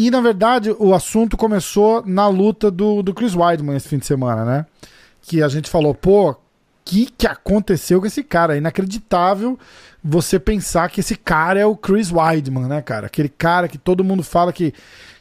E 0.00 0.12
na 0.12 0.20
verdade 0.20 0.70
o 0.78 0.94
assunto 0.94 1.36
começou 1.36 2.04
na 2.06 2.28
luta 2.28 2.70
do, 2.70 3.02
do 3.02 3.12
Chris 3.12 3.34
Weidman 3.34 3.76
esse 3.76 3.88
fim 3.88 3.98
de 3.98 4.06
semana, 4.06 4.44
né? 4.44 4.66
Que 5.22 5.42
a 5.42 5.48
gente 5.48 5.68
falou, 5.68 5.92
pô, 5.92 6.30
o 6.30 6.36
que, 6.84 7.06
que 7.18 7.26
aconteceu 7.26 7.98
com 8.00 8.06
esse 8.06 8.22
cara? 8.22 8.54
É 8.54 8.58
inacreditável 8.58 9.58
você 10.02 10.38
pensar 10.38 10.88
que 10.88 11.00
esse 11.00 11.16
cara 11.16 11.58
é 11.58 11.66
o 11.66 11.74
Chris 11.76 12.12
Weidman, 12.12 12.68
né, 12.68 12.80
cara? 12.80 13.08
Aquele 13.08 13.28
cara 13.28 13.66
que 13.66 13.76
todo 13.76 14.04
mundo 14.04 14.22
fala 14.22 14.52
que, 14.52 14.72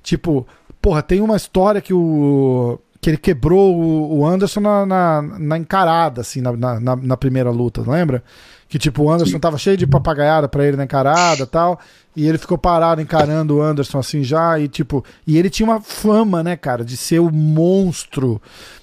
tipo, 0.03 0.45
porra, 0.79 1.01
tem 1.01 1.21
uma 1.21 1.35
história 1.35 1.81
que 1.81 1.91
o. 1.93 2.79
que 3.01 3.09
ele 3.09 3.17
quebrou 3.17 3.75
o, 3.75 4.19
o 4.19 4.25
Anderson 4.27 4.59
na, 4.59 4.85
na, 4.85 5.21
na 5.23 5.57
encarada, 5.57 6.21
assim, 6.21 6.39
na, 6.39 6.51
na- 6.55 6.95
na 6.95 7.17
primeira 7.17 7.49
luta, 7.49 7.81
lembra? 7.81 8.23
Que 8.69 8.77
tipo, 8.77 9.03
o 9.03 9.11
Anderson 9.11 9.39
tava 9.39 9.57
cheio 9.57 9.77
de 9.77 9.87
papagaiada 9.87 10.47
pra 10.49 10.65
ele 10.65 10.75
na 10.75 10.83
encarada 10.83 11.43
e 11.43 11.47
tal. 11.47 11.79
E 12.15 12.27
ele 12.27 12.37
ficou 12.37 12.57
parado 12.57 13.01
encarando 13.01 13.57
o 13.57 13.61
Anderson 13.61 13.99
assim 13.99 14.23
já. 14.23 14.59
E 14.59 14.67
tipo, 14.67 15.05
e 15.25 15.37
ele 15.37 15.49
tinha 15.49 15.69
uma 15.69 15.79
fama, 15.79 16.43
né, 16.43 16.55
cara, 16.57 16.83
de 16.83 16.97
ser 16.97 17.19
o 17.19 17.31
monstro 17.31 18.41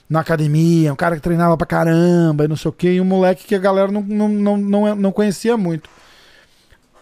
na 0.09 0.20
academia, 0.20 0.92
um 0.92 0.97
cara 0.97 1.17
que 1.17 1.23
treinava 1.23 1.56
pra 1.56 1.67
caramba 1.67 2.45
e 2.45 2.48
não 2.48 2.56
sei 2.56 2.69
o 2.69 2.73
quê. 2.73 2.95
E 2.95 3.00
um 3.00 3.05
moleque 3.05 3.45
que 3.45 3.55
a 3.55 3.58
galera 3.58 3.91
não, 3.91 4.00
não, 4.00 4.28
não, 4.28 4.56
não, 4.56 4.95
não 4.97 5.12
conhecia 5.12 5.56
muito. 5.56 5.91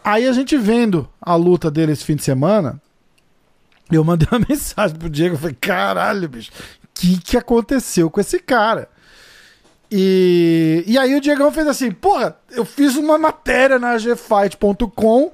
Aí 0.05 0.27
a 0.27 0.33
gente 0.33 0.57
vendo 0.57 1.09
a 1.21 1.35
luta 1.37 1.71
dele 1.71 1.93
esse 1.93 2.05
fim 2.05 2.17
de 2.17 2.25
semana, 2.25 2.81
eu 3.91 4.03
mandei 4.03 4.27
uma 4.31 4.45
mensagem 4.49 4.97
pro 4.97 5.09
Diego, 5.09 5.37
eu 5.37 5.39
falei, 5.39 5.57
caralho, 5.61 6.29
bicho, 6.29 6.51
o 6.83 6.89
que, 6.93 7.21
que 7.21 7.37
aconteceu 7.37 8.11
com 8.11 8.21
esse 8.21 8.41
cara? 8.41 8.89
E, 9.95 10.83
e 10.87 10.97
aí 10.97 11.15
o 11.15 11.21
Diegão 11.21 11.53
fez 11.53 11.67
assim, 11.67 11.91
porra, 11.93 12.35
eu 12.51 12.65
fiz 12.65 12.97
uma 12.97 13.19
matéria 13.19 13.79
na 13.79 13.95
gfight.com 13.99 15.31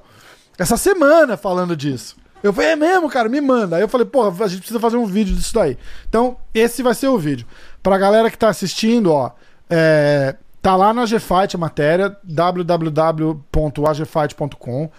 essa 0.57 0.75
semana 0.75 1.37
falando 1.37 1.77
disso. 1.77 2.17
Eu 2.43 2.51
falei, 2.53 2.71
é 2.71 2.75
mesmo, 2.75 3.09
cara, 3.09 3.29
me 3.29 3.39
manda. 3.39 3.77
Aí 3.77 3.81
eu 3.81 3.87
falei, 3.87 4.05
porra, 4.05 4.43
a 4.43 4.47
gente 4.49 4.59
precisa 4.59 4.79
fazer 4.79 4.97
um 4.97 5.05
vídeo 5.05 5.33
disso 5.35 5.53
daí. 5.53 5.77
Então, 6.07 6.35
esse 6.53 6.83
vai 6.83 6.93
ser 6.93 7.07
o 7.07 7.17
vídeo. 7.17 7.47
Pra 7.81 7.97
galera 7.97 8.29
que 8.29 8.37
tá 8.37 8.49
assistindo, 8.49 9.11
ó, 9.11 9.31
é, 9.69 10.35
tá 10.61 10.75
lá 10.75 10.93
na 10.93 11.05
GFight 11.05 11.55
a 11.55 11.57
matéria, 11.57 12.15
www.agfight.com. 12.23 14.89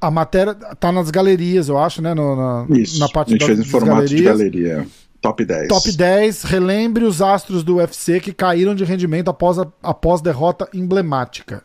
A 0.00 0.10
matéria 0.10 0.54
tá 0.54 0.90
nas 0.92 1.10
galerias, 1.10 1.68
eu 1.68 1.78
acho, 1.78 2.02
né? 2.02 2.12
no- 2.14 2.36
na, 2.36 2.66
Isso. 2.76 2.98
na 2.98 3.08
parte 3.08 3.28
a 3.28 3.32
gente 3.32 3.40
da- 3.40 3.46
fez 3.46 3.58
em 3.60 3.64
formato 3.64 4.04
de 4.06 4.22
galerias. 4.22 4.38
galeria. 4.38 4.86
Top 5.24 5.42
10. 5.42 5.68
Top 5.68 5.90
10, 5.90 6.42
relembre 6.42 7.02
os 7.02 7.22
astros 7.22 7.64
do 7.64 7.76
UFC 7.76 8.20
que 8.20 8.30
caíram 8.30 8.74
de 8.74 8.84
rendimento 8.84 9.30
após, 9.30 9.58
a, 9.58 9.66
após 9.82 10.20
derrota 10.20 10.68
emblemática. 10.74 11.64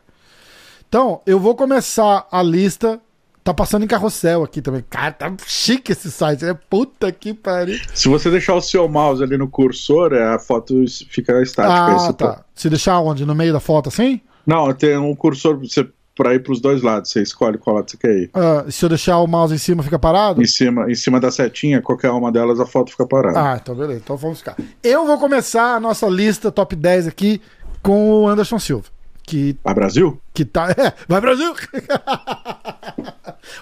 Então, 0.88 1.20
eu 1.26 1.38
vou 1.38 1.54
começar 1.54 2.26
a 2.32 2.42
lista. 2.42 3.02
Tá 3.44 3.54
passando 3.54 3.84
em 3.84 3.88
carrossel 3.88 4.44
aqui 4.44 4.62
também. 4.62 4.82
Cara, 4.90 5.12
tá 5.12 5.36
chique 5.46 5.92
esse 5.92 6.10
site. 6.10 6.46
É 6.46 6.54
puta 6.54 7.12
que 7.12 7.34
pariu. 7.34 7.78
Se 7.94 8.08
você 8.08 8.32
deixar 8.32 8.56
o 8.56 8.62
seu 8.62 8.88
mouse 8.88 9.22
ali 9.22 9.38
no 9.38 9.50
cursor, 9.50 10.14
a 10.14 10.40
foto 10.40 10.86
fica 11.10 11.42
estática. 11.42 11.96
Ah, 11.96 12.00
você 12.00 12.14
tá. 12.14 12.46
Se 12.56 12.70
deixar 12.70 13.02
onde? 13.02 13.26
No 13.26 13.36
meio 13.36 13.52
da 13.52 13.60
foto 13.60 13.90
assim? 13.90 14.22
Não, 14.48 14.74
tem 14.74 14.98
um 14.98 15.14
cursor 15.14 15.60
você, 15.60 15.86
pra 16.20 16.36
ir 16.36 16.44
pros 16.44 16.60
dois 16.60 16.82
lados. 16.82 17.10
Você 17.12 17.22
escolhe 17.22 17.58
qual 17.58 17.78
lado 17.78 17.90
você 17.90 17.96
quer 17.96 18.14
ir. 18.14 18.30
Ah, 18.34 18.66
se 18.70 18.84
eu 18.84 18.90
deixar 18.90 19.20
o 19.20 19.26
mouse 19.26 19.56
em 19.56 19.58
cima, 19.58 19.82
fica 19.82 19.98
parado? 19.98 20.42
Em 20.42 20.46
cima, 20.46 20.92
em 20.92 20.96
cima 20.96 21.18
da 21.18 21.32
setinha, 21.32 21.82
qualquer 21.82 22.12
uma 22.12 22.30
delas, 22.30 22.60
a 22.60 22.66
foto 22.66 22.92
fica 22.92 23.08
parada. 23.08 23.40
Ah, 23.42 23.60
então 23.62 23.74
beleza. 23.74 24.02
Então 24.04 24.18
vamos 24.18 24.40
ficar. 24.40 24.58
Eu 24.84 25.06
vou 25.06 25.18
começar 25.18 25.76
a 25.76 25.80
nossa 25.80 26.08
lista 26.08 26.52
top 26.52 26.76
10 26.76 27.08
aqui 27.08 27.42
com 27.82 28.12
o 28.12 28.28
Anderson 28.28 28.60
Silva. 28.60 28.84
Que 29.24 29.56
A 29.64 29.74
Brasil? 29.74 30.20
Que 30.34 30.44
tá. 30.44 30.68
É, 30.78 30.92
vai 31.08 31.22
Brasil! 31.22 31.56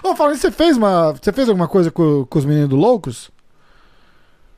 Ô, 0.02 0.16
falando 0.16 0.34
isso, 0.34 0.42
você 0.42 0.50
fez 0.50 0.76
uma. 0.76 1.12
Você 1.12 1.32
fez 1.32 1.48
alguma 1.48 1.68
coisa 1.68 1.92
com, 1.92 2.26
com 2.28 2.38
os 2.40 2.44
meninos 2.44 2.70
do 2.70 2.76
Loucos? 2.76 3.30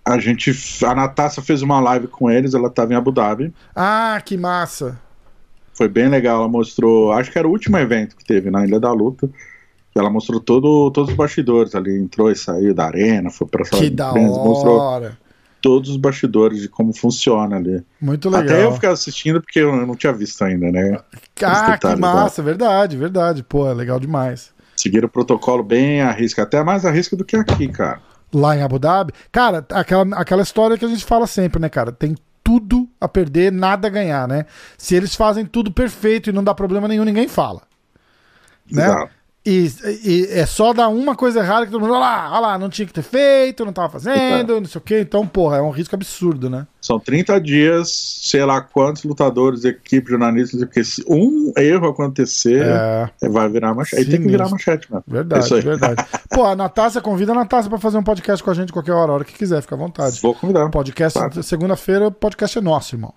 A 0.03 0.19
gente. 0.19 0.53
A 0.87 0.95
Natasha 0.95 1.43
fez 1.43 1.61
uma 1.61 1.81
live 1.81 2.07
com 2.07 2.31
eles, 2.31 2.55
ela 2.55 2.71
tava 2.71 2.95
em 2.95 2.97
Abu 2.97 3.13
Dhabi. 3.13 3.53
Ah, 3.77 4.23
que 4.25 4.39
massa! 4.39 4.99
Foi 5.81 5.89
bem 5.89 6.11
legal. 6.11 6.41
Ela 6.41 6.49
mostrou. 6.49 7.11
Acho 7.11 7.33
que 7.33 7.39
era 7.39 7.49
o 7.49 7.51
último 7.51 7.79
evento 7.79 8.15
que 8.15 8.23
teve 8.23 8.51
na 8.51 8.67
Ilha 8.67 8.79
da 8.79 8.93
Luta. 8.93 9.31
Ela 9.97 10.11
mostrou 10.11 10.39
todo, 10.39 10.91
todos 10.91 11.09
os 11.09 11.17
bastidores 11.17 11.75
ali. 11.75 11.99
Entrou 11.99 12.31
e 12.31 12.37
saiu 12.37 12.75
da 12.75 12.85
arena, 12.85 13.31
foi 13.31 13.47
pra 13.47 13.65
sala 13.65 13.81
Que 13.81 13.89
de 13.89 13.97
da 13.97 14.11
imprensa, 14.11 14.39
Mostrou 14.41 14.77
hora! 14.77 15.19
todos 15.63 15.89
os 15.89 15.97
bastidores 15.97 16.61
de 16.61 16.69
como 16.69 16.93
funciona 16.93 17.57
ali. 17.57 17.83
Muito 17.99 18.29
legal. 18.29 18.45
Até 18.45 18.65
eu 18.67 18.73
fiquei 18.73 18.91
assistindo 18.91 19.41
porque 19.41 19.61
eu 19.61 19.75
não 19.87 19.97
tinha 19.97 20.13
visto 20.13 20.43
ainda, 20.45 20.71
né? 20.71 20.99
Ah, 21.43 21.79
que 21.79 21.97
massa, 21.97 22.43
verdade, 22.43 22.99
verdade. 22.99 23.43
Pô, 23.43 23.67
é 23.67 23.73
legal 23.73 23.99
demais. 23.99 24.53
Seguiram 24.77 25.09
o 25.09 25.11
protocolo 25.11 25.63
bem 25.63 26.03
à 26.03 26.13
risca, 26.13 26.43
até 26.43 26.63
mais 26.63 26.85
à 26.85 26.91
risca 26.91 27.17
do 27.17 27.25
que 27.25 27.37
aqui, 27.37 27.69
cara. 27.69 28.03
Lá 28.35 28.55
em 28.55 28.63
Abu 28.63 28.79
Dhabi. 28.79 29.15
Cara, 29.33 29.65
aquela, 29.73 30.05
aquela 30.15 30.43
história 30.43 30.77
que 30.77 30.85
a 30.85 30.89
gente 30.89 31.07
fala 31.07 31.27
sempre, 31.27 31.59
né, 31.59 31.71
cara? 31.71 31.91
Tem 31.91 32.15
tudo 32.51 32.89
a 33.01 33.07
perder, 33.07 33.53
nada 33.53 33.87
a 33.87 33.91
ganhar, 33.91 34.27
né? 34.27 34.45
Se 34.77 34.97
eles 34.97 35.15
fazem 35.15 35.47
tudo 35.47 35.71
perfeito 35.71 36.29
e 36.29 36.33
não 36.33 36.43
dá 36.43 36.53
problema 36.53 36.89
nenhum, 36.89 37.05
ninguém 37.05 37.29
fala. 37.29 37.63
Né? 38.69 38.89
E, 39.45 39.73
e 40.05 40.27
é 40.33 40.45
só 40.45 40.75
dar 40.75 40.89
uma 40.89 41.17
coisa 41.17 41.41
errada 41.41 41.65
que 41.65 41.73
todo 41.73 41.81
mundo, 41.81 41.93
olha 41.95 42.01
lá, 42.01 42.31
olha 42.31 42.41
lá, 42.41 42.59
não 42.59 42.69
tinha 42.69 42.85
que 42.87 42.93
ter 42.93 43.01
feito, 43.03 43.65
não 43.65 43.73
tava 43.73 43.89
fazendo, 43.89 44.61
não 44.61 44.67
sei 44.69 44.79
o 44.79 44.83
quê. 44.83 45.01
Então, 45.01 45.27
porra, 45.27 45.57
é 45.57 45.63
um 45.63 45.71
risco 45.71 45.95
absurdo, 45.95 46.51
né? 46.51 46.67
São 46.79 47.01
30 47.01 47.41
dias, 47.41 47.91
sei 48.23 48.45
lá 48.45 48.61
quantos 48.61 49.03
lutadores, 49.03 49.65
equipe, 49.65 50.11
jornalistas, 50.11 50.61
porque 50.61 50.85
se 50.85 51.03
um 51.09 51.55
erro 51.57 51.89
acontecer, 51.89 52.63
É, 53.23 53.29
vai 53.31 53.49
virar 53.49 53.75
manchete. 53.75 54.03
Aí 54.03 54.11
tem 54.11 54.21
que 54.21 54.29
virar 54.29 54.47
manchete, 54.51 54.91
mano. 54.93 55.05
É 55.09 55.13
verdade, 55.13 55.55
aí. 55.55 55.61
verdade. 55.63 56.05
Pô, 56.29 56.45
a 56.45 56.55
Natácia, 56.55 57.01
convida 57.01 57.33
a 57.33 57.35
Natácia 57.35 57.71
pra 57.71 57.79
fazer 57.79 57.97
um 57.97 58.03
podcast 58.03 58.45
com 58.45 58.51
a 58.51 58.55
gente 58.55 58.71
qualquer 58.75 58.93
hora, 58.93 59.11
a 59.11 59.15
hora 59.15 59.25
que 59.25 59.33
quiser, 59.33 59.63
fica 59.63 59.75
à 59.75 59.79
vontade. 59.79 60.21
Vou 60.21 60.35
convidar. 60.35 60.69
Podcast, 60.69 61.19
Claro. 61.19 61.43
segunda-feira, 61.43 62.09
o 62.09 62.13
podcast 62.13 62.59
é 62.59 62.61
nosso, 62.61 62.95
irmão. 62.95 63.15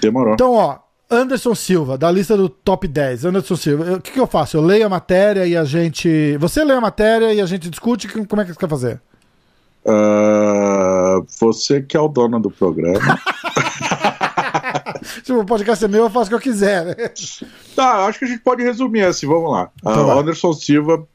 Demorou. 0.00 0.34
Então, 0.34 0.52
ó, 0.54 0.78
Anderson 1.12 1.54
Silva, 1.54 1.98
da 1.98 2.10
lista 2.10 2.36
do 2.36 2.48
top 2.48 2.88
10. 2.88 3.26
Anderson 3.26 3.56
Silva, 3.56 3.94
o 3.94 4.00
que, 4.00 4.12
que 4.12 4.20
eu 4.20 4.26
faço? 4.26 4.56
Eu 4.56 4.62
leio 4.62 4.86
a 4.86 4.88
matéria 4.88 5.46
e 5.46 5.54
a 5.56 5.62
gente. 5.64 6.36
Você 6.38 6.64
lê 6.64 6.72
a 6.72 6.80
matéria 6.80 7.34
e 7.34 7.40
a 7.40 7.46
gente 7.46 7.68
discute? 7.68 8.08
Como 8.08 8.40
é 8.40 8.44
que 8.44 8.52
você 8.52 8.58
quer 8.58 8.68
fazer? 8.68 9.00
Ah, 9.86 11.20
você 11.40 11.82
que 11.82 11.96
é 11.96 12.00
o 12.00 12.08
dono 12.08 12.40
do 12.40 12.50
programa. 12.50 13.20
Se 15.22 15.32
o 15.34 15.44
podcast 15.44 15.84
é 15.84 15.88
meu, 15.88 16.04
eu 16.04 16.10
faço 16.10 16.26
o 16.26 16.28
que 16.30 16.34
eu 16.34 16.40
quiser, 16.40 16.84
né? 16.84 16.94
tá, 17.76 18.06
acho 18.06 18.18
que 18.18 18.24
a 18.24 18.28
gente 18.28 18.42
pode 18.42 18.62
resumir 18.62 19.02
assim, 19.02 19.26
vamos 19.26 19.50
lá. 19.50 19.70
Então 19.80 19.92
Ah, 19.92 20.14
vai. 20.14 20.18
Anderson 20.20 20.52
Silva, 20.52 21.06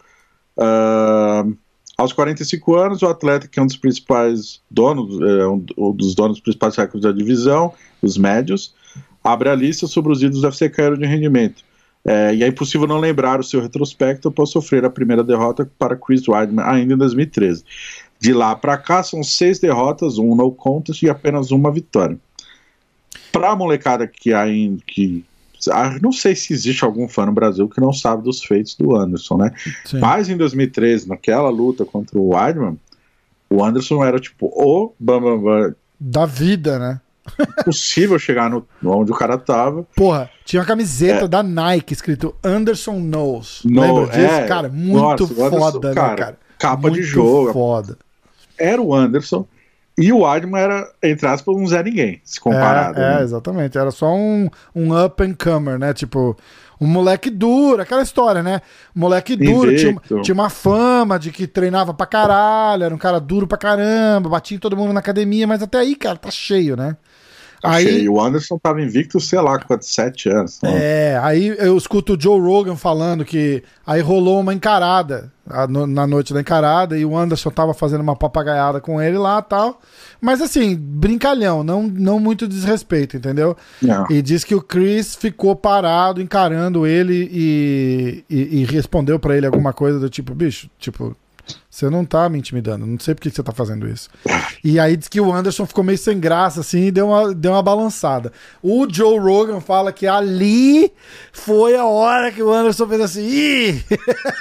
ah, 0.59 1.45
aos 1.97 2.13
45 2.13 2.75
anos, 2.75 3.01
o 3.01 3.07
atleta 3.07 3.47
que 3.47 3.59
é 3.59 3.63
um 3.63 3.67
dos 3.67 3.77
principais 3.77 4.61
donos, 4.69 5.19
é, 5.21 5.47
um, 5.47 5.65
um 5.77 5.91
dos 5.93 6.13
donos 6.13 6.37
dos 6.37 6.41
principais 6.43 6.75
recordes 6.75 7.01
da 7.09 7.11
divisão, 7.11 7.73
os 8.01 8.17
médios, 8.17 8.75
abre 9.27 9.49
a 9.49 9.55
lista 9.55 9.87
sobre 9.87 10.11
os 10.11 10.21
ídolos 10.21 10.41
do 10.41 10.51
que 10.51 10.69
caíram 10.69 10.97
de 10.97 11.05
rendimento. 11.05 11.63
É, 12.05 12.33
e 12.33 12.43
é 12.43 12.47
impossível 12.47 12.87
não 12.87 12.99
lembrar 12.99 13.39
o 13.39 13.43
seu 13.43 13.61
retrospecto 13.61 14.29
após 14.29 14.49
sofrer 14.49 14.85
a 14.85 14.89
primeira 14.89 15.23
derrota 15.23 15.69
para 15.77 15.97
Chris 15.97 16.25
Weidman 16.27 16.63
ainda 16.65 16.93
em 16.93 16.97
2013. 16.97 17.65
De 18.19 18.33
lá 18.33 18.55
para 18.55 18.77
cá 18.77 19.03
são 19.03 19.21
seis 19.21 19.59
derrotas, 19.59 20.17
um 20.17 20.33
no 20.33 20.51
contest 20.51 21.03
e 21.03 21.09
apenas 21.09 21.51
uma 21.51 21.69
vitória. 21.69 22.17
Para 23.31 23.51
a 23.51 23.55
molecada 23.55 24.07
que 24.07 24.33
ainda 24.33 24.81
que 24.87 25.25
ah, 25.71 25.97
não 26.01 26.11
sei 26.11 26.35
se 26.35 26.53
existe 26.53 26.85
algum 26.85 27.09
fã 27.09 27.25
no 27.25 27.31
Brasil 27.31 27.67
que 27.67 27.81
não 27.81 27.91
sabe 27.91 28.23
dos 28.23 28.43
feitos 28.43 28.75
do 28.75 28.95
Anderson, 28.95 29.37
né? 29.37 29.51
Sim. 29.83 29.99
Mas 29.99 30.29
em 30.29 30.37
2013, 30.37 31.09
naquela 31.09 31.49
luta 31.49 31.83
contra 31.83 32.17
o 32.17 32.33
Weidman, 32.33 32.79
o 33.49 33.63
Anderson 33.63 34.03
era 34.05 34.19
tipo 34.19 34.45
o 34.45 34.93
bam, 34.99 35.19
bam, 35.19 35.39
bam, 35.39 35.75
Da 35.99 36.25
vida, 36.25 36.79
né? 36.79 37.01
Possível 37.63 38.17
chegar 38.19 38.49
no, 38.49 38.65
onde 38.85 39.11
o 39.11 39.15
cara 39.15 39.37
tava. 39.37 39.83
Porra, 39.95 40.29
tinha 40.45 40.59
uma 40.61 40.65
camiseta 40.67 41.27
da 41.27 41.41
Nike 41.43 41.93
escrito 41.93 42.33
Anderson 42.43 42.99
Knows. 42.99 43.61
No- 43.65 43.81
Lembra 43.81 44.05
disso? 44.07 44.33
é, 44.33 44.47
cara, 44.47 44.69
muito 44.69 44.97
nossa, 44.99 45.23
o 45.33 45.45
Anderson, 45.45 45.71
foda, 45.71 45.89
né, 45.89 45.95
cara, 45.95 46.15
cara? 46.15 46.37
Capa 46.59 46.89
de 46.89 46.97
Muito 46.97 47.03
jogo. 47.03 47.53
foda. 47.53 47.97
Era 48.57 48.81
o 48.81 48.93
Anderson. 48.95 49.45
E 49.99 50.11
o 50.13 50.19
Weidman 50.19 50.61
era, 50.61 50.87
entre 51.01 51.25
aspas, 51.27 51.55
um 51.55 51.65
Zé 51.65 51.81
Ninguém, 51.81 52.21
se 52.23 52.39
comparado. 52.39 52.99
É, 52.99 53.03
é, 53.03 53.15
né? 53.17 53.23
exatamente. 53.23 53.77
Era 53.77 53.89
só 53.89 54.13
um, 54.13 54.47
um 54.75 54.95
up 55.05 55.23
and 55.23 55.33
comer, 55.33 55.79
né? 55.79 55.91
Tipo, 55.91 56.37
Um 56.79 56.85
moleque 56.85 57.31
duro, 57.31 57.81
aquela 57.81 58.03
história, 58.03 58.43
né? 58.43 58.61
Moleque 58.93 59.35
duro, 59.35 59.75
tinha, 59.75 59.95
tinha, 60.21 60.33
uma 60.35 60.51
fama 60.51 61.17
de 61.17 61.31
que 61.31 61.47
treinava 61.47 61.95
pra 61.95 62.05
caralho, 62.05 62.83
era 62.83 62.93
um 62.93 62.97
cara 62.99 63.19
duro 63.19 63.47
pra 63.47 63.57
caramba, 63.57 64.29
batia 64.29 64.55
em 64.55 64.59
todo 64.59 64.77
mundo 64.77 64.93
na 64.93 64.99
academia, 64.99 65.47
mas 65.47 65.63
até 65.63 65.79
aí, 65.79 65.95
cara, 65.95 66.15
tá 66.17 66.29
cheio, 66.29 66.75
né? 66.77 66.95
Aí, 67.63 68.07
o 68.07 68.21
Anderson 68.21 68.57
tava 68.57 68.81
invicto, 68.81 69.19
sei 69.19 69.39
lá, 69.39 69.59
com 69.59 69.77
sete 69.81 70.29
anos. 70.29 70.59
É, 70.63 71.19
aí 71.21 71.47
eu 71.57 71.75
escuto 71.77 72.13
o 72.13 72.21
Joe 72.21 72.39
Rogan 72.39 72.75
falando 72.75 73.25
que 73.25 73.63
aí 73.85 74.01
rolou 74.01 74.39
uma 74.39 74.53
encarada 74.53 75.31
na 75.77 76.05
noite 76.05 76.33
da 76.33 76.41
encarada 76.41 76.97
e 76.97 77.05
o 77.05 77.17
Anderson 77.17 77.49
tava 77.49 77.73
fazendo 77.73 78.01
uma 78.01 78.15
papagaiada 78.15 78.81
com 78.81 79.01
ele 79.01 79.17
lá 79.17 79.41
tal. 79.41 79.79
Mas 80.19 80.41
assim, 80.41 80.75
brincalhão, 80.75 81.63
não, 81.63 81.83
não 81.83 82.19
muito 82.19 82.47
desrespeito, 82.47 83.15
entendeu? 83.15 83.55
Não. 83.81 84.05
E 84.09 84.21
diz 84.21 84.43
que 84.43 84.53
o 84.53 84.61
Chris 84.61 85.15
ficou 85.15 85.55
parado 85.55 86.21
encarando 86.21 86.85
ele 86.85 87.29
e, 87.31 88.25
e, 88.29 88.61
e 88.61 88.65
respondeu 88.65 89.17
para 89.19 89.37
ele 89.37 89.45
alguma 89.45 89.71
coisa 89.71 89.99
do 89.99 90.09
tipo, 90.09 90.35
bicho, 90.35 90.69
tipo, 90.77 91.15
você 91.77 91.91
não 91.91 92.03
tá 92.03 92.27
me 92.27 92.39
intimidando, 92.39 92.87
não 92.87 92.99
sei 92.99 93.13
por 93.13 93.21
que 93.21 93.29
você 93.29 93.43
tá 93.43 93.51
fazendo 93.51 93.87
isso. 93.87 94.09
E 94.63 94.79
aí 94.79 94.97
diz 94.97 95.07
que 95.07 95.21
o 95.21 95.31
Anderson 95.31 95.63
ficou 95.63 95.83
meio 95.83 95.97
sem 95.97 96.19
graça, 96.19 96.61
assim, 96.61 96.85
e 96.85 96.91
deu 96.91 97.09
uma, 97.09 97.35
deu 97.35 97.51
uma 97.51 97.61
balançada. 97.61 98.33
O 98.63 98.87
Joe 98.91 99.19
Rogan 99.19 99.59
fala 99.59 99.93
que 99.93 100.07
ali 100.07 100.91
foi 101.31 101.75
a 101.75 101.85
hora 101.85 102.31
que 102.31 102.41
o 102.41 102.51
Anderson 102.51 102.87
fez 102.87 103.01
assim. 103.01 103.27
Ih! 103.27 103.83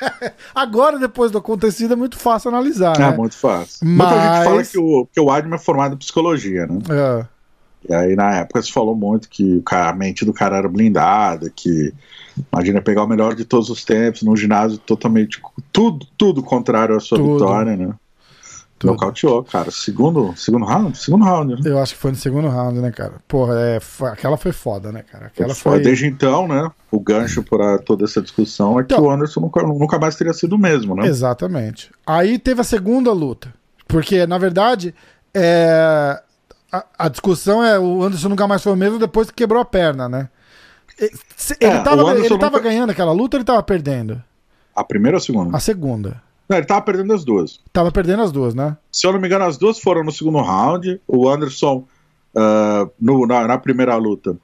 Agora, 0.54 0.98
depois 0.98 1.30
do 1.30 1.36
acontecido, 1.36 1.92
é 1.92 1.96
muito 1.96 2.16
fácil 2.16 2.48
analisar. 2.48 2.96
É, 2.96 3.00
né? 3.00 3.14
muito 3.14 3.36
fácil. 3.36 3.86
Mas... 3.86 4.08
Muita 4.08 4.22
gente 4.22 4.44
fala 4.44 4.64
que 4.64 4.78
o, 4.78 5.06
que 5.12 5.20
o 5.20 5.30
Adman 5.30 5.56
é 5.56 5.58
formado 5.58 5.94
em 5.94 5.98
psicologia, 5.98 6.66
né? 6.66 6.78
É. 6.88 7.35
E 7.88 7.94
aí, 7.94 8.16
na 8.16 8.36
época, 8.36 8.62
se 8.62 8.72
falou 8.72 8.94
muito 8.94 9.28
que 9.28 9.62
a 9.70 9.92
mente 9.92 10.24
do 10.24 10.32
cara 10.32 10.56
era 10.56 10.68
blindada, 10.68 11.50
que 11.54 11.92
Imagina 12.52 12.82
pegar 12.82 13.04
o 13.04 13.06
melhor 13.06 13.34
de 13.34 13.44
todos 13.44 13.70
os 13.70 13.84
tempos 13.84 14.22
num 14.22 14.36
ginásio 14.36 14.78
totalmente. 14.78 15.40
Tudo, 15.72 16.06
tudo 16.18 16.42
contrário 16.42 16.94
à 16.94 17.00
sua 17.00 17.18
tudo. 17.18 17.32
vitória, 17.32 17.76
né? 17.76 17.94
Tudo. 18.78 18.92
Nocauteou, 18.92 19.42
cara. 19.42 19.70
Segundo, 19.70 20.34
segundo 20.36 20.66
round? 20.66 20.98
Segundo 20.98 21.24
round, 21.24 21.54
né? 21.54 21.60
Eu 21.64 21.78
acho 21.78 21.94
que 21.94 22.00
foi 22.00 22.10
no 22.10 22.16
segundo 22.16 22.48
round, 22.48 22.78
né, 22.78 22.90
cara? 22.90 23.14
Porra, 23.26 23.54
é, 23.58 23.80
aquela 24.08 24.36
foi 24.36 24.52
foda, 24.52 24.92
né, 24.92 25.02
cara? 25.10 25.26
Aquela 25.26 25.54
foi... 25.54 25.72
foi... 25.72 25.82
Desde 25.82 26.06
então, 26.06 26.46
né? 26.46 26.70
O 26.90 27.00
gancho 27.00 27.42
para 27.42 27.78
toda 27.78 28.04
essa 28.04 28.20
discussão 28.20 28.78
é 28.78 28.82
então, 28.82 28.98
que 28.98 29.04
o 29.04 29.10
Anderson 29.10 29.40
nunca, 29.40 29.62
nunca 29.62 29.98
mais 29.98 30.14
teria 30.14 30.34
sido 30.34 30.56
o 30.56 30.58
mesmo, 30.58 30.94
né? 30.94 31.06
Exatamente. 31.06 31.90
Aí 32.06 32.38
teve 32.38 32.60
a 32.60 32.64
segunda 32.64 33.10
luta. 33.12 33.52
Porque, 33.88 34.26
na 34.26 34.36
verdade, 34.36 34.94
é... 35.32 36.20
a, 36.78 37.06
a 37.06 37.08
discussão 37.08 37.64
é 37.64 37.78
o 37.78 38.02
Anderson 38.02 38.28
nunca 38.28 38.46
mais 38.46 38.62
foi 38.62 38.72
o 38.72 38.76
mesmo 38.76 38.98
depois 38.98 39.28
que 39.28 39.36
quebrou 39.36 39.60
a 39.60 39.64
perna, 39.64 40.08
né? 40.08 40.28
Ele 40.98 41.10
é, 41.60 41.80
tava, 41.80 42.18
ele 42.18 42.28
tava 42.28 42.56
nunca... 42.56 42.60
ganhando 42.60 42.90
aquela 42.90 43.12
luta 43.12 43.36
ou 43.36 43.38
ele 43.38 43.44
tava 43.44 43.62
perdendo? 43.62 44.22
A 44.74 44.82
primeira 44.82 45.16
ou 45.16 45.18
a 45.18 45.20
segunda? 45.20 45.56
A 45.56 45.60
segunda. 45.60 46.22
Não, 46.48 46.56
ele 46.56 46.66
tava 46.66 46.82
perdendo 46.82 47.12
as 47.12 47.24
duas. 47.24 47.60
Tava 47.72 47.90
perdendo 47.90 48.22
as 48.22 48.32
duas, 48.32 48.54
né? 48.54 48.76
Se 48.90 49.06
eu 49.06 49.12
não 49.12 49.20
me 49.20 49.26
engano, 49.26 49.44
as 49.44 49.58
duas 49.58 49.78
foram 49.78 50.04
no 50.04 50.12
segundo 50.12 50.38
round. 50.38 51.00
O 51.06 51.28
Anderson, 51.28 51.84
uh, 52.34 52.90
no, 53.00 53.26
na, 53.26 53.46
na, 53.46 53.58
primeira 53.58 53.96
luta, 53.96 54.36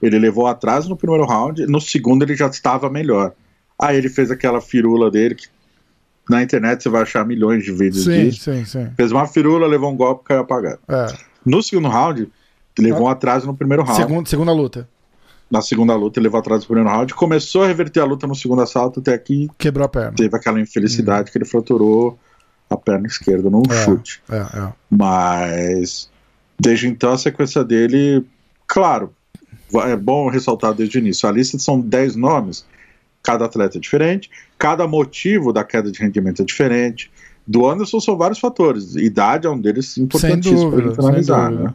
ele 0.00 0.18
levou 0.18 0.46
atrás 0.46 0.88
no 0.88 0.96
primeiro 0.96 1.26
round. 1.26 1.66
No 1.66 1.80
segundo, 1.80 2.22
ele 2.22 2.34
já 2.34 2.46
estava 2.46 2.88
melhor. 2.88 3.32
Aí 3.78 3.96
ele 3.96 4.08
fez 4.08 4.30
aquela 4.30 4.60
firula 4.60 5.10
dele, 5.10 5.34
que 5.34 5.48
na 6.28 6.42
internet 6.42 6.82
você 6.82 6.88
vai 6.88 7.02
achar 7.02 7.26
milhões 7.26 7.62
de 7.62 7.72
vídeos 7.72 8.04
sim, 8.04 8.30
disso. 8.30 8.44
Sim, 8.44 8.64
sim. 8.64 8.90
Fez 8.96 9.12
uma 9.12 9.26
firula, 9.26 9.66
levou 9.66 9.92
um 9.92 9.96
golpe 9.96 10.22
e 10.24 10.28
caiu 10.28 10.40
apagado. 10.40 10.78
É. 10.88 11.29
No 11.44 11.62
segundo 11.62 11.88
round, 11.88 12.30
levou 12.78 13.08
ah. 13.08 13.12
atrás 13.12 13.44
no 13.44 13.54
primeiro 13.54 13.82
round. 13.82 14.00
Segundo, 14.00 14.28
segunda 14.28 14.52
luta 14.52 14.88
na 15.50 15.60
segunda 15.60 15.96
luta, 15.96 16.20
ele 16.20 16.24
levou 16.28 16.38
atrás 16.38 16.62
do 16.62 16.66
primeiro 16.66 16.88
round. 16.88 17.12
Começou 17.14 17.64
a 17.64 17.66
reverter 17.66 18.00
a 18.00 18.04
luta 18.04 18.26
no 18.26 18.36
segundo 18.36 18.62
assalto, 18.62 19.00
até 19.00 19.12
aqui. 19.12 19.48
Quebrou 19.58 19.84
a 19.84 19.88
perna. 19.88 20.12
Teve 20.16 20.36
aquela 20.36 20.60
infelicidade 20.60 21.28
hum. 21.28 21.32
que 21.32 21.38
ele 21.38 21.44
fraturou 21.44 22.16
a 22.68 22.76
perna 22.76 23.08
esquerda 23.08 23.50
num 23.50 23.64
é, 23.68 23.84
chute. 23.84 24.22
É, 24.30 24.36
é. 24.36 24.72
Mas 24.88 26.08
desde 26.58 26.86
então 26.86 27.12
a 27.12 27.18
sequência 27.18 27.64
dele, 27.64 28.24
claro, 28.66 29.12
é 29.74 29.96
bom 29.96 30.28
ressaltar 30.28 30.72
desde 30.72 30.98
o 30.98 31.00
início. 31.00 31.28
A 31.28 31.32
lista 31.32 31.58
são 31.58 31.80
10 31.80 32.14
nomes, 32.14 32.64
cada 33.20 33.46
atleta 33.46 33.76
é 33.76 33.80
diferente, 33.80 34.30
cada 34.56 34.86
motivo 34.86 35.52
da 35.52 35.64
queda 35.64 35.90
de 35.90 35.98
rendimento 35.98 36.42
é 36.42 36.44
diferente. 36.44 37.10
Do 37.50 37.68
Anderson 37.68 37.98
são 37.98 38.16
vários 38.16 38.38
fatores. 38.38 38.94
Idade 38.94 39.44
é 39.44 39.50
um 39.50 39.60
deles 39.60 39.98
importantíssimo 39.98 40.70
para 40.70 40.84
gente 40.84 41.00
analisar, 41.00 41.50
né? 41.50 41.74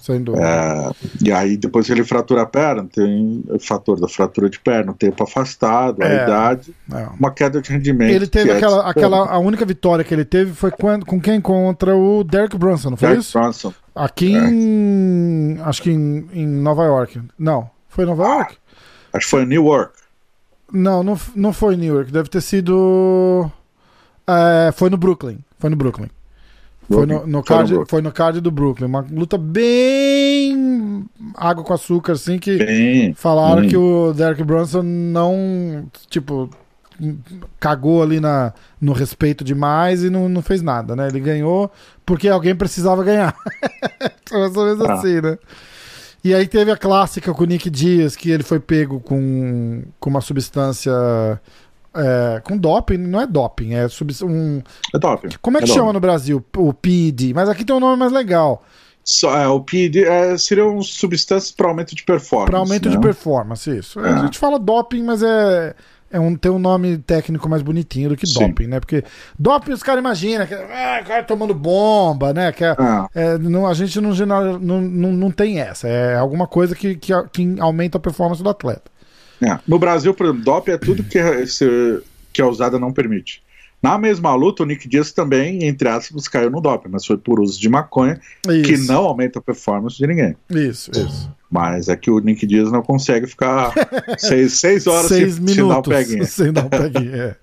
Sem 0.00 0.22
dúvida. 0.22 0.42
É, 0.46 0.92
e 1.22 1.30
aí, 1.30 1.58
depois 1.58 1.86
que 1.86 1.92
ele 1.92 2.02
fratura 2.04 2.40
a 2.40 2.46
perna, 2.46 2.88
tem 2.90 3.44
o 3.50 3.58
fator 3.58 4.00
da 4.00 4.08
fratura 4.08 4.48
de 4.48 4.58
perna, 4.58 4.92
o 4.92 4.94
tempo 4.94 5.22
afastado, 5.22 6.02
a 6.02 6.06
é, 6.06 6.22
idade, 6.24 6.74
é. 6.90 7.06
uma 7.20 7.30
queda 7.30 7.60
de 7.60 7.70
rendimento. 7.70 8.14
Ele 8.14 8.26
teve 8.26 8.50
é 8.50 8.56
aquela, 8.56 8.88
aquela. 8.88 9.28
A 9.30 9.38
única 9.38 9.66
vitória 9.66 10.02
que 10.02 10.14
ele 10.14 10.24
teve 10.24 10.54
foi 10.54 10.70
quando, 10.70 11.04
com 11.04 11.20
quem? 11.20 11.38
Contra 11.38 11.94
o 11.94 12.24
Derek 12.24 12.56
Brunson, 12.56 12.90
não 12.90 12.96
foi 12.96 13.08
Derek 13.08 13.24
isso? 13.26 13.38
Brunson. 13.38 13.74
Aqui 13.94 14.34
é. 14.34 14.38
em. 14.38 15.58
Acho 15.62 15.82
que 15.82 15.90
em, 15.90 16.26
em, 16.32 16.46
Nova 16.46 16.84
York. 16.84 17.20
Não. 17.38 17.68
Foi 17.90 18.06
Nova 18.06 18.24
ah, 18.24 18.34
York? 18.36 18.56
Acho 19.12 19.26
que 19.26 19.30
foi 19.30 19.42
em 19.42 19.46
New 19.46 19.66
York. 19.66 19.92
Não, 20.72 21.02
não, 21.02 21.20
não 21.36 21.52
foi 21.52 21.74
em 21.74 21.78
New 21.78 21.94
York. 21.94 22.10
Deve 22.10 22.30
ter 22.30 22.40
sido. 22.40 23.50
É, 24.26 24.72
foi 24.72 24.90
no 24.90 24.96
Brooklyn. 24.96 25.38
Foi 25.58 25.70
no 25.70 25.76
Brooklyn. 25.76 26.08
Foi 26.88 27.06
no, 27.06 27.26
no 27.26 27.42
card, 27.42 27.72
foi 27.88 28.02
no 28.02 28.12
card 28.12 28.40
do 28.40 28.50
Brooklyn. 28.50 28.86
Uma 28.86 29.06
luta 29.10 29.38
bem 29.38 31.06
água 31.34 31.64
com 31.64 31.72
açúcar, 31.72 32.12
assim, 32.12 32.38
que 32.38 32.58
bem, 32.58 33.14
falaram 33.14 33.62
bem. 33.62 33.70
que 33.70 33.76
o 33.76 34.12
Derek 34.12 34.42
Brunson 34.42 34.82
não, 34.82 35.86
tipo, 36.10 36.50
cagou 37.58 38.02
ali 38.02 38.20
na, 38.20 38.52
no 38.80 38.92
respeito 38.92 39.42
demais 39.42 40.04
e 40.04 40.10
não, 40.10 40.28
não 40.28 40.42
fez 40.42 40.60
nada, 40.60 40.94
né? 40.94 41.08
Ele 41.08 41.20
ganhou 41.20 41.70
porque 42.04 42.28
alguém 42.28 42.54
precisava 42.54 43.02
ganhar. 43.02 43.34
Mais 44.30 44.54
ou 44.56 44.64
menos 44.66 44.80
ah. 44.82 44.92
assim, 44.94 45.20
né? 45.20 45.38
E 46.22 46.32
aí 46.32 46.46
teve 46.46 46.70
a 46.70 46.76
clássica 46.76 47.34
com 47.34 47.42
o 47.42 47.46
Nick 47.46 47.68
Dias, 47.68 48.16
que 48.16 48.30
ele 48.30 48.42
foi 48.42 48.58
pego 48.58 48.98
com, 48.98 49.82
com 50.00 50.10
uma 50.10 50.22
substância 50.22 50.90
é, 51.94 52.40
com 52.40 52.56
doping, 52.56 52.98
não 52.98 53.20
é 53.20 53.26
doping, 53.26 53.74
é 53.74 53.88
sub, 53.88 54.12
um. 54.24 54.62
É 54.94 54.98
doping. 54.98 55.28
Como 55.40 55.56
é 55.56 55.60
que 55.60 55.70
é 55.70 55.72
chama 55.72 55.86
doping. 55.86 55.94
no 55.94 56.00
Brasil? 56.00 56.44
O 56.56 56.72
PID, 56.72 57.32
mas 57.34 57.48
aqui 57.48 57.64
tem 57.64 57.74
um 57.74 57.80
nome 57.80 57.98
mais 57.98 58.12
legal. 58.12 58.64
Só, 59.04 59.36
é, 59.36 59.46
o 59.46 59.60
PID 59.60 60.04
é, 60.04 60.36
seriam 60.38 60.80
substâncias 60.82 61.52
para 61.52 61.68
aumento 61.68 61.94
de 61.94 62.02
performance. 62.02 62.50
Para 62.50 62.58
aumento 62.58 62.88
né? 62.88 62.94
de 62.96 63.00
performance, 63.00 63.70
isso. 63.70 64.00
É. 64.00 64.10
A 64.10 64.18
gente 64.24 64.38
fala 64.38 64.58
doping, 64.58 65.02
mas 65.02 65.22
é, 65.22 65.74
é 66.10 66.18
um, 66.18 66.34
tem 66.36 66.50
um 66.50 66.58
nome 66.58 66.96
técnico 66.98 67.48
mais 67.48 67.60
bonitinho 67.60 68.08
do 68.08 68.16
que 68.16 68.26
Sim. 68.26 68.48
doping, 68.48 68.66
né? 68.66 68.80
Porque 68.80 69.04
doping 69.38 69.72
os 69.72 69.82
caras 69.82 70.00
imaginam, 70.00 70.46
que 70.46 70.54
ah, 70.54 71.00
o 71.02 71.06
cara 71.06 71.22
tomando 71.24 71.52
bomba, 71.52 72.32
né? 72.32 72.50
Que 72.52 72.64
é, 72.64 72.76
é. 73.14 73.36
não, 73.36 73.66
a 73.66 73.74
gente 73.74 74.00
não, 74.00 74.10
não, 74.14 74.80
não, 74.80 75.12
não 75.12 75.30
tem 75.30 75.60
essa. 75.60 75.86
É 75.86 76.16
alguma 76.16 76.46
coisa 76.46 76.74
que, 76.74 76.94
que, 76.94 77.12
que 77.30 77.56
aumenta 77.60 77.98
a 77.98 78.00
performance 78.00 78.42
do 78.42 78.48
atleta. 78.48 78.93
É. 79.44 79.58
No 79.66 79.78
Brasil, 79.78 80.14
por 80.14 80.26
exemplo, 80.26 80.42
DOP 80.42 80.68
é 80.70 80.78
tudo 80.78 81.04
que, 81.04 81.18
que 82.32 82.42
a 82.42 82.46
usada 82.46 82.78
não 82.78 82.92
permite. 82.92 83.42
Na 83.84 83.98
mesma 83.98 84.34
luta, 84.34 84.62
o 84.62 84.66
Nick 84.66 84.88
Diaz 84.88 85.12
também, 85.12 85.64
entre 85.64 85.86
aspas, 85.88 86.26
caiu 86.26 86.50
no 86.50 86.58
DOP, 86.58 86.86
mas 86.88 87.04
foi 87.04 87.18
por 87.18 87.38
uso 87.38 87.60
de 87.60 87.68
maconha, 87.68 88.18
isso. 88.48 88.62
que 88.62 88.78
não 88.78 89.04
aumenta 89.04 89.38
a 89.38 89.42
performance 89.42 89.98
de 89.98 90.06
ninguém. 90.06 90.34
Isso, 90.48 90.90
isso. 90.92 91.30
Mas 91.50 91.90
é 91.90 91.94
que 91.94 92.10
o 92.10 92.18
Nick 92.18 92.46
Diaz 92.46 92.72
não 92.72 92.80
consegue 92.80 93.26
ficar 93.26 93.74
seis, 94.16 94.54
seis 94.54 94.86
horas 94.86 95.08
seis 95.08 95.34
sem, 95.34 95.48
sem 95.48 95.68
dar 95.68 95.78
o 95.78 95.82
peguinha. 95.82 96.24
Sem 96.24 96.52
dar 96.52 96.64
o 96.64 96.70
peguinha, 96.70 97.14
é. 97.14 97.36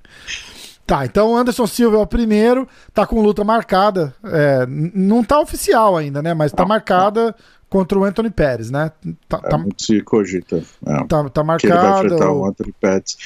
Tá, 0.87 1.05
então 1.05 1.37
Anderson 1.37 1.67
Silva 1.67 1.97
é 1.97 1.99
o 1.99 2.07
primeiro, 2.07 2.67
tá 2.91 3.05
com 3.05 3.21
luta 3.21 3.43
marcada. 3.43 4.13
É, 4.25 4.65
não 4.67 5.23
tá 5.23 5.39
oficial 5.39 5.95
ainda, 5.95 6.23
né? 6.23 6.33
Mas 6.33 6.51
tá 6.51 6.63
não, 6.63 6.69
marcada 6.69 7.35
contra 7.71 7.97
o 7.97 8.03
Anthony 8.03 8.29
Pérez, 8.29 8.69
né? 8.69 8.91
Tá, 9.29 9.41
é, 9.45 9.49
tá, 9.49 9.65
se 9.77 10.01
cogita. 10.01 10.61
É, 10.85 11.03
tá, 11.05 11.29
tá 11.29 11.41
marcado. 11.41 11.59
Que 11.59 11.67
ele 11.67 11.77
vai 11.77 12.05
enfrentar 12.05 12.31
o 12.31 12.45
Anthony 12.45 12.75
Pérez. 12.79 13.17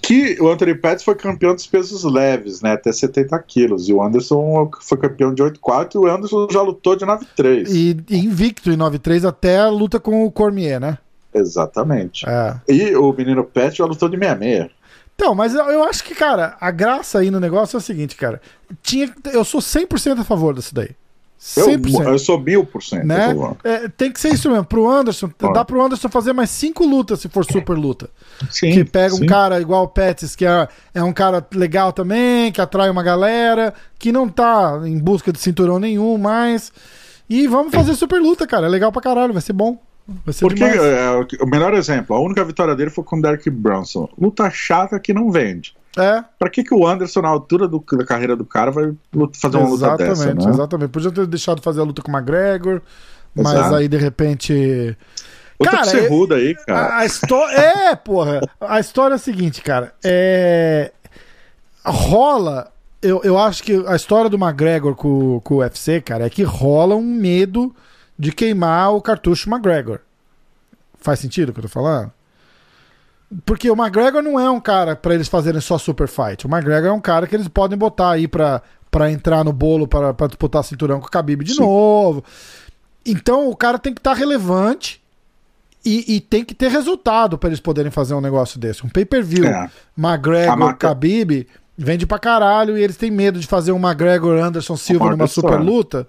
Que 0.00 0.40
o 0.40 0.48
Anthony 0.48 0.74
Pérez 0.76 1.02
foi 1.02 1.16
campeão 1.16 1.52
dos 1.52 1.66
pesos 1.66 2.04
leves, 2.04 2.62
né? 2.62 2.72
Até 2.72 2.92
70 2.92 3.36
quilos. 3.40 3.88
E 3.88 3.92
o 3.92 4.00
Anderson 4.00 4.70
foi 4.80 4.98
campeão 4.98 5.34
de 5.34 5.42
8,4 5.42 5.96
e 5.96 5.98
o 5.98 6.06
Anderson 6.06 6.46
já 6.50 6.62
lutou 6.62 6.94
de 6.94 7.04
9,3. 7.04 7.68
E, 7.70 7.96
e 8.08 8.18
invicto 8.18 8.70
em 8.70 8.76
9,3 8.76 9.28
até 9.28 9.58
a 9.58 9.68
luta 9.68 9.98
com 9.98 10.24
o 10.24 10.30
Cormier, 10.30 10.80
né? 10.80 10.98
Exatamente. 11.34 12.24
É. 12.28 12.54
E 12.68 12.94
o 12.94 13.12
menino 13.12 13.42
Pet 13.42 13.76
já 13.76 13.84
lutou 13.84 14.08
de 14.08 14.16
66. 14.16 14.70
Então, 15.16 15.34
mas 15.34 15.54
eu, 15.54 15.64
eu, 15.64 15.84
acho 15.84 16.04
que, 16.04 16.14
cara, 16.14 16.56
a 16.60 16.70
graça 16.70 17.18
aí 17.18 17.30
no 17.30 17.40
negócio 17.40 17.76
é 17.76 17.78
o 17.78 17.82
seguinte, 17.82 18.14
cara. 18.14 18.40
Tinha, 18.80 19.12
eu 19.32 19.44
sou 19.44 19.60
100% 19.60 20.20
a 20.20 20.24
favor 20.24 20.54
disso 20.54 20.74
daí. 20.74 20.90
100%. 21.42 22.04
Eu, 22.04 22.12
eu 22.12 22.18
sou 22.20 22.38
mil 22.38 22.64
por 22.64 22.80
cento. 22.80 23.04
Né? 23.04 23.34
É, 23.64 23.88
tem 23.88 24.12
que 24.12 24.20
ser 24.20 24.32
isso 24.32 24.48
mesmo. 24.48 24.64
Pro 24.64 24.88
Anderson, 24.88 25.28
ah. 25.42 25.52
dá 25.52 25.64
pro 25.64 25.82
Anderson 25.82 26.08
fazer 26.08 26.32
mais 26.32 26.50
cinco 26.50 26.86
lutas 26.86 27.18
se 27.18 27.28
for 27.28 27.44
super 27.44 27.76
luta. 27.76 28.08
Sim, 28.48 28.70
que 28.70 28.84
pega 28.84 29.16
sim. 29.16 29.24
um 29.24 29.26
cara 29.26 29.60
igual 29.60 29.82
o 29.82 29.88
Pettis, 29.88 30.36
que 30.36 30.46
é, 30.46 30.68
é 30.94 31.02
um 31.02 31.12
cara 31.12 31.44
legal 31.52 31.92
também, 31.92 32.52
que 32.52 32.60
atrai 32.60 32.88
uma 32.88 33.02
galera, 33.02 33.74
que 33.98 34.12
não 34.12 34.28
tá 34.28 34.80
em 34.84 34.96
busca 34.98 35.32
de 35.32 35.40
cinturão 35.40 35.80
nenhum 35.80 36.16
mais. 36.16 36.72
E 37.28 37.48
vamos 37.48 37.74
fazer 37.74 37.94
super 37.94 38.20
luta, 38.20 38.46
cara. 38.46 38.66
É 38.66 38.70
legal 38.70 38.92
pra 38.92 39.02
caralho, 39.02 39.32
vai 39.32 39.42
ser 39.42 39.52
bom. 39.52 39.80
Vai 40.24 40.32
ser 40.32 40.46
Porque 40.46 40.62
é, 40.62 41.10
o 41.40 41.46
melhor 41.46 41.74
exemplo, 41.74 42.14
a 42.14 42.20
única 42.20 42.44
vitória 42.44 42.76
dele 42.76 42.90
foi 42.90 43.02
com 43.02 43.16
o 43.16 43.22
Derek 43.22 43.50
Brunson. 43.50 44.08
Luta 44.16 44.48
chata 44.48 45.00
que 45.00 45.12
não 45.12 45.30
vende. 45.32 45.74
É, 45.98 46.24
Pra 46.38 46.48
que, 46.48 46.64
que 46.64 46.74
o 46.74 46.86
Anderson, 46.86 47.20
na 47.20 47.28
altura 47.28 47.68
do- 47.68 47.84
da 47.92 48.04
carreira 48.06 48.34
do 48.34 48.44
cara, 48.46 48.70
vai 48.70 48.92
luta- 49.14 49.38
fazer 49.38 49.56
uma 49.58 49.68
luta 49.68 49.84
exatamente, 49.86 50.08
dessa, 50.34 50.34
né? 50.48 50.50
exatamente. 50.54 50.88
Podia 50.90 51.10
ter 51.12 51.26
deixado 51.26 51.58
de 51.58 51.62
fazer 51.64 51.80
a 51.80 51.84
luta 51.84 52.00
com 52.02 52.10
o 52.10 52.14
McGregor, 52.16 52.80
mas 53.34 53.52
Exato. 53.52 53.74
aí 53.74 53.88
de 53.88 53.96
repente. 53.98 54.96
Luta 55.60 55.70
Cara, 55.76 55.90
é- 55.98 56.34
aí, 56.36 56.54
cara. 56.66 56.78
A, 56.80 56.98
a 56.98 57.04
história. 57.06 57.56
É, 57.56 57.94
porra. 57.94 58.40
A 58.60 58.80
história 58.80 59.14
é 59.14 59.16
a 59.16 59.18
seguinte, 59.18 59.60
cara. 59.62 59.92
É. 60.02 60.92
Rola. 61.84 62.70
Eu, 63.00 63.20
eu 63.24 63.36
acho 63.36 63.62
que 63.64 63.84
a 63.86 63.96
história 63.96 64.30
do 64.30 64.36
McGregor 64.36 64.94
com, 64.94 65.40
com 65.40 65.54
o 65.54 65.58
UFC, 65.58 66.00
cara, 66.00 66.24
é 66.26 66.30
que 66.30 66.44
rola 66.44 66.94
um 66.94 67.02
medo 67.02 67.74
de 68.16 68.30
queimar 68.30 68.94
o 68.94 69.02
cartucho 69.02 69.50
McGregor. 69.50 69.98
Faz 70.98 71.18
sentido 71.18 71.48
o 71.48 71.52
que 71.52 71.58
eu 71.58 71.62
tô 71.64 71.68
falando? 71.68 72.12
Porque 73.46 73.70
o 73.70 73.74
McGregor 73.74 74.22
não 74.22 74.38
é 74.38 74.50
um 74.50 74.60
cara 74.60 74.94
pra 74.94 75.14
eles 75.14 75.28
fazerem 75.28 75.60
só 75.60 75.78
super 75.78 76.08
fight. 76.08 76.46
O 76.46 76.50
McGregor 76.50 76.88
é 76.88 76.92
um 76.92 77.00
cara 77.00 77.26
que 77.26 77.34
eles 77.34 77.48
podem 77.48 77.78
botar 77.78 78.10
aí 78.12 78.28
pra, 78.28 78.60
pra 78.90 79.10
entrar 79.10 79.44
no 79.44 79.52
bolo 79.52 79.86
pra, 79.88 80.12
pra 80.12 80.26
disputar 80.26 80.62
cinturão 80.64 81.00
com 81.00 81.06
o 81.06 81.10
Khabib 81.10 81.42
de 81.44 81.54
Sim. 81.54 81.60
novo. 81.60 82.22
Então 83.04 83.48
o 83.48 83.56
cara 83.56 83.78
tem 83.78 83.92
que 83.94 84.00
estar 84.00 84.12
relevante 84.14 85.02
e, 85.84 86.16
e 86.16 86.20
tem 86.20 86.44
que 86.44 86.54
ter 86.54 86.70
resultado 86.70 87.36
pra 87.38 87.48
eles 87.48 87.58
poderem 87.60 87.90
fazer 87.90 88.14
um 88.14 88.20
negócio 88.20 88.58
desse. 88.58 88.84
Um 88.84 88.88
pay-per-view. 88.88 89.46
É. 89.46 89.70
McGregor, 89.96 90.56
marca- 90.58 90.88
Khabib, 90.88 91.48
vende 91.76 92.06
pra 92.06 92.18
caralho 92.18 92.76
e 92.78 92.82
eles 92.82 92.96
têm 92.96 93.10
medo 93.10 93.40
de 93.40 93.46
fazer 93.46 93.72
um 93.72 93.78
McGregor 93.80 94.38
Anderson 94.42 94.76
Silva 94.76 95.10
numa 95.10 95.26
super 95.26 95.58
luta. 95.60 96.06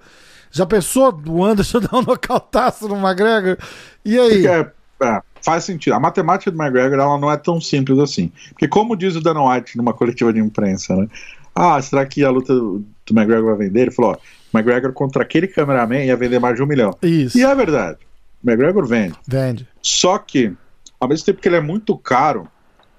Já 0.51 0.65
pensou 0.65 1.19
o 1.27 1.43
Anderson 1.43 1.79
dar 1.81 1.95
um 1.97 2.01
nocautaço 2.03 2.87
no 2.87 2.95
McGregor? 2.97 3.57
E 4.05 4.19
aí? 4.19 4.43
Porque 4.43 4.47
é, 4.47 4.71
é, 5.07 5.21
faz 5.43 5.65
sentido. 5.65 5.93
A 5.93 5.99
matemática 5.99 6.49
do 6.49 6.61
McGregor 6.61 6.99
ela 6.99 7.17
não 7.17 7.31
é 7.31 7.37
tão 7.37 7.59
simples 7.59 7.99
assim. 7.99 8.31
Porque, 8.49 8.67
como 8.67 8.95
diz 8.95 9.15
o 9.15 9.21
Dana 9.21 9.43
White 9.43 9.77
numa 9.77 9.93
coletiva 9.93 10.31
de 10.33 10.39
imprensa, 10.39 10.95
né? 10.95 11.07
Ah, 11.53 11.79
será 11.81 12.05
que 12.05 12.23
a 12.23 12.31
luta 12.31 12.53
do 12.53 12.83
McGregor 13.11 13.55
vai 13.55 13.67
vender? 13.67 13.81
Ele 13.81 13.91
falou: 13.91 14.11
ó, 14.11 14.17
McGregor 14.57 14.93
contra 14.93 15.21
aquele 15.21 15.47
cameraman 15.47 16.05
ia 16.05 16.15
vender 16.15 16.39
mais 16.39 16.55
de 16.55 16.63
um 16.63 16.65
milhão. 16.65 16.97
Isso. 17.03 17.37
E 17.37 17.43
é 17.43 17.55
verdade. 17.55 17.99
McGregor 18.43 18.87
vende. 18.87 19.15
Vende. 19.27 19.67
Só 19.81 20.17
que, 20.17 20.53
ao 20.99 21.07
mesmo 21.07 21.25
tempo 21.25 21.41
que 21.41 21.47
ele 21.47 21.57
é 21.57 21.61
muito 21.61 21.95
caro, 21.97 22.47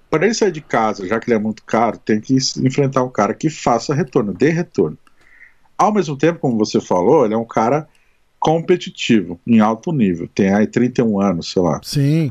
para 0.09 0.27
ele 0.27 0.35
sair 0.35 0.53
de 0.53 0.61
casa, 0.61 1.07
já 1.09 1.19
que 1.19 1.29
ele 1.29 1.37
é 1.37 1.41
muito 1.41 1.65
caro, 1.65 1.99
tem 1.99 2.21
que 2.21 2.37
enfrentar 2.59 3.03
um 3.03 3.11
cara 3.11 3.35
que 3.35 3.51
faça 3.51 3.95
retorno, 3.95 4.33
dê 4.33 4.51
retorno. 4.51 4.97
Ao 5.77 5.93
mesmo 5.93 6.17
tempo, 6.17 6.39
como 6.39 6.57
você 6.57 6.81
falou, 6.81 7.25
ele 7.25 7.35
é 7.35 7.37
um 7.37 7.45
cara 7.45 7.89
competitivo, 8.45 9.41
em 9.47 9.59
alto 9.59 9.91
nível. 9.91 10.29
Tem 10.35 10.53
aí 10.55 10.67
31 10.67 11.19
anos, 11.19 11.51
sei 11.51 11.63
lá. 11.63 11.81
Sim. 11.83 12.31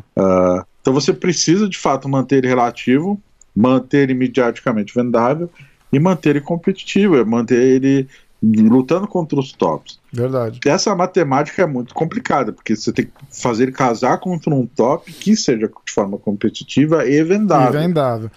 Então 0.79 0.93
você 0.93 1.11
precisa 1.11 1.67
de 1.67 1.75
fato 1.77 2.07
manter 2.07 2.37
ele 2.37 2.47
relativo, 2.47 3.19
manter 3.55 4.03
ele 4.03 4.13
mediaticamente 4.13 4.93
vendável 4.93 5.49
e 5.91 5.97
manter 5.99 6.29
ele 6.31 6.41
competitivo, 6.41 7.17
é 7.17 7.25
manter 7.25 7.59
ele 7.59 8.07
lutando 8.43 9.07
contra 9.07 9.39
os 9.39 9.53
tops. 9.53 9.99
Verdade. 10.11 10.59
Essa 10.67 10.93
matemática 10.93 11.63
é 11.63 11.65
muito 11.65 11.95
complicada, 11.95 12.51
porque 12.53 12.75
você 12.75 12.91
tem 12.91 13.05
que 13.05 13.11
fazer 13.31 13.63
ele 13.63 13.71
casar 13.71 14.19
contra 14.19 14.53
um 14.53 14.67
top 14.67 15.11
que 15.11 15.35
seja 15.35 15.67
de 15.67 15.91
forma 15.91 16.17
competitiva 16.19 17.05
e 17.07 17.13
E 17.15 17.23
vendável. 17.23 17.79
vendável. 17.81 18.29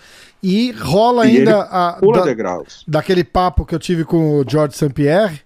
E 0.42 0.70
rola 0.72 1.26
E 1.26 1.38
ainda 1.38 1.62
a, 1.62 1.98
da- 2.00 2.22
degraus. 2.24 2.84
daquele 2.88 3.24
papo 3.24 3.66
que 3.66 3.74
eu 3.74 3.78
tive 3.78 4.04
com 4.04 4.38
o 4.38 4.44
George 4.48 4.76
St. 4.76 4.90
Pierre. 4.94 5.40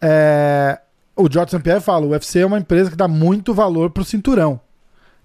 é, 0.00 0.78
o 1.16 1.30
George 1.30 1.50
St. 1.50 1.62
Pierre 1.62 1.80
fala: 1.80 2.06
o 2.06 2.10
UFC 2.10 2.40
é 2.40 2.46
uma 2.46 2.58
empresa 2.58 2.90
que 2.90 2.96
dá 2.96 3.08
muito 3.08 3.54
valor 3.54 3.90
pro 3.90 4.04
cinturão. 4.04 4.60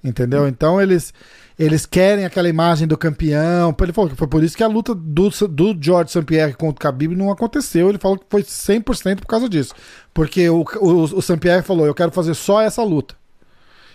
Entendeu? 0.03 0.48
Então 0.48 0.81
eles, 0.81 1.13
eles 1.60 1.86
querem 1.86 2.25
aquela 2.25 2.50
imagem 2.50 2.88
do 2.88 2.98
campeão. 2.98 3.75
Ele 3.79 3.93
falou 3.93 4.10
que 4.10 4.15
foi 4.15 4.27
por 4.27 4.43
isso 4.43 4.57
que 4.57 4.63
a 4.63 4.67
luta 4.67 4.95
do, 4.95 5.29
do 5.29 5.77
George 5.79 6.10
St. 6.10 6.24
Pierre 6.24 6.55
contra 6.55 6.89
o 6.89 6.91
Khabib 6.91 7.15
não 7.15 7.29
aconteceu. 7.29 7.88
Ele 7.89 8.00
falou 8.00 8.17
que 8.17 8.25
foi 8.27 8.41
100% 8.41 9.17
por 9.17 9.27
causa 9.27 9.48
disso. 9.48 9.75
Porque 10.12 10.50
o, 10.50 10.65
o, 10.79 11.03
o 11.03 11.21
St. 11.21 11.38
Pierre 11.38 11.62
falou: 11.62 11.86
eu 11.86 11.93
quero 11.93 12.12
fazer 12.12 12.33
só 12.33 12.62
essa 12.62 12.81
luta. 12.81 13.15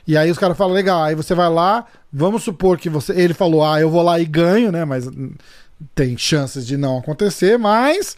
E 0.06 0.16
aí 0.16 0.30
os 0.30 0.38
caras 0.38 0.56
falam, 0.56 0.72
legal, 0.72 1.02
aí 1.02 1.16
você 1.16 1.34
vai 1.34 1.50
lá, 1.50 1.84
vamos 2.12 2.44
supor 2.44 2.78
que 2.78 2.88
você. 2.88 3.12
Ele 3.12 3.34
falou, 3.34 3.64
ah, 3.64 3.80
eu 3.80 3.90
vou 3.90 4.02
lá 4.02 4.20
e 4.20 4.24
ganho, 4.24 4.70
né? 4.70 4.84
Mas 4.84 5.08
tem 5.94 6.16
chances 6.16 6.64
de 6.64 6.76
não 6.76 6.98
acontecer, 6.98 7.58
mas 7.58 8.16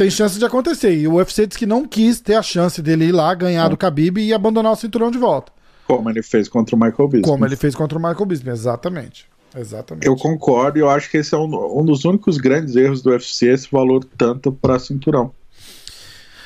tem 0.00 0.08
chances 0.08 0.38
de 0.38 0.44
acontecer. 0.46 0.96
E 0.96 1.06
o 1.06 1.16
UFC 1.16 1.46
disse 1.46 1.58
que 1.58 1.66
não 1.66 1.86
quis 1.86 2.20
ter 2.20 2.34
a 2.34 2.42
chance 2.42 2.80
dele 2.80 3.06
ir 3.06 3.12
lá, 3.12 3.34
ganhar 3.34 3.68
do 3.68 3.76
Khabib 3.76 4.18
e 4.18 4.32
abandonar 4.32 4.72
o 4.72 4.76
cinturão 4.76 5.10
de 5.10 5.18
volta. 5.18 5.52
Como 5.86 6.08
ele 6.08 6.22
fez 6.22 6.48
contra 6.48 6.74
o 6.74 6.78
Michael 6.78 7.06
Bisping. 7.06 7.28
Como 7.28 7.44
ele 7.44 7.54
fez 7.54 7.74
contra 7.74 7.98
o 7.98 8.00
Michael 8.00 8.24
Bisping, 8.24 8.48
exatamente. 8.48 9.26
Exatamente. 9.54 10.06
Eu 10.06 10.16
concordo 10.16 10.78
e 10.78 10.80
eu 10.80 10.88
acho 10.88 11.10
que 11.10 11.18
esse 11.18 11.34
é 11.34 11.38
um, 11.38 11.80
um 11.80 11.84
dos 11.84 12.06
únicos 12.06 12.38
grandes 12.38 12.76
erros 12.76 13.02
do 13.02 13.10
UFC, 13.10 13.48
esse 13.48 13.68
valor 13.70 14.02
tanto 14.16 14.50
para 14.50 14.78
cinturão. 14.78 15.32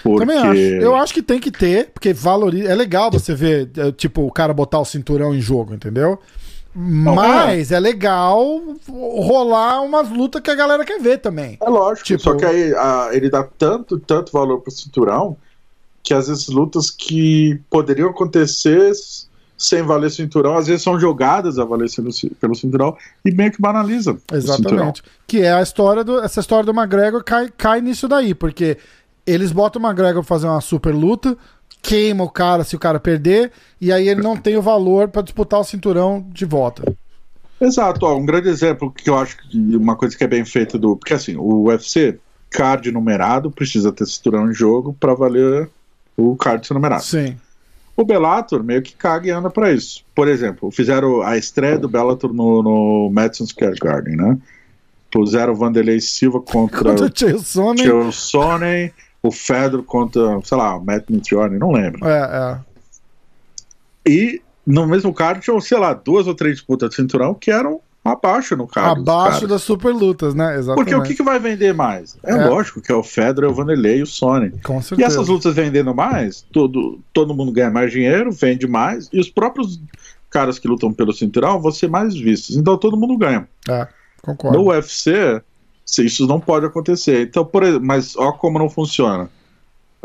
Porque... 0.03 0.27
Também 0.27 0.39
acho. 0.39 0.59
Eu 0.59 0.97
acho 0.97 1.15
que 1.15 1.23
tem 1.23 1.39
que 1.39 1.53
ter, 1.53 1.91
porque 1.95 2.13
valoriza. 2.13 2.69
É 2.69 2.75
legal 2.75 3.09
você 3.09 3.37
ver, 3.37 3.71
é, 3.77 3.93
tipo, 3.93 4.23
o 4.27 4.33
cara 4.33 4.53
botar 4.53 4.81
o 4.81 4.85
cinturão 4.85 5.33
em 5.33 5.41
jogo, 5.41 5.75
entendeu? 5.75 6.19
Mas 6.75 7.71
é 7.71 7.79
legal 7.79 8.61
rolar 8.89 9.81
umas 9.83 10.11
lutas 10.11 10.43
que 10.43 10.51
a 10.51 10.55
galera 10.55 10.85
quer 10.85 11.01
ver 11.01 11.19
também. 11.19 11.57
É 11.61 11.69
lógico, 11.71 12.07
Tipo- 12.07 12.23
só 12.23 12.35
que 12.37 12.45
aí 12.45 12.75
a- 12.75 13.11
ele 13.13 13.31
dá 13.31 13.43
tanto, 13.45 13.99
tanto 13.99 14.33
valor 14.33 14.61
pro 14.61 14.71
cinturão 14.73 15.37
que 16.03 16.13
às 16.13 16.29
vezes 16.29 16.49
lutas 16.49 16.91
que 16.91 17.61
poderiam 17.71 18.11
acontecer 18.11 18.93
sem 19.57 19.83
valer 19.83 20.11
cinturão, 20.11 20.57
às 20.57 20.67
vezes 20.67 20.83
são 20.83 20.99
jogadas 20.99 21.59
a 21.59 21.65
valer 21.65 21.89
pelo, 21.95 22.13
ci- 22.13 22.31
pelo 22.41 22.55
cinturão 22.55 22.97
e 23.25 23.31
meio 23.31 23.53
que 23.53 23.63
banalizam. 23.63 24.19
Exatamente. 24.33 25.03
Que 25.27 25.41
é 25.43 25.53
a 25.53 25.63
história 25.63 26.03
do. 26.05 26.19
Essa 26.21 26.41
história 26.41 26.65
do 26.65 26.73
McGregor 26.79 27.23
cai, 27.23 27.49
cai 27.57 27.81
nisso 27.81 28.09
daí, 28.09 28.35
porque 28.35 28.77
eles 29.27 29.53
botam 29.53 29.81
o 29.81 29.87
McGregor 29.87 30.23
pra 30.23 30.29
fazer 30.29 30.47
uma 30.49 30.61
super 30.61 30.93
luta, 30.95 31.39
queima 31.85 32.25
o 32.25 32.31
cara 32.31 32.65
se 32.65 32.75
o 32.75 32.79
cara 32.79 32.99
perder, 32.99 33.53
e 33.79 33.93
aí 33.93 34.09
ele 34.09 34.23
não 34.23 34.37
tem 34.37 34.57
o 34.57 34.63
valor 34.63 35.09
pra 35.09 35.21
disputar 35.21 35.61
o 35.61 35.65
cinturão 35.65 36.27
de 36.33 36.47
volta. 36.47 36.97
Exato, 37.61 38.07
ó, 38.07 38.17
um 38.17 38.25
grande 38.25 38.49
exemplo 38.49 38.91
que 38.91 39.09
eu 39.09 39.17
acho 39.17 39.37
que 39.37 39.77
uma 39.77 39.95
coisa 39.95 40.17
que 40.17 40.25
é 40.25 40.27
bem 40.27 40.45
feita 40.45 40.79
do. 40.79 40.97
Porque 40.97 41.15
assim, 41.15 41.37
o 41.37 41.65
UFC, 41.65 42.19
card 42.51 42.91
numerado, 42.91 43.51
precisa 43.51 43.93
ter 43.93 44.07
cinturão 44.07 44.51
em 44.51 44.55
jogo 44.55 44.97
para 44.99 45.15
valer 45.15 45.69
o 46.17 46.35
card 46.37 46.67
numerado. 46.73 47.05
Sim. 47.05 47.37
O 47.97 48.05
Bellator 48.05 48.65
meio 48.65 48.83
que 48.83 48.97
caga 48.97 49.29
e 49.29 49.31
anda 49.31 49.51
pra 49.51 49.71
isso. 49.73 50.05
Por 50.15 50.27
exemplo, 50.27 50.71
fizeram 50.71 51.23
a 51.23 51.37
estreia 51.37 51.79
do 51.79 51.89
Bellator 51.89 52.33
no, 52.33 52.63
no 52.63 53.11
Madison 53.13 53.47
Square 53.47 53.79
Garden, 53.79 54.17
né? 54.17 54.39
Puseram 55.13 55.53
o 55.53 55.57
Vanderlei 55.57 56.01
Silva 56.01 56.41
contra 56.41 56.91
Contra 56.91 57.07
o 57.07 57.09
o 57.09 57.77
Chael 57.79 58.11
Sonnen. 58.11 58.93
O 59.27 59.33
Fedor 59.33 59.83
contra, 59.83 60.39
sei 60.45 60.59
lá, 60.59 60.77
o 60.77 60.85
Matt 60.85 61.09
Mitrione, 61.09 61.59
não 61.59 61.73
lembro. 61.73 62.07
É, 62.07 62.61
é. 64.07 64.11
E 64.11 64.43
no 64.67 64.87
mesmo 64.87 65.13
card 65.15 65.41
tinham, 65.41 65.61
sei 65.61 65.79
lá, 65.79 65.95
duas 65.95 66.27
ou 66.27 66.35
três 66.35 66.57
disputas 66.57 66.91
de 66.91 66.97
cinturão 66.97 67.35
que 67.35 67.51
eram 67.51 67.81
abaixo 68.05 68.55
no 68.55 68.67
card. 68.67 69.01
Abaixo 69.01 69.47
das 69.47 69.63
super 69.63 69.95
lutas, 69.95 70.35
né? 70.35 70.59
Exatamente. 70.59 70.77
Porque 70.77 70.95
o 70.95 71.03
que, 71.03 71.15
que 71.15 71.23
vai 71.23 71.39
vender 71.39 71.73
mais? 71.73 72.19
É, 72.23 72.33
É. 72.33 72.45
lógico 72.47 72.83
que 72.83 72.93
é 72.93 72.95
o 72.95 73.03
Fedor, 73.03 73.45
é 73.45 73.49
o 73.49 73.55
Vanderlei 73.55 73.99
e 73.99 74.03
o 74.03 74.07
Sonnen. 74.07 74.53
Com 74.63 74.79
E 74.79 74.83
certeza. 74.83 75.09
essas 75.09 75.29
lutas 75.29 75.55
vendendo 75.55 75.95
mais, 75.95 76.43
todo, 76.53 77.01
todo 77.13 77.35
mundo 77.35 77.51
ganha 77.51 77.71
mais 77.71 77.91
dinheiro, 77.91 78.31
vende 78.31 78.67
mais, 78.67 79.09
e 79.11 79.19
os 79.19 79.31
próprios 79.31 79.81
caras 80.29 80.59
que 80.59 80.69
lutam 80.69 80.93
pelo 80.93 81.15
cinturão 81.15 81.59
vão 81.61 81.73
ser 81.73 81.89
mais 81.89 82.15
vistos. 82.15 82.57
Então 82.57 82.77
todo 82.77 82.95
mundo 82.97 83.17
ganha. 83.17 83.49
É, 83.69 83.89
concordo. 84.21 84.59
No 84.59 84.69
UFC, 84.69 85.41
isso 86.05 86.27
não 86.27 86.41
pode 86.41 86.67
acontecer. 86.67 87.23
Então, 87.23 87.45
por 87.45 87.63
exemplo, 87.63 87.87
mas 87.87 88.17
ó 88.17 88.33
como 88.33 88.59
não 88.59 88.69
funciona. 88.71 89.29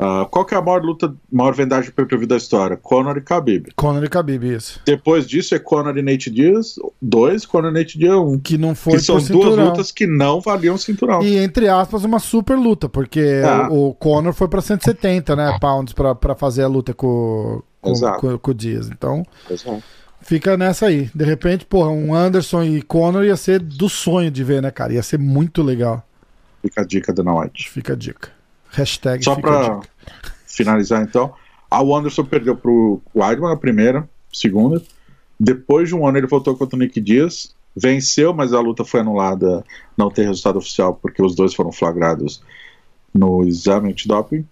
Ah, 0.01 0.25
qual 0.31 0.45
que 0.45 0.53
é 0.55 0.57
a 0.57 0.61
maior 0.61 0.81
luta, 0.81 1.13
maior 1.29 1.53
vendagem 1.53 1.91
per 1.91 2.07
view 2.07 2.25
da 2.25 2.37
história? 2.37 2.77
Conor 2.77 3.17
e 3.17 3.19
Khabib. 3.19 3.67
Conor 3.75 4.01
e 4.01 4.07
Khabib, 4.07 4.45
isso. 4.45 4.79
Depois 4.85 5.27
disso 5.27 5.53
é 5.53 5.59
Conor 5.59 5.97
e 5.97 6.01
Nate 6.01 6.31
Diaz 6.31 6.75
2, 7.01 7.45
Conor 7.45 7.71
e 7.71 7.73
Nate 7.73 7.99
Diaz 7.99 8.15
1. 8.15 8.39
Que 8.39 8.57
não 8.57 8.73
foi 8.73 8.93
Que 8.93 8.99
são 9.01 9.17
por 9.17 9.27
duas 9.27 9.43
cinturão. 9.43 9.65
lutas 9.65 9.91
que 9.91 10.07
não 10.07 10.39
valiam 10.39 10.77
cinturão. 10.77 11.21
E, 11.21 11.35
entre 11.37 11.67
aspas, 11.67 12.05
uma 12.05 12.17
super 12.19 12.55
luta, 12.57 12.87
porque 12.87 13.41
Ah. 13.43 13.67
o, 13.69 13.89
o 13.89 13.93
Conor 13.93 14.31
foi 14.33 14.47
pra 14.47 14.61
170, 14.61 15.35
né, 15.35 15.57
pounds 15.59 15.91
pra, 15.91 16.15
pra 16.15 16.33
fazer 16.33 16.63
a 16.63 16.67
luta 16.69 16.93
com, 16.93 17.61
com, 17.81 17.91
com, 18.21 18.37
com 18.37 18.51
o 18.51 18.53
Dias. 18.53 18.89
Então, 18.89 19.25
Exato. 19.51 19.83
Fica 20.21 20.57
nessa 20.57 20.87
aí. 20.87 21.09
De 21.13 21.23
repente, 21.23 21.65
porra, 21.65 21.89
um 21.89 22.13
Anderson 22.13 22.63
e 22.63 22.81
Conor 22.81 23.23
ia 23.23 23.35
ser 23.35 23.59
do 23.59 23.89
sonho 23.89 24.29
de 24.31 24.43
ver, 24.43 24.61
né, 24.61 24.71
cara? 24.71 24.93
Ia 24.93 25.03
ser 25.03 25.19
muito 25.19 25.61
legal. 25.61 26.05
Fica 26.61 26.81
a 26.81 26.85
dica 26.85 27.13
da 27.13 27.23
White. 27.33 27.69
Fica 27.69 27.93
a 27.93 27.95
dica. 27.95 28.29
Hashtag 28.71 29.23
Só 29.23 29.35
pra 29.35 29.79
finalizar 30.45 31.01
então, 31.01 31.33
a 31.71 31.81
Anderson 31.81 32.25
perdeu 32.25 32.55
pro 32.55 33.01
Weidman 33.15 33.49
na 33.49 33.57
primeira, 33.57 34.07
segunda. 34.31 34.81
Depois 35.39 35.87
de 35.89 35.95
um 35.95 36.05
ano 36.05 36.17
ele 36.17 36.27
voltou 36.27 36.55
contra 36.55 36.75
o 36.75 36.79
Nick 36.79 36.99
Diaz, 36.99 37.55
venceu, 37.75 38.33
mas 38.33 38.53
a 38.53 38.59
luta 38.59 38.83
foi 38.83 38.99
anulada, 38.99 39.63
não 39.97 40.11
tem 40.11 40.25
resultado 40.25 40.57
oficial 40.57 40.93
porque 40.93 41.21
os 41.21 41.33
dois 41.33 41.53
foram 41.53 41.71
flagrados 41.71 42.41
no 43.13 43.43
exame 43.43 43.91
antidoping. 43.91 44.45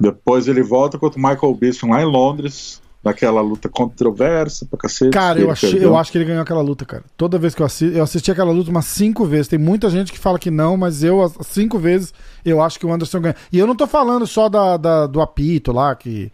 Depois 0.00 0.46
ele 0.46 0.62
volta 0.62 0.98
contra 0.98 1.18
o 1.18 1.22
Michael 1.22 1.54
Bisping 1.54 1.90
lá 1.90 2.02
em 2.02 2.06
Londres, 2.06 2.80
naquela 3.06 3.40
luta 3.40 3.68
controversa 3.68 4.66
pra 4.66 4.78
cacete. 4.78 5.10
Cara, 5.12 5.38
eu, 5.40 5.50
achei, 5.50 5.82
eu 5.82 5.96
acho 5.96 6.10
que 6.12 6.18
ele 6.18 6.24
ganhou 6.24 6.42
aquela 6.42 6.60
luta, 6.60 6.84
cara. 6.84 7.04
Toda 7.16 7.38
vez 7.38 7.54
que 7.54 7.62
eu 7.62 7.66
assisti, 7.66 7.96
eu 7.96 8.02
assisti 8.04 8.30
aquela 8.30 8.50
luta 8.52 8.70
umas 8.70 8.86
cinco 8.86 9.24
vezes. 9.24 9.48
Tem 9.48 9.58
muita 9.58 9.88
gente 9.88 10.12
que 10.12 10.18
fala 10.18 10.38
que 10.38 10.50
não, 10.50 10.76
mas 10.76 11.02
eu, 11.02 11.32
cinco 11.42 11.78
vezes, 11.78 12.12
eu 12.44 12.60
acho 12.60 12.78
que 12.78 12.84
o 12.86 12.92
Anderson 12.92 13.20
ganha. 13.20 13.36
E 13.52 13.58
eu 13.58 13.66
não 13.66 13.74
tô 13.76 13.86
falando 13.86 14.26
só 14.26 14.48
da, 14.48 14.76
da- 14.76 15.06
do 15.06 15.20
apito 15.20 15.72
lá, 15.72 15.94
que, 15.94 16.30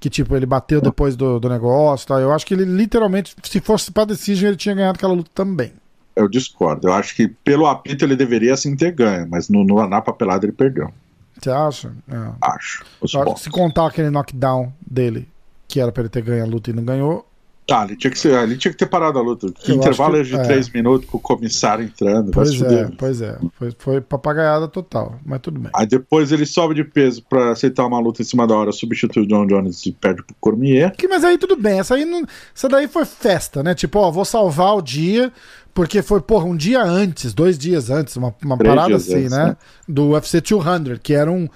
que 0.00 0.10
tipo, 0.10 0.34
ele 0.36 0.46
bateu 0.46 0.80
depois 0.80 1.16
do, 1.16 1.38
do 1.40 1.48
negócio 1.48 2.04
e 2.04 2.08
tal. 2.08 2.20
Eu 2.20 2.32
acho 2.32 2.44
que 2.44 2.54
ele 2.54 2.64
literalmente, 2.64 3.34
se 3.42 3.60
fosse 3.60 3.90
pra 3.90 4.04
Decision, 4.04 4.48
ele 4.48 4.56
tinha 4.56 4.74
ganhado 4.74 4.96
aquela 4.96 5.14
luta 5.14 5.30
também. 5.34 5.72
Eu 6.14 6.28
discordo. 6.28 6.88
Eu 6.88 6.92
acho 6.94 7.14
que 7.14 7.28
pelo 7.28 7.66
apito 7.66 8.04
ele 8.04 8.16
deveria 8.16 8.56
sim 8.56 8.74
ter 8.74 8.90
ganho, 8.90 9.26
mas 9.30 9.48
no, 9.48 9.62
no, 9.64 9.86
na 9.86 10.00
papelada 10.00 10.44
ele 10.46 10.52
perdeu. 10.52 10.90
Você 11.38 11.50
acha? 11.50 11.92
É. 12.10 12.30
Acho. 12.40 12.82
Os 13.00 13.14
acho 13.14 13.36
se 13.36 13.50
contar 13.50 13.86
aquele 13.86 14.08
knockdown 14.08 14.72
dele, 14.90 15.28
que 15.68 15.80
era 15.80 15.90
pra 15.92 16.02
ele 16.02 16.10
ter 16.10 16.22
ganho 16.22 16.44
a 16.44 16.46
luta 16.46 16.70
e 16.70 16.72
não 16.72 16.84
ganhou, 16.84 17.26
Tá, 17.66 17.82
ele 17.84 17.96
tinha 17.96 18.12
que, 18.12 18.18
ser, 18.20 18.32
ele 18.44 18.56
tinha 18.56 18.70
que 18.70 18.78
ter 18.78 18.86
parado 18.86 19.18
a 19.18 19.22
luta. 19.22 19.48
Eu 19.66 19.74
intervalo 19.74 20.14
que- 20.18 20.22
de 20.22 20.36
é. 20.36 20.42
três 20.44 20.70
minutos 20.70 21.08
com 21.10 21.16
o 21.16 21.20
comissário 21.20 21.84
entrando. 21.84 22.30
pois 22.30 22.62
é, 22.62 22.88
pois 22.96 23.20
é. 23.20 23.36
Foi, 23.58 23.74
foi 23.76 24.00
papagaiada 24.00 24.68
total, 24.68 25.18
mas 25.26 25.40
tudo 25.40 25.58
bem. 25.58 25.72
Aí 25.74 25.84
depois 25.84 26.30
ele 26.30 26.46
sobe 26.46 26.76
de 26.76 26.84
peso 26.84 27.24
pra 27.28 27.50
aceitar 27.50 27.84
uma 27.84 27.98
luta 27.98 28.22
em 28.22 28.24
cima 28.24 28.46
da 28.46 28.54
hora, 28.54 28.70
substitui 28.70 29.24
o 29.24 29.26
John 29.26 29.44
Jones 29.48 29.84
e 29.84 29.90
perde 29.90 30.22
pro 30.22 30.36
Cormier. 30.38 30.92
Que, 30.96 31.08
mas 31.08 31.24
aí 31.24 31.36
tudo 31.36 31.56
bem, 31.56 31.80
essa 31.80 31.96
aí 31.96 32.04
não, 32.04 32.22
essa 32.54 32.68
daí 32.68 32.86
foi 32.86 33.04
festa, 33.04 33.64
né? 33.64 33.74
Tipo, 33.74 33.98
ó, 33.98 34.12
vou 34.12 34.24
salvar 34.24 34.76
o 34.76 34.80
dia, 34.80 35.32
porque 35.74 36.02
foi, 36.02 36.20
porra, 36.20 36.44
um 36.44 36.56
dia 36.56 36.84
antes, 36.84 37.34
dois 37.34 37.58
dias 37.58 37.90
antes, 37.90 38.14
uma, 38.14 38.32
uma 38.44 38.56
parada 38.56 38.94
assim, 38.94 39.16
antes, 39.16 39.32
né? 39.32 39.44
né? 39.44 39.56
Do 39.88 40.10
UFC 40.10 40.40
200, 40.40 41.00
que 41.02 41.14
era 41.14 41.32
um, 41.32 41.48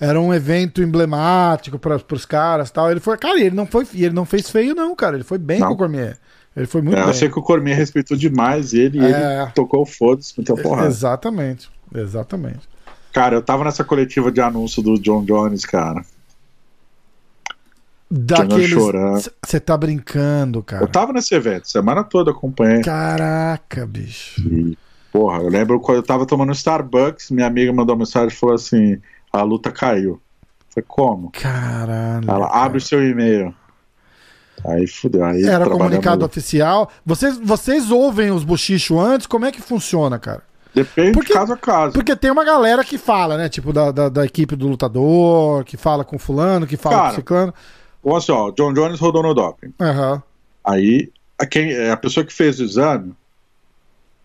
era 0.00 0.20
um 0.20 0.32
evento 0.32 0.82
emblemático 0.82 1.78
para 1.78 2.00
os 2.12 2.24
caras 2.26 2.68
e 2.68 2.72
tal. 2.72 2.90
Ele 2.90 3.00
foi, 3.00 3.16
cara, 3.18 3.38
e 3.38 3.44
ele 3.44 3.56
não 3.56 3.66
foi, 3.66 3.86
e 3.92 4.04
ele 4.04 4.14
não 4.14 4.24
fez 4.24 4.48
feio 4.50 4.74
não, 4.74 4.94
cara, 4.94 5.16
ele 5.16 5.24
foi 5.24 5.38
bem 5.38 5.58
Não. 5.60 5.68
com 5.68 5.74
o 5.74 5.76
Cormier. 5.76 6.16
Ele 6.56 6.66
foi 6.66 6.82
muito 6.82 6.96
É, 6.96 7.02
eu 7.02 7.06
bem. 7.06 7.14
sei 7.14 7.28
que 7.28 7.38
o 7.38 7.42
Cormier 7.42 7.76
respeitou 7.76 8.16
demais 8.16 8.72
ele 8.72 8.98
e 8.98 9.04
É. 9.04 9.42
ele 9.42 9.50
tocou 9.52 9.82
o 9.82 9.86
foda-se, 9.86 10.34
meteu 10.36 10.56
porrada. 10.56 10.88
Exatamente, 10.88 11.70
exatamente. 11.94 12.68
Cara, 13.12 13.34
eu 13.36 13.42
tava 13.42 13.64
nessa 13.64 13.84
coletiva 13.84 14.30
de 14.30 14.40
anúncio 14.40 14.82
do 14.82 14.98
John 14.98 15.24
Jones, 15.24 15.64
cara. 15.64 16.04
Daqueles. 18.10 18.70
chorando. 18.70 19.30
Você 19.44 19.60
tá 19.60 19.76
brincando, 19.76 20.62
cara. 20.62 20.82
Eu 20.82 20.88
tava 20.88 21.12
nesse 21.12 21.34
evento, 21.34 21.68
semana 21.68 22.02
toda 22.02 22.30
acompanhei. 22.30 22.80
Caraca, 22.82 23.86
bicho. 23.86 24.40
E, 24.48 24.78
porra, 25.12 25.42
eu 25.42 25.48
lembro 25.48 25.78
quando 25.78 25.98
eu 25.98 26.02
tava 26.02 26.24
tomando 26.24 26.52
Starbucks, 26.52 27.30
minha 27.30 27.46
amiga 27.46 27.70
mandou 27.72 27.94
uma 27.94 28.00
mensagem 28.00 28.28
e 28.28 28.38
falou 28.38 28.54
assim: 28.54 28.98
a 29.32 29.42
luta 29.42 29.70
caiu. 29.70 30.20
Falei, 30.70 30.84
como? 30.86 31.30
Caralho. 31.32 32.28
Ela 32.28 32.46
cara. 32.48 32.64
abre 32.64 32.78
o 32.78 32.80
seu 32.80 33.02
e-mail. 33.06 33.54
Aí 34.66 34.86
fudeu. 34.86 35.24
Aí 35.24 35.44
Era 35.44 35.68
comunicado 35.68 36.24
oficial. 36.24 36.90
Vocês, 37.06 37.38
vocês 37.38 37.90
ouvem 37.90 38.30
os 38.30 38.42
bochichos 38.44 38.98
antes? 38.98 39.26
Como 39.26 39.44
é 39.46 39.52
que 39.52 39.60
funciona, 39.62 40.18
cara? 40.18 40.42
Depende 40.74 41.12
Porque- 41.12 41.32
de 41.32 41.38
caso 41.38 41.52
a 41.52 41.56
caso. 41.56 41.92
Porque 41.92 42.14
tem 42.16 42.30
uma 42.30 42.44
galera 42.44 42.84
que 42.84 42.98
fala, 42.98 43.36
né? 43.36 43.48
Tipo, 43.48 43.72
da, 43.72 43.90
da, 43.90 44.08
da 44.08 44.24
equipe 44.24 44.54
do 44.56 44.68
lutador, 44.68 45.64
que 45.64 45.76
fala 45.76 46.04
com 46.04 46.18
fulano, 46.18 46.66
que 46.66 46.76
fala 46.76 46.96
Cara. 46.96 47.08
com 47.10 47.14
ciclano. 47.16 47.54
Ou 48.02 48.16
assim, 48.16 48.32
ó, 48.32 48.50
John 48.50 48.72
Jones 48.74 49.00
rodou 49.00 49.22
no 49.22 49.34
doping. 49.34 49.72
Aham. 49.80 50.22
Aí, 50.64 51.10
a, 51.38 51.46
quem, 51.46 51.88
a 51.90 51.96
pessoa 51.96 52.24
que 52.24 52.32
fez 52.32 52.60
o 52.60 52.64
exame 52.64 53.14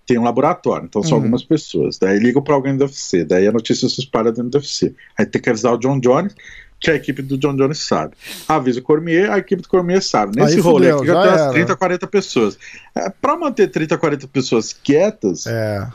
tem 0.05 0.17
um 0.17 0.23
laboratório, 0.23 0.85
então 0.85 1.01
são 1.01 1.11
Uhum. 1.13 1.17
algumas 1.23 1.43
pessoas. 1.43 1.97
Daí 1.97 2.19
ligam 2.19 2.41
pra 2.41 2.55
alguém 2.55 2.75
do 2.75 2.83
UFC, 2.83 3.23
daí 3.23 3.47
a 3.47 3.51
notícia 3.51 3.87
se 3.87 4.01
espalha 4.01 4.31
dentro 4.31 4.49
do 4.49 4.57
UFC. 4.57 4.93
Aí 5.17 5.25
tem 5.25 5.41
que 5.41 5.49
avisar 5.49 5.73
o 5.73 5.77
John 5.77 5.99
Jones, 5.99 6.35
que 6.79 6.91
a 6.91 6.95
equipe 6.95 7.21
do 7.21 7.37
John 7.37 7.55
Jones 7.55 7.79
sabe. 7.79 8.13
Avisa 8.47 8.79
o 8.79 8.83
Cormier, 8.83 9.31
a 9.31 9.37
equipe 9.37 9.61
do 9.61 9.69
Cormier 9.69 10.01
sabe. 10.03 10.35
Nesse 10.35 10.55
Aí 10.55 10.59
rolê 10.61 10.91
fudeu, 10.91 10.97
aqui 10.97 11.07
já, 11.07 11.21
tem 11.21 11.31
umas 11.31 11.41
era. 11.41 11.51
30, 11.53 11.75
40 11.77 12.07
pessoas. 12.07 12.57
É, 12.93 13.09
pra 13.09 13.37
manter 13.37 13.67
30, 13.69 13.97
40 13.97 14.27
pessoas 14.27 14.73
quietas, 14.73 15.47
É. 15.47 15.87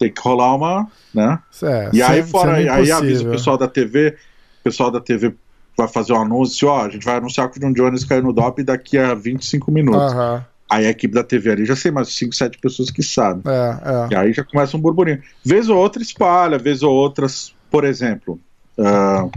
tem 0.00 0.12
que 0.12 0.20
rolar 0.20 0.56
uma, 0.56 0.88
né? 1.14 1.38
é 1.62 1.90
E 1.92 2.02
aí 2.02 2.22
sem- 2.22 2.30
fora, 2.32 2.56
sendo 2.56 2.70
aí 2.72 2.90
avisa 2.90 3.28
o 3.28 3.30
pessoal 3.30 3.56
da 3.56 3.68
TV, 3.68 4.16
o 4.60 4.64
pessoal 4.64 4.90
da 4.90 5.00
TV 5.00 5.32
vai 5.78 5.86
fazer 5.86 6.12
um 6.12 6.20
anúncio, 6.20 6.66
ó, 6.68 6.84
a 6.84 6.88
gente 6.88 7.04
vai 7.04 7.16
anunciar 7.18 7.48
que 7.48 7.58
o 7.58 7.60
John 7.60 7.72
Jones 7.72 8.04
caiu 8.04 8.22
no 8.24 8.32
doping 8.32 8.64
daqui 8.64 8.98
a 8.98 9.14
25 9.14 9.70
minutos. 9.70 10.12
Aham. 10.12 10.44
Aí 10.72 10.86
a 10.86 10.90
equipe 10.90 11.12
da 11.14 11.22
TV 11.22 11.50
ali 11.50 11.64
já 11.66 11.76
sei 11.76 11.90
mais 11.90 12.08
5, 12.14 12.34
7 12.34 12.58
pessoas 12.58 12.90
que 12.90 13.02
sabem. 13.02 13.42
É, 13.46 14.08
E 14.10 14.14
aí 14.14 14.32
já 14.32 14.42
começa 14.42 14.74
um 14.74 14.80
burburinho. 14.80 15.20
Vez 15.44 15.68
ou 15.68 15.76
outra 15.76 16.02
espalha, 16.02 16.58
vez 16.58 16.82
ou 16.82 16.90
outras, 16.94 17.54
por 17.70 17.84
exemplo. 17.84 18.40
ah, 18.78 19.28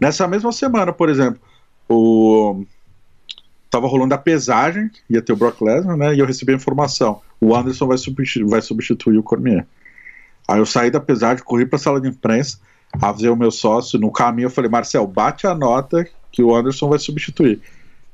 nessa 0.00 0.26
mesma 0.26 0.50
semana, 0.50 0.92
por 0.92 1.08
exemplo, 1.08 1.40
o. 1.88 2.64
Tava 3.70 3.86
rolando 3.86 4.12
a 4.12 4.18
pesagem, 4.18 4.90
ia 5.08 5.22
ter 5.22 5.32
o 5.32 5.36
Brock 5.36 5.62
Lesnar, 5.62 5.96
né? 5.96 6.14
E 6.14 6.18
eu 6.18 6.26
recebi 6.26 6.52
a 6.52 6.56
informação: 6.56 7.20
o 7.40 7.54
Anderson 7.54 7.86
vai 7.86 7.96
substituir, 7.96 8.44
vai 8.50 8.60
substituir 8.60 9.18
o 9.18 9.22
Cormier. 9.22 9.64
Aí 10.48 10.58
eu 10.58 10.66
saí 10.66 10.90
da 10.90 11.00
pesagem, 11.00 11.44
corri 11.44 11.64
pra 11.64 11.78
sala 11.78 12.00
de 12.00 12.08
imprensa, 12.08 12.58
avisei 13.00 13.30
o 13.30 13.36
meu 13.36 13.50
sócio. 13.50 13.98
No 14.00 14.10
caminho 14.10 14.46
eu 14.46 14.50
falei: 14.50 14.68
Marcel, 14.70 15.06
bate 15.06 15.46
a 15.46 15.54
nota 15.54 16.06
que 16.32 16.42
o 16.42 16.54
Anderson 16.54 16.88
vai 16.88 16.98
substituir. 16.98 17.60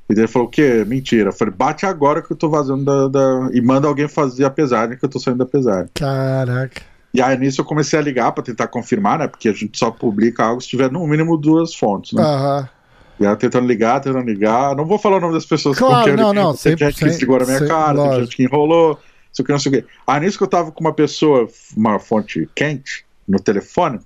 E 0.09 0.13
daí 0.15 0.23
ele 0.23 0.27
falou: 0.31 0.47
o 0.47 0.51
quê? 0.51 0.83
Mentira. 0.87 1.29
Eu 1.29 1.33
falei: 1.33 1.53
bate 1.55 1.85
agora 1.85 2.21
que 2.21 2.31
eu 2.31 2.37
tô 2.37 2.49
vazando 2.49 2.83
da. 2.83 3.07
da- 3.07 3.49
E 3.53 3.61
manda 3.61 3.87
alguém 3.87 4.07
fazer 4.07 4.45
a 4.45 4.49
pesagem 4.49 4.97
que 4.97 5.05
eu 5.05 5.09
tô 5.09 5.19
saindo 5.19 5.37
da 5.39 5.45
pesagem. 5.45 5.89
Caraca. 5.93 6.81
E 7.13 7.21
aí 7.21 7.37
nisso 7.37 7.61
eu 7.61 7.65
comecei 7.65 7.97
a 7.97 8.01
ligar 8.01 8.31
pra 8.31 8.43
tentar 8.43 8.67
confirmar, 8.67 9.17
né? 9.19 9.27
Porque 9.27 9.49
a 9.49 9.53
gente 9.53 9.77
só 9.77 9.89
publica 9.91 10.43
algo 10.43 10.61
se 10.61 10.67
tiver 10.67 10.91
no 10.91 11.05
mínimo 11.07 11.37
duas 11.37 11.73
fontes, 11.75 12.13
né? 12.13 12.21
Aham. 12.23 12.69
E 13.19 13.25
aí 13.25 13.31
eu 13.31 13.35
tentando 13.35 13.67
ligar, 13.67 13.99
tentando 13.99 14.25
ligar. 14.25 14.75
Não 14.75 14.85
vou 14.85 14.97
falar 14.97 15.17
o 15.17 15.19
nome 15.19 15.33
das 15.33 15.45
pessoas 15.45 15.77
Claro, 15.77 16.05
porque 16.05 16.11
não, 16.15 16.33
não, 16.33 16.51
Tem 16.53 16.71
sempre- 16.71 16.85
gente 16.91 17.03
que 17.05 17.11
segura 17.13 17.43
a 17.43 17.47
minha 17.47 17.59
sempre- 17.59 17.73
cara, 17.73 17.93
tem 17.95 18.03
lógico. 18.05 18.21
gente 18.25 18.35
que 18.37 18.43
enrolou, 18.43 18.97
isso 19.33 19.43
que 19.43 19.51
não 19.51 19.59
sei 19.59 19.69
o 19.71 19.75
quê. 19.75 19.85
Aí 20.07 20.19
nisso 20.21 20.37
que 20.37 20.43
eu 20.43 20.47
tava 20.47 20.71
com 20.71 20.79
uma 20.81 20.93
pessoa, 20.93 21.47
uma 21.75 21.99
fonte 21.99 22.47
quente, 22.55 23.03
no 23.27 23.39
telefone, 23.39 23.99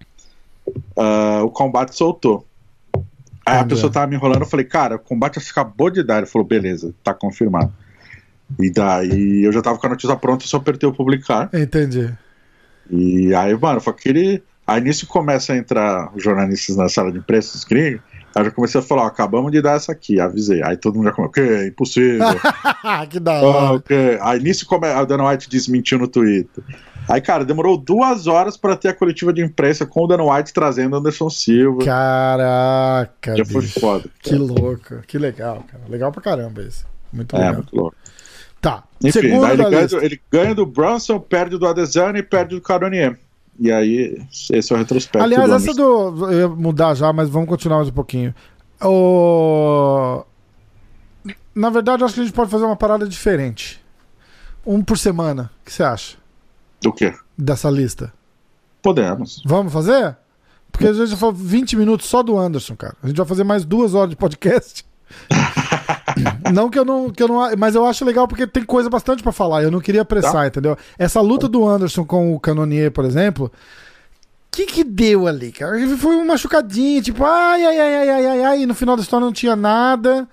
ah, 0.97 1.41
o 1.43 1.49
combate 1.49 1.95
soltou. 1.95 2.45
Aí 3.45 3.57
a 3.57 3.65
pessoa 3.65 3.91
tava 3.91 4.07
me 4.07 4.15
enrolando, 4.15 4.41
eu 4.41 4.47
falei, 4.47 4.65
cara, 4.65 4.95
o 4.95 4.99
combate 4.99 5.39
acabou 5.39 5.89
de 5.89 6.01
dar. 6.03 6.17
Ele 6.19 6.25
falou, 6.25 6.47
beleza, 6.47 6.93
tá 7.03 7.13
confirmado. 7.13 7.73
E 8.59 8.71
daí 8.71 9.43
eu 9.43 9.51
já 9.51 9.61
tava 9.61 9.77
com 9.77 9.87
a 9.87 9.89
notícia 9.89 10.15
pronta, 10.15 10.45
só 10.45 10.57
apertei 10.57 10.87
o 10.87 10.93
publicar. 10.93 11.49
Entendi. 11.53 12.13
E 12.89 13.33
aí, 13.33 13.57
mano, 13.57 13.81
foi 13.81 13.93
aquele. 13.93 14.43
Aí 14.65 14.79
nisso 14.79 15.07
começa 15.07 15.51
a 15.51 15.57
entrar 15.57 16.15
os 16.15 16.23
jornalistas 16.23 16.77
na 16.77 16.87
sala 16.87 17.11
de 17.11 17.17
imprensa, 17.17 17.57
os 17.57 17.63
gringos. 17.63 18.01
Aí 18.35 18.41
eu 18.41 18.45
já 18.45 18.51
comecei 18.51 18.79
a 18.79 18.83
falar, 18.83 19.03
ó, 19.03 19.05
acabamos 19.07 19.51
de 19.51 19.61
dar 19.61 19.75
essa 19.75 19.91
aqui, 19.91 20.19
avisei. 20.19 20.63
Aí 20.63 20.77
todo 20.77 20.95
mundo 20.95 21.05
já 21.05 21.11
começou, 21.11 21.29
o 21.29 21.47
quê? 21.47 21.67
Impossível. 21.67 22.25
que 23.09 23.19
da 23.19 23.33
hora. 23.41 23.73
o 23.75 23.81
quê? 23.81 24.17
Aí 24.21 24.39
nisso 24.39 24.65
come... 24.65 24.87
a 24.87 25.03
Dana 25.03 25.29
White 25.29 25.49
desmentiu 25.49 25.99
no 25.99 26.07
Twitter. 26.07 26.63
Aí, 27.07 27.19
cara, 27.21 27.43
demorou 27.43 27.77
duas 27.77 28.27
horas 28.27 28.55
pra 28.55 28.75
ter 28.75 28.89
a 28.89 28.93
coletiva 28.93 29.33
de 29.33 29.41
imprensa 29.43 29.85
com 29.85 30.03
o 30.03 30.07
Dana 30.07 30.23
White 30.23 30.53
trazendo 30.53 30.95
Anderson 30.95 31.29
Silva. 31.29 31.83
Caraca, 31.83 33.35
Já 33.35 33.45
foi 33.45 33.61
bicho. 33.61 33.79
foda. 33.79 34.09
Que 34.21 34.35
louco. 34.35 35.01
Que 35.07 35.17
legal, 35.17 35.63
cara. 35.67 35.83
Legal 35.89 36.11
pra 36.11 36.21
caramba 36.21 36.61
esse. 36.61 36.85
Muito 37.11 37.35
É, 37.35 37.39
legal. 37.39 37.53
muito 37.55 37.75
louco. 37.75 37.95
Tá. 38.61 38.83
Enfim, 39.01 39.11
Segundo 39.21 39.45
ele 39.47 39.63
ganha, 39.69 39.87
do, 39.87 39.97
ele 40.03 40.21
ganha 40.31 40.55
do 40.55 40.65
Brunson, 40.65 41.19
perde 41.19 41.57
do 41.57 41.67
Adesanya 41.67 42.19
e 42.19 42.23
perde 42.23 42.55
do 42.55 42.61
Caronier. 42.61 43.19
E 43.59 43.71
aí, 43.71 44.25
esse 44.51 44.71
é 44.71 44.75
o 44.75 44.79
retrospecto. 44.79 45.23
Aliás, 45.23 45.49
do 45.49 45.55
essa 45.55 45.73
do. 45.73 46.31
Eu 46.31 46.39
ia 46.39 46.47
mudar 46.47 46.95
já, 46.95 47.11
mas 47.11 47.29
vamos 47.29 47.47
continuar 47.49 47.77
mais 47.77 47.89
um 47.89 47.93
pouquinho. 47.93 48.33
O... 48.81 50.23
Na 51.53 51.69
verdade, 51.69 52.01
eu 52.01 52.05
acho 52.05 52.15
que 52.15 52.21
a 52.21 52.23
gente 52.23 52.33
pode 52.33 52.49
fazer 52.49 52.65
uma 52.65 52.75
parada 52.75 53.07
diferente. 53.07 53.83
Um 54.65 54.81
por 54.81 54.97
semana. 54.97 55.51
O 55.61 55.65
que 55.65 55.71
você 55.73 55.83
acha 55.83 56.22
Do 56.83 56.93
quê? 56.93 57.13
dessa 57.37 57.69
lista? 57.69 58.13
Podemos. 58.81 59.41
Vamos 59.45 59.71
fazer? 59.73 60.15
Porque 60.71 60.87
a 60.87 60.93
gente 60.93 61.07
já 61.07 61.17
falou 61.17 61.33
20 61.33 61.75
minutos 61.77 62.05
só 62.07 62.21
do 62.21 62.37
Anderson, 62.37 62.75
cara. 62.75 62.95
A 63.01 63.07
gente 63.07 63.17
vai 63.17 63.25
fazer 63.25 63.43
mais 63.43 63.63
duas 63.63 63.93
horas 63.93 64.09
de 64.09 64.15
podcast. 64.15 64.85
não 66.53 66.69
que 66.69 66.77
eu 66.77 66.83
não, 66.85 67.09
que 67.09 67.21
eu 67.23 67.27
não. 67.27 67.55
Mas 67.57 67.75
eu 67.75 67.85
acho 67.85 68.03
legal 68.03 68.27
porque 68.27 68.45
tem 68.47 68.63
coisa 68.63 68.89
bastante 68.89 69.23
pra 69.23 69.31
falar. 69.31 69.63
Eu 69.63 69.71
não 69.71 69.79
queria 69.79 70.01
apressar, 70.01 70.33
Tá. 70.33 70.47
entendeu? 70.47 70.77
Essa 70.97 71.21
luta 71.21 71.47
do 71.47 71.67
Anderson 71.67 72.03
com 72.05 72.33
o 72.35 72.39
Canonier, 72.39 72.91
por 72.91 73.05
exemplo. 73.05 73.45
O 73.45 74.55
que 74.55 74.65
que 74.65 74.83
deu 74.83 75.25
ali, 75.27 75.51
cara? 75.51 75.75
Foi 75.97 76.15
uma 76.15 76.25
machucadinha, 76.25 77.01
tipo, 77.01 77.23
ai, 77.23 77.65
ai, 77.65 77.79
ai, 77.79 77.95
ai, 77.95 78.09
ai, 78.09 78.25
ai, 78.27 78.43
ai, 78.43 78.61
e 78.61 78.65
no 78.67 78.75
final 78.75 78.95
da 78.95 79.01
história 79.01 79.25
não 79.25 79.33
tinha 79.33 79.55
nada. 79.55 80.27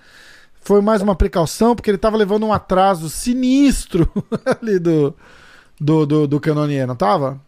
Foi 0.61 0.79
mais 0.81 1.01
uma 1.01 1.15
precaução, 1.15 1.75
porque 1.75 1.89
ele 1.89 1.97
tava 1.97 2.17
levando 2.17 2.45
um 2.45 2.53
atraso 2.53 3.09
sinistro 3.09 4.07
ali 4.61 4.77
do, 4.77 5.15
do, 5.81 6.05
do, 6.05 6.27
do 6.27 6.39
Canonier, 6.39 6.85
não 6.85 6.95
tava? 6.95 7.41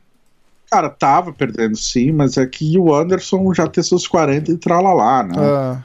Cara, 0.71 0.89
tava 0.89 1.31
perdendo 1.31 1.77
sim, 1.77 2.11
mas 2.11 2.35
é 2.35 2.47
que 2.47 2.79
o 2.79 2.93
Anderson 2.95 3.53
já 3.53 3.67
tem 3.67 3.83
seus 3.83 4.07
40 4.07 4.51
e 4.51 4.57
tralalá, 4.57 5.21
né? 5.21 5.35
Ah, 5.37 5.83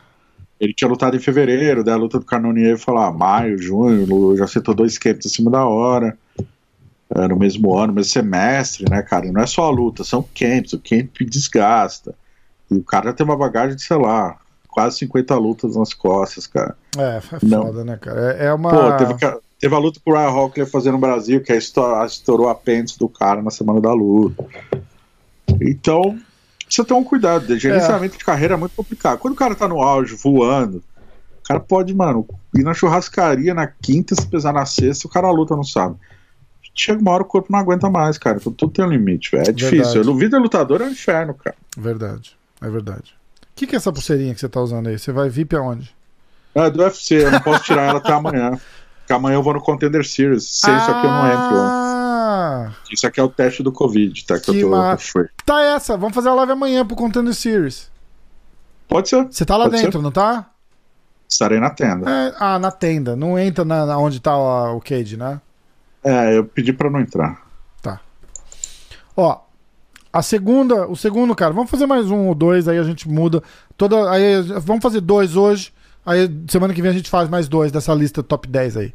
Ele 0.59 0.73
tinha 0.73 0.89
lutado 0.89 1.15
em 1.15 1.21
fevereiro, 1.21 1.85
daí 1.85 1.93
a 1.93 1.99
luta 1.99 2.19
do 2.19 2.25
Canonier 2.25 2.79
foi 2.79 2.95
lá, 2.95 3.13
maio, 3.13 3.59
junho, 3.59 4.35
já 4.35 4.45
acertou 4.45 4.75
dois 4.75 4.97
camps 4.97 5.27
em 5.27 5.29
cima 5.29 5.51
da 5.51 5.67
hora. 5.67 6.17
É, 7.15 7.29
no 7.29 7.37
mesmo 7.39 7.75
ano, 7.77 7.93
mesmo 7.93 8.11
semestre, 8.11 8.85
né, 8.89 9.03
cara? 9.03 9.31
Não 9.31 9.43
é 9.43 9.47
só 9.47 9.65
a 9.65 9.71
luta, 9.71 10.03
são 10.03 10.23
camps, 10.23 10.73
o 10.73 10.79
camp 10.79 11.17
desgasta. 11.21 12.15
E 12.71 12.75
o 12.77 12.83
cara 12.83 13.07
já 13.11 13.13
tem 13.15 13.25
uma 13.27 13.37
bagagem 13.37 13.77
de, 13.77 13.83
sei 13.83 13.97
lá, 13.97 14.37
quase 14.69 14.99
50 14.99 15.35
lutas 15.37 15.77
nas 15.77 15.93
costas, 15.93 16.47
cara. 16.47 16.77
É, 16.97 17.17
é 17.17 17.21
Não. 17.43 17.67
foda, 17.67 17.85
né, 17.85 17.97
cara? 17.97 18.35
É, 18.39 18.47
é 18.47 18.53
uma. 18.55 18.71
Pô, 18.71 18.97
teve, 18.97 19.15
teve 19.61 19.75
a 19.75 19.79
luta 19.79 20.01
que 20.01 20.11
o 20.11 20.15
Ryan 20.15 20.29
Hawkley 20.29 20.65
ia 20.65 20.71
fazer 20.71 20.93
no 20.93 20.99
Brasil, 20.99 21.43
que 21.43 21.53
aí 21.53 21.59
estourou, 21.59 22.05
estourou 22.05 22.47
o 22.47 22.51
apêndice 22.51 22.99
do 22.99 23.09
cara 23.09 23.43
na 23.43 23.51
semana 23.51 23.81
da 23.81 23.93
luta. 23.93 24.45
Então, 25.61 26.19
precisa 26.65 26.87
ter 26.87 26.95
um 26.95 27.05
cuidado. 27.05 27.59
Gerenciamento 27.59 28.19
de 28.19 28.25
carreira 28.25 28.55
é 28.55 28.57
muito 28.57 28.75
complicado. 28.77 29.19
Quando 29.19 29.35
o 29.35 29.37
cara 29.37 29.55
tá 29.55 29.67
no 29.67 29.81
auge, 29.81 30.15
voando, 30.15 30.79
o 31.41 31.43
cara 31.49 31.61
pode, 31.61 31.95
mano, 31.95 32.27
ir 32.55 32.63
na 32.63 32.75
churrascaria 32.75 33.55
na 33.55 33.67
quinta, 33.67 34.15
se 34.15 34.27
pesar 34.27 34.53
na 34.53 34.67
sexta, 34.67 35.09
o 35.09 35.11
cara 35.11 35.31
luta 35.31 35.57
no 35.57 35.65
sábado. 35.65 35.99
Chega 36.75 37.01
uma 37.01 37.11
hora 37.11 37.25
o 37.25 37.27
corpo 37.27 37.51
não 37.51 37.59
aguenta 37.59 37.91
mais, 37.91 38.17
cara. 38.19 38.37
Então 38.37 38.53
tudo 38.53 38.73
tem 38.73 38.85
um 38.85 38.89
limite, 38.89 39.33
velho. 39.33 39.49
É 39.49 39.53
difícil. 39.53 39.85
Verdade. 39.95 40.09
O 40.11 40.15
vida 40.15 40.39
lutador 40.39 40.81
é 40.81 40.85
um 40.85 40.91
inferno, 40.91 41.35
cara. 41.35 41.57
Verdade. 41.77 42.37
É 42.61 42.69
verdade. 42.69 43.15
O 43.43 43.47
que, 43.57 43.67
que 43.67 43.75
é 43.75 43.79
essa 43.79 43.93
pulseirinha 43.93 44.33
que 44.33 44.39
você 44.39 44.49
tá 44.49 44.61
usando 44.61 44.87
aí? 44.87 44.97
Você 44.97 45.11
vai 45.11 45.29
VIP 45.29 45.57
aonde? 45.57 45.93
É 46.55 46.71
do 46.71 46.81
UFC, 46.81 47.15
eu 47.17 47.33
não 47.33 47.41
posso 47.41 47.65
tirar 47.65 47.89
ela 47.89 47.99
até 47.99 48.13
amanhã. 48.13 48.53
Porque 49.09 49.15
amanhã 49.15 49.37
eu 49.37 49.43
vou 49.43 49.55
no 49.55 49.61
Contender 49.63 50.07
Series. 50.07 50.45
Sem 50.45 50.77
isso 50.77 50.91
aqui 50.91 51.07
eu 51.07 51.11
não 51.11 51.27
entro. 51.27 51.57
Ah! 51.57 52.73
Isso 52.93 53.07
aqui 53.07 53.19
é 53.19 53.23
o 53.23 53.29
teste 53.31 53.63
do 53.63 53.73
Covid, 53.73 54.23
tá? 54.27 54.39
Que, 54.39 54.53
Que 54.53 54.59
eu 54.59 54.69
tô 54.69 54.77
ma- 54.77 54.99
foi. 54.99 55.29
Tá 55.47 55.63
essa. 55.63 55.97
Vamos 55.97 56.15
fazer 56.15 56.29
a 56.29 56.35
live 56.35 56.53
amanhã 56.53 56.85
pro 56.85 56.95
Contender 56.95 57.33
Series. 57.33 57.91
Pode 58.87 59.09
ser. 59.09 59.25
Você 59.25 59.47
tá 59.47 59.57
lá 59.57 59.65
Pode 59.65 59.81
dentro, 59.81 60.03
não 60.03 60.11
tá? 60.13 60.51
Estarei 61.27 61.59
na 61.59 61.71
tenda. 61.71 62.11
É, 62.11 62.35
ah, 62.39 62.59
na 62.59 62.71
tenda. 62.71 63.17
Não 63.17 63.39
entra 63.39 63.65
na, 63.65 63.87
na 63.87 63.97
onde 63.97 64.21
tá 64.21 64.37
o, 64.37 64.77
o 64.77 64.81
cage, 64.83 65.17
né? 65.17 65.41
É, 66.05 66.37
eu 66.37 66.45
pedi 66.45 66.75
pra 66.75 66.91
não 66.91 67.01
entrar. 67.01 67.41
Ó, 69.17 69.41
a 70.13 70.21
segunda, 70.23 70.87
o 70.87 70.95
segundo, 70.95 71.35
cara, 71.35 71.55
vamos 71.55 71.71
fazer 71.71 71.87
mais 71.87 72.11
um 72.11 72.27
ou 72.27 72.35
dois, 72.35 72.69
aí 72.69 72.79
a 72.79 72.85
gente 72.85 73.09
muda. 73.09 73.43
Toda, 73.75 74.11
aí, 74.11 74.43
vamos 74.61 74.83
fazer 74.83 75.01
dois 75.01 75.35
hoje. 75.35 75.73
Aí 76.09 76.31
semana 76.49 76.73
que 76.73 76.81
vem 76.81 76.91
a 76.91 76.95
gente 76.95 77.11
faz 77.11 77.29
mais 77.29 77.49
dois 77.49 77.71
dessa 77.71 77.93
lista 77.95 78.23
top 78.23 78.49
10 78.49 78.77
aí. 78.79 78.95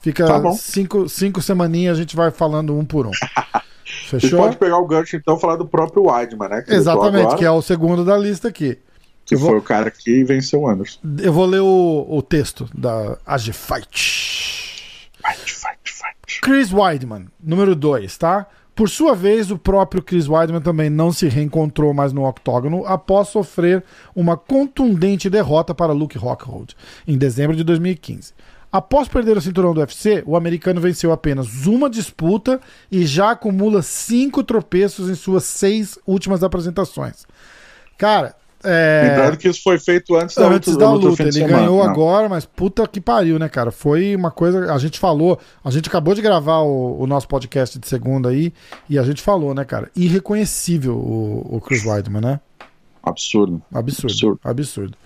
Fica 0.00 0.26
Tá 0.26 0.52
cinco, 0.52 1.08
cinco 1.08 1.40
semaninhas, 1.42 1.96
a 1.96 2.00
gente 2.00 2.14
vai 2.16 2.30
falando 2.30 2.76
um 2.76 2.84
por 2.84 3.06
um. 3.06 3.10
Fechou? 4.08 4.38
pode 4.38 4.56
pegar 4.56 4.76
o 4.78 4.86
gancho 4.86 5.16
então 5.16 5.36
e 5.36 5.40
falar 5.40 5.56
do 5.56 5.66
próprio 5.66 6.04
Weidman, 6.04 6.48
né? 6.48 6.62
Que 6.62 6.72
Exatamente, 6.74 7.36
que 7.36 7.44
é 7.44 7.50
o 7.50 7.60
segundo 7.62 8.04
da 8.04 8.16
lista 8.16 8.48
aqui. 8.48 8.78
que 9.24 9.36
vou- 9.36 9.50
foi 9.50 9.58
o 9.58 9.62
cara 9.62 9.90
que 9.90 10.22
venceu 10.24 10.60
o 10.60 10.68
Anderson. 10.68 10.98
Eu 11.18 11.32
vou 11.32 11.46
ler 11.46 11.60
o, 11.60 12.06
o 12.08 12.22
texto 12.22 12.68
da 12.74 13.16
AG 13.26 13.52
Fight. 13.52 15.10
Fight, 15.24 15.52
fight, 15.52 15.78
fight. 15.84 16.40
Chris 16.40 16.72
Weidman, 16.72 17.26
número 17.42 17.74
2, 17.74 18.16
tá? 18.16 18.46
Por 18.80 18.88
sua 18.88 19.14
vez, 19.14 19.50
o 19.50 19.58
próprio 19.58 20.02
Chris 20.02 20.26
Weidman 20.26 20.62
também 20.62 20.88
não 20.88 21.12
se 21.12 21.28
reencontrou 21.28 21.92
mais 21.92 22.14
no 22.14 22.26
octógono 22.26 22.86
após 22.86 23.28
sofrer 23.28 23.84
uma 24.16 24.38
contundente 24.38 25.28
derrota 25.28 25.74
para 25.74 25.92
Luke 25.92 26.16
Rockhold 26.16 26.74
em 27.06 27.18
dezembro 27.18 27.54
de 27.54 27.62
2015. 27.62 28.32
Após 28.72 29.06
perder 29.06 29.36
o 29.36 29.40
cinturão 29.42 29.74
do 29.74 29.80
UFC, 29.80 30.22
o 30.24 30.34
americano 30.34 30.80
venceu 30.80 31.12
apenas 31.12 31.66
uma 31.66 31.90
disputa 31.90 32.58
e 32.90 33.04
já 33.04 33.32
acumula 33.32 33.82
cinco 33.82 34.42
tropeços 34.42 35.10
em 35.10 35.14
suas 35.14 35.44
seis 35.44 35.98
últimas 36.06 36.42
apresentações. 36.42 37.26
Cara, 37.98 38.34
é... 38.62 39.08
Lembrando 39.08 39.36
que 39.38 39.48
isso 39.48 39.62
foi 39.62 39.78
feito 39.78 40.14
antes 40.16 40.36
da 40.36 40.48
Antes 40.48 40.72
luta. 40.72 40.84
da 40.84 40.92
luta 40.92 41.06
luta, 41.08 41.22
ele 41.22 41.32
semana, 41.32 41.58
ganhou 41.58 41.82
agora, 41.82 42.28
mas 42.28 42.44
puta 42.44 42.86
que 42.86 43.00
pariu, 43.00 43.38
né, 43.38 43.48
cara? 43.48 43.70
Foi 43.70 44.14
uma 44.14 44.30
coisa. 44.30 44.72
A 44.72 44.78
gente 44.78 44.98
falou, 44.98 45.38
a 45.64 45.70
gente 45.70 45.88
acabou 45.88 46.14
de 46.14 46.20
gravar 46.20 46.58
o, 46.58 47.00
o 47.00 47.06
nosso 47.06 47.26
podcast 47.26 47.78
de 47.78 47.88
segunda 47.88 48.28
aí, 48.28 48.52
e 48.88 48.98
a 48.98 49.02
gente 49.02 49.22
falou, 49.22 49.54
né, 49.54 49.64
cara? 49.64 49.90
Irreconhecível 49.96 50.96
o, 50.96 51.56
o 51.56 51.60
Chris 51.60 51.84
Weidman, 51.84 52.20
né? 52.20 52.40
Absurdo. 53.02 53.62
Absurdo. 53.72 54.12
Absurdo. 54.12 54.40
Absurdo. 54.44 54.98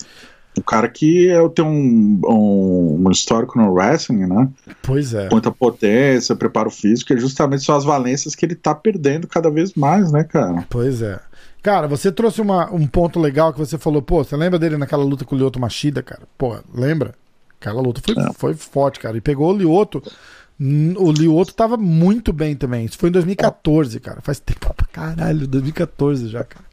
O 0.56 0.62
cara 0.62 0.88
que 0.88 1.28
é, 1.28 1.48
tem 1.48 1.64
um, 1.64 2.20
um, 2.24 3.04
um 3.06 3.10
histórico 3.10 3.58
no 3.58 3.72
wrestling, 3.72 4.26
né? 4.26 4.48
Pois 4.82 5.12
é. 5.12 5.28
Muita 5.30 5.50
potência, 5.50 6.36
preparo 6.36 6.70
físico, 6.70 7.12
e 7.12 7.18
justamente 7.18 7.64
são 7.64 7.74
as 7.74 7.84
valências 7.84 8.36
que 8.36 8.46
ele 8.46 8.54
tá 8.54 8.72
perdendo 8.72 9.26
cada 9.26 9.50
vez 9.50 9.74
mais, 9.74 10.12
né, 10.12 10.22
cara? 10.22 10.64
Pois 10.70 11.02
é. 11.02 11.18
Cara, 11.64 11.88
você 11.88 12.12
trouxe 12.12 12.42
uma- 12.42 12.70
um 12.70 12.86
ponto 12.86 13.18
legal 13.18 13.50
que 13.50 13.58
você 13.58 13.78
falou, 13.78 14.02
pô, 14.02 14.22
você 14.22 14.36
lembra 14.36 14.58
dele 14.58 14.76
naquela 14.76 15.02
luta 15.02 15.24
com 15.24 15.34
o 15.34 15.38
Lioto 15.38 15.58
Machida, 15.58 16.02
cara? 16.02 16.20
Pô, 16.36 16.56
lembra? 16.74 17.14
Aquela 17.58 17.80
luta 17.80 18.02
foi, 18.04 18.22
É. 18.22 18.32
foi 18.34 18.52
forte, 18.54 19.00
cara. 19.00 19.16
E 19.16 19.20
pegou 19.22 19.50
o 19.50 19.56
Lioto. 19.56 20.02
O 20.60 21.10
Lioto 21.10 21.54
tava 21.54 21.78
muito 21.78 22.34
bem 22.34 22.54
também. 22.54 22.84
Isso 22.84 22.98
foi 22.98 23.08
em 23.08 23.12
2014, 23.12 23.98
cara. 23.98 24.20
Faz 24.20 24.38
tempo 24.38 24.74
pra 24.74 24.86
caralho, 24.86 25.48
2014 25.48 26.28
já, 26.28 26.44
cara. 26.44 26.66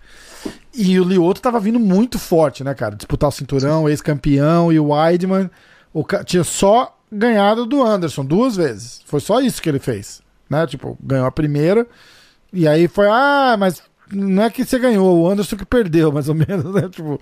E 0.75 0.99
o 0.99 1.06
Lioto 1.06 1.41
tava 1.41 1.58
vindo 1.60 1.80
muito 1.80 2.19
forte, 2.19 2.62
né, 2.62 2.73
cara? 2.73 2.93
Disputar 2.95 3.30
o 3.30 3.32
cinturão, 3.32 3.88
ex-campeão 3.88 4.73
e 4.73 4.80
o 4.80 4.89
Weidman. 4.89 5.49
O 5.93 6.04
ca- 6.04 6.23
tinha 6.25 6.43
só 6.43 6.97
ganhado 7.10 7.65
do 7.65 7.82
Anderson 7.82 8.25
duas 8.25 8.58
vezes. 8.58 9.01
Foi 9.06 9.21
só 9.21 9.39
isso 9.39 9.62
que 9.62 9.69
ele 9.69 9.80
fez, 9.80 10.21
né? 10.49 10.67
Tipo, 10.67 10.97
ganhou 11.01 11.25
a 11.25 11.32
primeira 11.32 11.88
e 12.51 12.67
aí 12.67 12.88
foi, 12.89 13.08
ah, 13.10 13.56
mas 13.58 13.82
não 14.13 14.43
é 14.43 14.50
que 14.50 14.63
você 14.65 14.78
ganhou, 14.80 15.21
o 15.21 15.30
Anderson 15.30 15.56
que 15.58 15.65
perdeu, 15.65 16.12
mais 16.12 16.28
ou 16.30 16.36
menos, 16.36 16.74
né? 16.74 16.89
Tipo, 16.89 17.19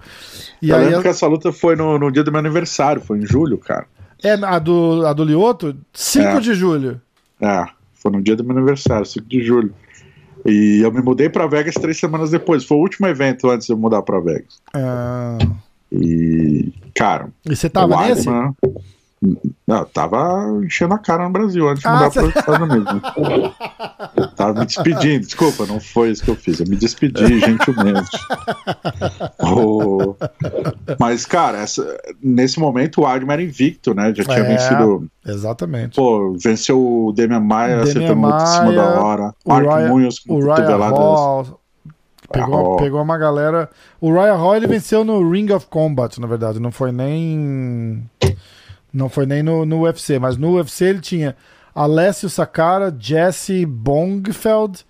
e 0.62 0.69
eu 0.69 0.75
aí 0.75 0.84
lembro 0.86 0.99
a, 0.99 1.02
que 1.04 1.08
essa 1.10 1.28
luta 1.28 1.52
foi 1.52 1.75
no, 1.75 1.97
no 1.99 2.12
dia 2.12 2.23
do 2.23 2.32
meu 2.32 2.39
aniversário, 2.39 3.02
foi 3.02 3.19
em 3.19 3.25
julho, 3.25 3.58
cara. 3.58 3.86
é 4.23 4.34
a 4.34 4.60
do 4.60 5.06
a 5.06 5.13
do 5.13 5.23
Lioto, 5.23 5.75
5 5.93 6.25
É. 6.28 6.39
de 6.39 6.54
julho. 6.54 7.02
É, 7.41 7.65
foi 7.93 8.12
no 8.12 8.21
dia 8.21 8.36
do 8.36 8.43
meu 8.43 8.56
aniversário, 8.58 9.06
5 9.06 9.25
de 9.28 9.41
julho. 9.43 9.73
E 10.45 10.80
eu 10.82 10.91
me 10.91 11.02
mudei 11.02 11.28
pra 11.30 11.47
Vegas 11.47 11.73
três 11.75 11.97
semanas 11.99 12.32
depois. 12.32 12.63
Foi 12.63 12.78
o 12.78 12.80
último 12.82 13.06
evento 13.08 13.49
antes 13.49 13.67
de 13.67 13.73
eu 13.73 13.78
mudar 13.78 14.02
pra 14.04 14.19
Vegas. 14.21 14.62
Ah, 14.73 15.38
E, 15.91 16.71
cara, 16.95 17.30
e 17.45 17.56
você 17.56 17.69
tava 17.69 17.95
o 17.95 18.02
nesse? 18.08 18.25
Não, 19.67 19.79
eu 19.79 19.86
tava 19.86 20.49
enchendo 20.63 20.93
a 20.93 20.97
cara 20.97 21.25
no 21.25 21.29
Brasil 21.32 21.67
antes 21.67 21.82
de 21.82 21.88
Ah, 21.88 21.93
mudar 21.93 22.10
você- 22.10 22.19
para 22.21 22.29
os 22.29 22.36
Estados 22.38 22.62
Unidos. 22.69 22.93
né? 22.93 23.01
Eu 24.15 24.27
tava 24.32 24.60
me 24.60 24.65
despedindo. 24.65 25.25
Desculpa, 25.25 25.65
não 25.65 25.79
foi 25.79 26.12
isso 26.12 26.23
que 26.23 26.29
eu 26.32 26.36
fiz. 26.36 26.60
Eu 26.60 26.67
me 26.67 26.77
despedi 26.77 27.39
gentilmente. 27.39 28.17
Oh, 29.39 30.15
Mas, 30.99 31.25
cara, 31.25 31.60
essa- 31.60 31.97
nesse 32.21 32.60
momento 32.60 33.01
o 33.01 33.05
Weidman 33.05 33.34
era 33.34 33.43
invicto, 33.43 33.93
né? 33.93 34.13
Já 34.15 34.23
tinha 34.23 34.38
É. 34.39 34.43
vencido. 34.43 35.08
Exatamente. 35.25 35.95
Pô, 35.95 36.36
venceu 36.41 36.79
o 36.79 37.12
Demian 37.13 37.39
Maia 37.41 37.82
acertando 37.82 38.15
muito 38.15 38.41
em 38.41 38.45
cima 38.47 38.73
da 38.73 39.01
hora. 39.01 39.34
o 39.45 39.49
Mark 39.49 39.65
Ryan- 39.67 39.89
Munhoz 39.89 40.19
com 40.19 40.38
o 40.38 40.45
cotoveladas. 40.45 40.97
Hall 40.99 41.60
pegou, 42.32 42.77
pegou 42.77 43.01
uma 43.01 43.17
galera. 43.17 43.69
O 43.99 44.13
Ryan 44.13 44.36
Hall 44.36 44.55
ele 44.55 44.67
venceu 44.67 45.03
no 45.03 45.29
Ring 45.29 45.51
of 45.51 45.65
Combat, 45.67 46.19
na 46.21 46.27
verdade. 46.27 46.60
Não 46.60 46.71
foi 46.71 46.91
nem. 46.91 48.03
Não 48.91 49.10
foi 49.10 49.25
nem 49.25 49.43
no, 49.43 49.65
no 49.65 49.82
UFC, 49.84 50.17
mas 50.19 50.38
no 50.38 50.56
UFC 50.56 50.86
ele 50.86 50.99
tinha 50.99 51.36
Alessio 51.73 52.30
Sakara, 52.30 52.95
Jesse 52.97 53.65
Bongfeld, 53.65 54.86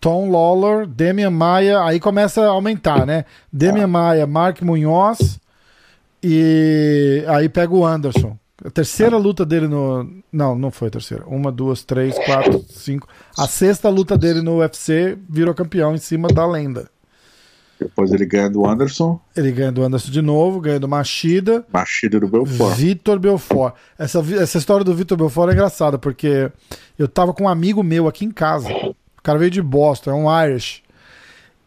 Tom 0.00 0.30
Lawler, 0.30 0.86
Demian 0.86 1.30
Maia. 1.30 1.82
Aí 1.82 1.98
começa 1.98 2.42
a 2.42 2.48
aumentar, 2.48 3.06
né? 3.06 3.24
Demian 3.52 3.86
Maia, 3.86 4.26
Mark 4.26 4.62
Munhoz 4.62 5.40
e 6.22 7.24
aí 7.26 7.48
pega 7.48 7.72
o 7.72 7.84
Anderson. 7.84 8.36
A 8.62 8.70
terceira 8.70 9.16
luta 9.16 9.44
dele 9.46 9.66
no. 9.66 10.22
Não, 10.30 10.54
não 10.54 10.70
foi 10.70 10.88
a 10.88 10.90
terceira. 10.90 11.24
Uma, 11.26 11.50
duas, 11.50 11.82
três, 11.82 12.14
quatro, 12.26 12.62
cinco. 12.68 13.08
A 13.38 13.46
sexta 13.46 13.88
luta 13.88 14.18
dele 14.18 14.42
no 14.42 14.58
UFC 14.58 15.16
virou 15.28 15.54
campeão 15.54 15.94
em 15.94 15.98
cima 15.98 16.28
da 16.28 16.46
lenda. 16.46 16.90
Depois 17.80 18.12
ele 18.12 18.26
ganha 18.26 18.50
do 18.50 18.66
Anderson, 18.66 19.18
Ele 19.34 19.50
ganha 19.50 19.72
do 19.72 19.82
Anderson 19.82 20.10
de 20.10 20.20
novo, 20.20 20.60
ganha 20.60 20.78
do 20.78 20.86
Machida. 20.86 21.64
Machida 21.72 22.20
do 22.20 22.28
Belfort. 22.28 22.76
Vitor 22.76 23.18
Belfort. 23.18 23.74
Essa, 23.98 24.18
essa 24.38 24.58
história 24.58 24.84
do 24.84 24.94
Vitor 24.94 25.16
Belfort 25.16 25.48
é 25.50 25.52
engraçada, 25.54 25.98
porque 25.98 26.52
eu 26.98 27.08
tava 27.08 27.32
com 27.32 27.44
um 27.44 27.48
amigo 27.48 27.82
meu 27.82 28.06
aqui 28.06 28.24
em 28.26 28.30
casa. 28.30 28.68
O 28.70 29.22
cara 29.22 29.38
veio 29.38 29.50
de 29.50 29.62
Boston, 29.62 30.10
é 30.10 30.14
um 30.14 30.44
Irish. 30.46 30.82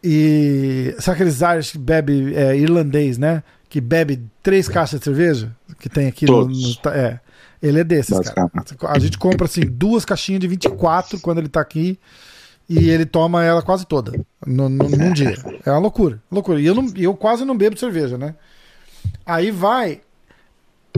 E. 0.04 0.95
Sabe 0.99 1.15
aqueles 1.15 1.41
Irish 1.41 1.71
que 1.71 1.78
bebe 1.78 2.36
é, 2.36 2.56
irlandês, 2.58 3.17
né? 3.17 3.41
Que 3.69 3.80
bebe 3.82 4.21
três 4.43 4.67
caixas 4.67 4.99
de 4.99 5.06
cerveja? 5.06 5.52
Que 5.80 5.89
tem 5.89 6.08
aqui 6.08 6.26
no, 6.26 6.34
Todos. 6.43 6.80
no- 6.84 6.91
É. 6.91 7.19
Ele 7.62 7.80
é 7.80 7.84
desses, 7.84 8.19
cara. 8.30 8.52
A 8.89 8.99
gente 8.99 9.17
compra 9.17 9.45
assim, 9.45 9.62
duas 9.62 10.04
caixinhas 10.04 10.41
de 10.41 10.47
24 10.49 11.17
quando 11.21 11.38
ele 11.38 11.47
tá 11.47 11.62
aqui. 11.62 11.97
E 12.69 12.89
ele 12.89 13.06
toma 13.06 13.43
ela 13.43 13.62
quase 13.62 13.86
toda 13.86 14.13
no, 14.45 14.69
no- 14.69 14.89
num 14.89 15.12
dia. 15.13 15.36
É 15.65 15.69
uma 15.71 15.80
loucura. 15.80 16.21
Loucura. 16.32 16.60
E 16.62 16.65
eu, 16.65 16.73
não, 16.73 16.88
eu 16.95 17.13
quase 17.15 17.43
não 17.45 17.58
bebo 17.58 17.78
cerveja, 17.78 18.17
né? 18.17 18.36
Aí 19.26 19.52
vai. 19.52 20.02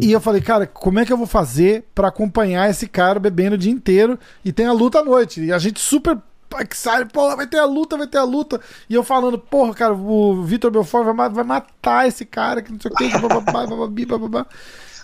E 0.02 0.12
eu 0.12 0.20
falei, 0.22 0.42
cara, 0.42 0.68
como 0.68 1.00
é 1.00 1.06
que 1.06 1.12
eu 1.12 1.18
vou 1.18 1.26
fazer 1.28 1.86
pra 1.96 2.10
acompanhar 2.10 2.70
esse 2.70 2.88
cara 2.88 3.20
bebendo 3.20 3.56
o 3.56 3.58
dia 3.58 3.72
inteiro 3.72 4.20
e 4.44 4.52
tem 4.52 4.66
a 4.68 4.74
luta 4.74 5.00
à 5.00 5.04
noite? 5.04 5.42
E 5.44 5.52
a 5.54 5.58
gente 5.58 5.80
super 5.80 6.18
excited, 6.60 7.06
porra, 7.12 7.36
vai 7.36 7.48
ter 7.48 7.58
a 7.58 7.66
luta, 7.66 7.98
vai 7.98 8.06
ter 8.08 8.18
a 8.18 8.24
luta. 8.24 8.60
E 8.90 8.94
eu 8.94 9.04
falando, 9.04 9.40
porra, 9.40 9.74
cara, 9.74 9.94
o 9.94 10.44
Vitor 10.44 10.70
Belfort 10.70 11.06
vai, 11.16 11.30
vai 11.30 11.44
matar 11.44 12.08
esse 12.08 12.26
cara, 12.26 12.62
que 12.62 12.72
não 12.72 12.80
sei 12.80 12.92
o 12.92 12.96
que, 12.96 13.10
bababá, 13.20 13.66
bababi, 13.66 14.06
bababá. 14.06 14.46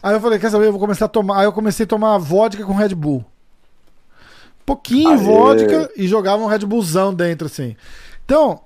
Aí 0.04 0.14
eu 0.14 0.20
falei, 0.22 0.40
quer 0.40 0.50
saber, 0.50 0.68
eu 0.68 0.72
vou 0.72 0.80
começar 0.80 1.06
a 1.06 1.10
tomar. 1.10 1.40
Aí 1.40 1.46
eu 1.46 1.54
comecei 1.54 1.86
a 1.86 1.88
tomar 1.88 2.18
vodka 2.18 2.64
com 2.66 2.74
Red 2.74 2.94
Bull. 2.96 3.26
Pouquinho 4.66 5.10
Aê. 5.12 5.18
vodka 5.18 5.92
e 5.96 6.08
jogava 6.08 6.44
um 6.44 6.48
Red 6.48 6.60
Bullzão 6.60 7.14
dentro, 7.14 7.48
assim. 7.48 7.76
Então, 8.26 8.62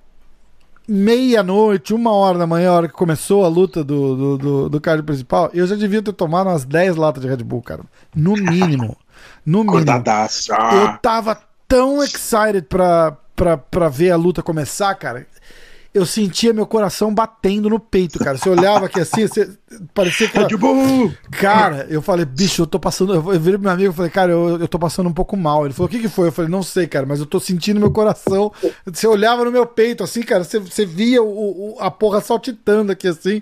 meia-noite, 0.88 1.94
uma 1.94 2.12
hora 2.12 2.38
da 2.38 2.48
manhã, 2.48 2.70
a 2.70 2.74
hora 2.74 2.88
que 2.88 2.94
começou 2.94 3.44
a 3.44 3.48
luta 3.48 3.84
do, 3.84 4.16
do, 4.16 4.38
do, 4.38 4.70
do 4.70 4.82
card 4.82 5.04
principal, 5.04 5.50
eu 5.54 5.66
já 5.66 5.76
devia 5.76 6.02
ter 6.02 6.14
tomado 6.14 6.48
umas 6.48 6.64
10 6.66 6.96
latas 6.96 7.22
de 7.22 7.30
Red 7.30 7.38
Bull, 7.38 7.62
cara. 7.62 7.84
No 8.16 8.34
mínimo. 8.34 8.98
No 9.46 9.64
mínimo. 9.64 10.04
Eu 10.74 10.98
tava 11.00 11.38
tão 11.68 12.04
excited 12.04 12.64
pra, 12.64 13.18
pra, 13.36 13.58
pra 13.58 13.90
ver 13.90 14.12
a 14.12 14.16
luta 14.16 14.44
começar, 14.44 14.94
cara. 14.96 15.26
Eu 15.96 16.06
sentia 16.06 16.52
meu 16.52 16.68
coração 16.68 17.14
batendo 17.14 17.70
no 17.70 17.80
peito, 17.80 18.20
cara. 18.20 18.38
Você 18.38 18.50
olhava 18.50 18.86
aqui 18.88 19.00
assim, 19.00 19.26
você, 19.26 19.50
parecia 19.94 20.28
que. 20.28 20.38
Red 20.38 20.58
Bull! 20.58 21.14
Cara, 21.32 21.88
eu 21.90 22.02
falei, 22.02 22.26
bicho, 22.26 22.64
eu 22.64 22.68
tô 22.68 22.78
passando. 22.78 23.14
Eu 23.14 23.22
virei 23.40 23.54
pro 23.54 23.62
meu 23.62 23.72
amigo 23.72 23.94
e 23.94 23.96
falei, 23.96 24.12
cara, 24.12 24.32
eu, 24.34 24.60
eu 24.60 24.68
tô 24.68 24.78
passando 24.78 25.08
um 25.08 25.14
pouco 25.14 25.38
mal. 25.38 25.64
Ele 25.66 25.74
falou, 25.74 25.88
o 25.88 25.90
que 25.90 26.00
que 26.00 26.10
foi? 26.10 26.28
Eu 26.28 26.32
falei, 26.34 26.52
não 26.52 26.62
sei, 26.62 26.86
cara, 26.86 27.06
mas 27.06 27.22
eu 27.22 27.26
tô 27.26 27.40
sentindo 27.40 27.80
meu 27.80 27.92
coração. 27.92 28.52
Você 28.86 29.08
olhava 29.08 29.46
no 29.46 29.52
meu 29.52 29.66
peito, 29.66 30.04
assim, 30.04 30.22
cara, 30.22 30.44
você, 30.44 30.60
você 30.60 30.86
via 30.86 31.24
o, 31.24 31.76
o- 31.76 31.78
a 31.80 31.90
porra 31.90 32.20
saltitando 32.20 32.92
aqui, 32.92 33.08
assim. 33.08 33.42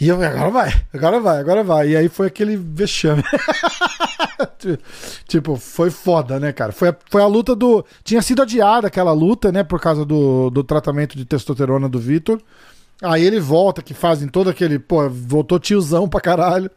E 0.00 0.08
eu, 0.08 0.22
agora 0.22 0.50
vai, 0.50 0.72
agora 0.94 1.20
vai, 1.20 1.38
agora 1.40 1.64
vai. 1.64 1.88
E 1.90 1.96
aí 1.96 2.08
foi 2.08 2.28
aquele 2.28 2.56
vexame. 2.56 3.22
tipo, 5.28 5.56
foi 5.56 5.90
foda, 5.90 6.38
né, 6.40 6.52
cara? 6.52 6.72
Foi 6.72 6.88
a, 6.88 6.96
foi 7.10 7.22
a 7.22 7.26
luta 7.26 7.54
do. 7.54 7.84
Tinha 8.04 8.22
sido 8.22 8.42
adiada 8.42 8.86
aquela 8.86 9.12
luta, 9.12 9.52
né, 9.52 9.62
por 9.62 9.80
causa 9.80 10.04
do, 10.04 10.50
do 10.50 10.64
tratamento 10.64 11.16
de 11.16 11.24
testosterona 11.24 11.88
do 11.88 11.98
Vitor. 11.98 12.40
Aí 13.02 13.24
ele 13.24 13.40
volta, 13.40 13.82
que 13.82 13.94
fazem 13.94 14.28
todo 14.28 14.50
aquele. 14.50 14.78
Pô, 14.78 15.08
voltou 15.08 15.58
tiozão 15.58 16.08
pra 16.08 16.20
caralho 16.20 16.70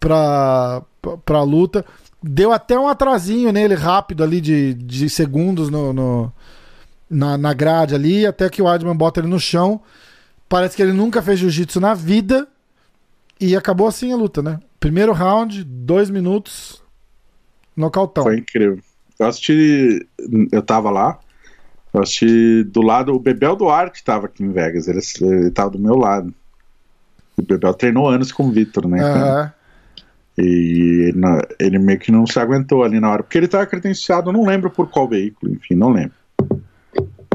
pra, 0.00 0.82
pra, 1.00 1.16
pra 1.18 1.42
luta. 1.42 1.84
Deu 2.22 2.52
até 2.52 2.78
um 2.78 2.88
atrasinho 2.88 3.52
nele 3.52 3.74
rápido 3.74 4.24
ali 4.24 4.40
de, 4.40 4.74
de 4.74 5.08
segundos 5.08 5.70
no, 5.70 5.92
no- 5.92 6.32
na, 7.08 7.38
na 7.38 7.52
grade 7.52 7.94
ali, 7.94 8.26
até 8.26 8.48
que 8.48 8.60
o 8.60 8.64
Weidman 8.64 8.96
bota 8.96 9.20
ele 9.20 9.28
no 9.28 9.38
chão. 9.38 9.80
Parece 10.48 10.76
que 10.76 10.82
ele 10.82 10.92
nunca 10.92 11.22
fez 11.22 11.38
jiu-jitsu 11.38 11.80
na 11.80 11.94
vida. 11.94 12.48
E 13.40 13.54
acabou 13.56 13.86
assim 13.86 14.12
a 14.12 14.16
luta, 14.16 14.42
né? 14.42 14.58
Primeiro 14.80 15.12
round, 15.12 15.62
dois 15.64 16.08
minutos, 16.10 16.82
nocautão. 17.76 18.24
Foi 18.24 18.38
incrível. 18.38 18.78
Eu 19.18 19.26
assisti. 19.26 20.06
Eu 20.52 20.62
tava 20.62 20.90
lá. 20.90 21.18
Eu 21.92 22.02
assisti 22.02 22.64
do 22.64 22.82
lado. 22.82 23.14
O 23.14 23.18
Bebel 23.18 23.56
Duarte 23.56 24.04
tava 24.04 24.26
aqui 24.26 24.42
em 24.42 24.52
Vegas. 24.52 24.88
Ele, 24.88 25.00
ele 25.20 25.50
tava 25.50 25.70
do 25.70 25.78
meu 25.78 25.94
lado. 25.94 26.32
O 27.36 27.42
Bebel 27.42 27.74
treinou 27.74 28.08
anos 28.08 28.32
com 28.32 28.44
o 28.46 28.50
Vitor, 28.50 28.86
né? 28.88 29.02
Aham. 29.02 29.52
E 30.38 31.08
ele, 31.08 31.20
ele 31.58 31.78
meio 31.78 31.98
que 31.98 32.12
não 32.12 32.26
se 32.26 32.38
aguentou 32.38 32.82
ali 32.84 33.00
na 33.00 33.10
hora. 33.10 33.22
Porque 33.22 33.38
ele 33.38 33.48
tava 33.48 33.66
credenciado, 33.66 34.32
não 34.32 34.44
lembro 34.44 34.70
por 34.70 34.88
qual 34.88 35.08
veículo, 35.08 35.52
enfim, 35.52 35.74
não 35.74 35.90
lembro. 35.90 36.14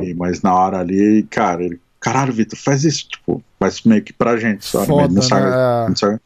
E- 0.01 0.13
mas 0.13 0.41
na 0.43 0.53
hora 0.53 0.79
ali, 0.79 1.23
cara, 1.29 1.63
ele. 1.63 1.79
Caralho, 2.01 2.33
Vitor, 2.33 2.57
faz 2.59 2.83
isso, 2.83 3.07
tipo, 3.07 3.41
faz 3.59 3.83
meio 3.83 4.03
que 4.03 4.11
pra 4.11 4.35
gente 4.35 4.65
só. 4.65 4.83
Foda, 4.85 5.13
não 5.13 5.21
sabe, 5.21 5.45
né? 5.49 5.85
não 5.87 5.95
sabe. 5.95 6.19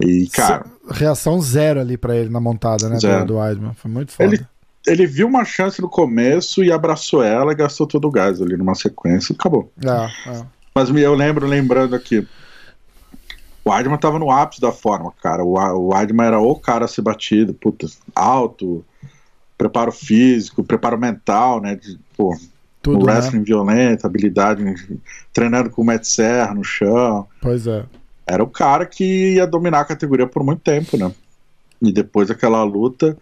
E, 0.00 0.26
cara, 0.28 0.64
Reação 0.90 1.40
zero 1.42 1.78
ali 1.80 1.96
pra 1.98 2.16
ele 2.16 2.30
na 2.30 2.40
montada, 2.40 2.88
né? 2.88 2.98
Zero. 2.98 3.20
Do, 3.20 3.34
do 3.34 3.38
Weidman. 3.38 3.74
Foi 3.74 3.90
muito 3.90 4.12
foda. 4.12 4.34
Ele- 4.34 4.46
ele 4.86 5.06
viu 5.06 5.26
uma 5.26 5.44
chance 5.44 5.82
no 5.82 5.88
começo 5.88 6.64
e 6.64 6.72
abraçou 6.72 7.22
ela 7.22 7.52
e 7.52 7.54
gastou 7.54 7.86
todo 7.86 8.08
o 8.08 8.10
gás 8.10 8.40
ali 8.40 8.56
numa 8.56 8.74
sequência 8.74 9.34
e 9.34 9.36
acabou. 9.36 9.70
É, 9.84 10.30
é. 10.30 10.42
Mas 10.74 10.88
eu 10.88 11.14
lembro, 11.14 11.46
lembrando 11.46 11.94
aqui, 11.94 12.26
o 13.64 13.70
Weidman 13.70 13.98
tava 13.98 14.18
no 14.18 14.30
ápice 14.30 14.62
da 14.62 14.72
forma, 14.72 15.12
cara. 15.22 15.44
O, 15.44 15.58
o 15.58 15.88
Weidman 15.92 16.28
era 16.28 16.40
o 16.40 16.54
cara 16.58 16.86
a 16.86 16.88
ser 16.88 17.02
batido, 17.02 17.52
puta, 17.52 17.86
alto, 18.14 18.82
preparo 19.58 19.92
físico, 19.92 20.64
preparo 20.64 20.96
mental, 20.98 21.60
né? 21.60 21.74
De, 21.76 21.98
pô, 22.16 22.34
Tudo, 22.82 23.02
o 23.02 23.06
né? 23.06 23.14
wrestling 23.14 23.42
violento, 23.42 24.06
habilidade, 24.06 24.62
treinando 25.32 25.70
com 25.70 25.82
o 25.82 25.84
Matt 25.84 26.04
Serra 26.04 26.54
no 26.54 26.64
chão. 26.64 27.26
Pois 27.40 27.66
é. 27.66 27.84
Era 28.26 28.42
o 28.42 28.48
cara 28.48 28.86
que 28.86 29.34
ia 29.34 29.46
dominar 29.46 29.80
a 29.80 29.84
categoria 29.84 30.26
por 30.26 30.44
muito 30.44 30.60
tempo, 30.60 30.96
né? 30.96 31.10
E 31.80 31.92
depois 31.92 32.28
daquela 32.28 32.62
luta. 32.62 33.16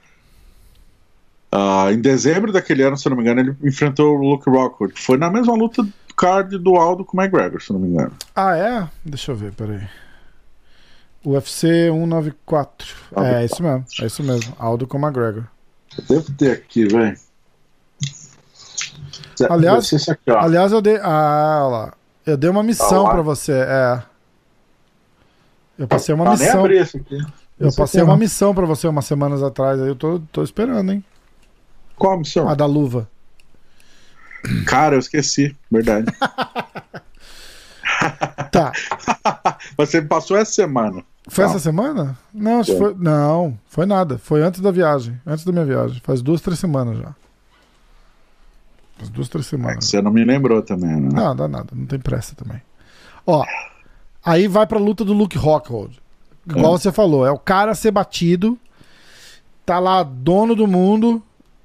ah, 1.51 1.88
em 1.92 2.01
dezembro 2.01 2.53
daquele 2.53 2.83
ano, 2.83 2.97
se 2.97 3.09
não 3.09 3.16
me 3.16 3.23
engano, 3.23 3.40
ele 3.40 3.57
enfrentou 3.62 4.16
o 4.16 4.31
Luke 4.31 4.49
Rockwood, 4.51 4.95
que 4.95 5.03
foi 5.03 5.16
na 5.16 5.31
mesma 5.31 5.55
luta 5.55 5.83
do 5.83 5.92
card 6.16 6.59
do 6.59 6.77
Aldo 6.77 7.05
com 7.05 7.16
o 7.16 7.21
McGregor, 7.21 7.62
se 7.62 7.73
não 7.73 7.81
me 7.81 7.88
engano. 7.88 8.12
Ah, 8.35 8.57
é? 8.57 8.88
Deixa 9.05 9.33
eu 9.33 9.37
ver, 9.37 9.53
peraí. 9.53 9.87
UFC 11.25 11.90
194. 11.90 12.87
É, 13.16 13.42
é 13.42 13.45
isso 13.45 13.62
mesmo. 13.62 13.85
É 14.01 14.07
isso 14.07 14.23
mesmo. 14.23 14.55
Aldo 14.59 14.87
com 14.87 14.99
McGregor. 14.99 15.45
Eu 15.99 16.05
devo 16.09 16.33
ter 16.33 16.53
aqui, 16.53 16.87
velho. 16.87 17.16
Aliás- 19.44 20.09
aqui. 20.09 20.31
Aliás, 20.31 20.72
eu 20.72 20.81
dei. 20.81 20.99
Ah, 21.03 21.61
olha 21.64 21.77
lá. 21.77 21.92
Eu 22.25 22.37
dei 22.37 22.51
uma 22.51 22.62
missão 22.62 22.88
Tá 22.88 23.01
lá. 23.03 23.11
pra 23.11 23.22
você. 23.22 23.53
É. 23.53 24.03
Eu 25.79 25.87
passei 25.87 26.14
uma 26.14 26.25
Ah, 26.25 26.37
nem 26.37 26.38
missão. 26.46 26.66
Eu 27.59 27.68
Esse 27.68 27.77
passei 27.77 28.01
aqui, 28.01 28.11
uma 28.11 28.16
missão 28.16 28.55
pra 28.55 28.66
você 28.66 28.87
umas 28.88 29.05
semanas 29.07 29.42
atrás. 29.42 29.81
Aí 29.81 29.88
eu 29.88 29.96
tô, 29.96 30.20
tô 30.33 30.42
esperando, 30.42 30.92
hein? 30.92 31.05
Qual 31.96 32.14
a 32.14 32.18
missão? 32.18 32.49
A 32.49 32.55
da 32.55 32.66
luva. 32.66 33.09
Cara, 34.66 34.94
eu 34.96 34.99
esqueci, 35.01 35.57
verdade. 35.70 36.07
Tá. 38.53 38.72
Você 39.77 40.01
passou 40.03 40.37
essa 40.37 40.53
semana. 40.53 41.03
Foi 41.29 41.44
Não. 41.44 41.51
essa 41.51 41.59
semana? 41.61 42.18
Não, 42.33 42.64
foi. 42.64 42.94
Não, 42.99 43.59
foi 43.68 43.87
nada. 43.87 44.18
Foi 44.18 44.42
antes 44.42 44.61
da 44.61 44.70
viagem. 44.70 45.20
Antes 45.27 45.44
da 45.44 45.53
minha 45.53 45.64
viagem. 45.64 46.01
Faz 46.05 46.22
duas, 46.22 46.40
três 46.40 46.59
semanas 46.59 46.99
já. 46.99 47.14
Faz 48.96 49.09
duas, 49.11 49.28
três 49.28 49.46
É 49.46 49.50
semanas. 49.50 49.85
você 49.85 50.00
não 50.00 50.11
me 50.11 50.24
lembrou 50.24 50.62
também, 50.62 51.00
né? 51.00 51.11
Não, 51.12 51.37
dá 51.37 51.46
nada, 51.46 51.68
não 51.74 51.87
tem 51.87 51.98
pressa 51.98 52.35
também. 52.35 52.61
Ó, 53.26 53.44
aí 54.24 54.48
vai 54.48 54.66
pra 54.66 54.78
luta 54.78 55.04
do 55.04 55.12
Luke 55.12 55.37
Rockhold. 55.37 55.98
Igual 56.48 56.74
É. 56.74 56.78
você 56.78 56.90
falou, 56.92 57.26
é 57.26 57.30
o 57.30 57.38
cara 57.38 57.72
a 57.72 57.74
ser 57.74 57.90
batido, 57.90 58.59
tá 59.64 59.78
lá 59.78 60.02
dono 60.02 60.54
do 60.54 60.66
mundo. 60.66 61.22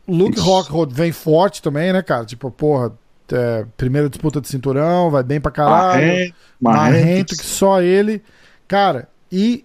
Luke 0.07 0.37
Isso. 0.37 0.43
Rockhold 0.45 0.93
vem 0.93 1.11
forte 1.11 1.61
também, 1.61 1.93
né, 1.93 2.01
cara? 2.01 2.25
Tipo, 2.25 2.49
porra, 2.51 2.91
é, 3.31 3.65
primeira 3.77 4.09
disputa 4.09 4.41
de 4.41 4.47
cinturão, 4.49 5.09
vai 5.11 5.23
bem 5.23 5.39
pra 5.39 5.51
caralho. 5.51 6.33
Marrento. 6.59 7.37
que 7.37 7.45
só 7.45 7.81
ele. 7.81 8.21
Cara, 8.67 9.07
e 9.31 9.63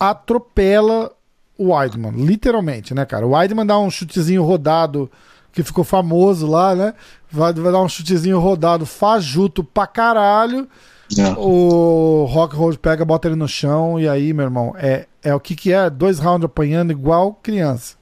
atropela 0.00 1.12
o 1.58 1.72
Weidman, 1.74 2.12
literalmente, 2.12 2.92
né, 2.94 3.04
cara? 3.04 3.26
O 3.26 3.30
Weidman 3.30 3.64
dá 3.66 3.78
um 3.78 3.90
chutezinho 3.90 4.42
rodado 4.42 5.10
que 5.56 5.62
ficou 5.62 5.84
famoso 5.84 6.46
lá, 6.46 6.74
né? 6.74 6.92
Vai, 7.32 7.50
vai 7.54 7.72
dar 7.72 7.80
um 7.80 7.88
chutezinho 7.88 8.38
rodado 8.38 8.84
fajuto 8.84 9.64
pra 9.64 9.86
caralho. 9.86 10.68
É. 11.18 11.30
O 11.38 12.26
Rockhold 12.28 12.78
pega, 12.78 13.06
bota 13.06 13.26
ele 13.26 13.36
no 13.36 13.48
chão 13.48 13.98
e 13.98 14.06
aí, 14.06 14.34
meu 14.34 14.44
irmão, 14.44 14.74
é, 14.76 15.06
é 15.22 15.34
o 15.34 15.40
que 15.40 15.56
que 15.56 15.72
é? 15.72 15.88
Dois 15.88 16.18
rounds 16.18 16.44
apanhando 16.44 16.90
igual 16.90 17.32
criança. 17.42 17.94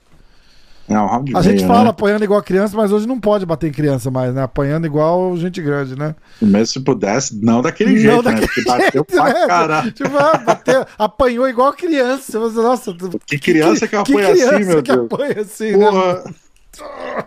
É 0.88 0.98
um 0.98 1.06
round 1.06 1.30
e 1.30 1.36
A 1.36 1.40
meio, 1.40 1.50
gente 1.52 1.66
fala 1.66 1.84
né? 1.84 1.90
apanhando 1.90 2.24
igual 2.24 2.42
criança, 2.42 2.76
mas 2.76 2.90
hoje 2.90 3.06
não 3.06 3.20
pode 3.20 3.46
bater 3.46 3.68
em 3.68 3.72
criança 3.72 4.10
mais, 4.10 4.34
né? 4.34 4.42
Apanhando 4.42 4.84
igual 4.86 5.36
gente 5.36 5.62
grande, 5.62 5.96
né? 5.96 6.16
Mesmo 6.42 6.66
se 6.66 6.80
pudesse, 6.80 7.36
não 7.40 7.62
daquele 7.62 7.92
Não 7.92 7.98
jeito, 8.00 8.22
daquele 8.22 8.46
né? 8.46 8.46
Porque 8.48 8.64
bateu 8.64 8.90
jeito, 8.92 9.04
pra 9.04 9.24
né? 9.32 9.46
caralho. 9.46 9.92
Tipo, 9.92 10.18
ah, 10.18 10.38
bateu, 10.38 10.84
apanhou 10.98 11.48
igual 11.48 11.72
criança. 11.72 12.38
Nossa, 12.40 12.92
Que 13.26 13.38
criança 13.38 13.86
que 13.86 13.94
apanha 13.94 14.32
criança 14.32 14.56
assim, 14.56 14.64
meu 14.64 14.82
que 14.82 14.92
Deus. 14.92 15.06
apanha 15.06 15.40
assim, 15.40 15.76
né? 15.76 15.86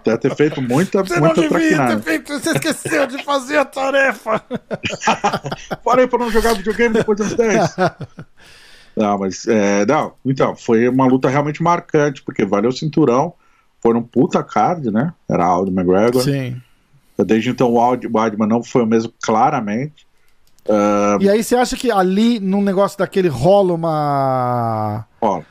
Deve 0.04 0.18
ter 0.18 0.36
feito 0.36 0.62
muita, 0.62 1.04
Você 1.04 1.16
não 1.16 1.28
muita 1.28 1.42
devia 1.42 1.58
ter 1.60 1.76
traquinada. 1.76 2.02
feito, 2.02 2.34
você 2.40 2.52
esqueceu 2.52 3.08
de 3.08 3.24
fazer 3.24 3.58
a 3.58 3.66
tarefa. 3.66 4.42
Falei 5.84 6.08
pra 6.08 6.20
não 6.20 6.32
jogar 6.32 6.54
videogame 6.54 6.94
depois 6.96 7.18
das 7.20 7.34
10. 7.34 7.76
Não, 8.96 9.18
mas, 9.20 9.46
é, 9.48 9.86
não, 9.86 10.14
então, 10.26 10.56
foi 10.56 10.88
uma 10.90 11.06
luta 11.06 11.30
realmente 11.30 11.62
marcante, 11.62 12.24
porque 12.24 12.44
valeu 12.46 12.70
o 12.70 12.74
cinturão, 12.74 13.34
foi 13.82 13.94
um 13.94 14.02
puta 14.02 14.44
card, 14.44 14.90
né? 14.92 15.14
Era 15.30 15.46
Aldo 15.46 15.72
McGregor. 15.72 16.24
Sim. 16.24 16.60
Desde 17.26 17.50
então 17.50 17.72
o 17.72 17.80
Aldo 17.80 18.10
Weidman 18.14 18.48
não 18.48 18.64
foi 18.64 18.84
o 18.84 18.88
mesmo, 18.88 19.12
claramente. 19.24 20.06
Ah, 20.70 21.18
E 21.22 21.30
aí 21.30 21.44
você 21.44 21.56
acha 21.56 21.76
que 21.78 21.92
ali, 21.92 22.40
num 22.40 22.62
negócio 22.62 22.98
daquele, 22.98 23.28
rola 23.28 23.74
uma. 23.74 25.06
ó, 25.22 25.42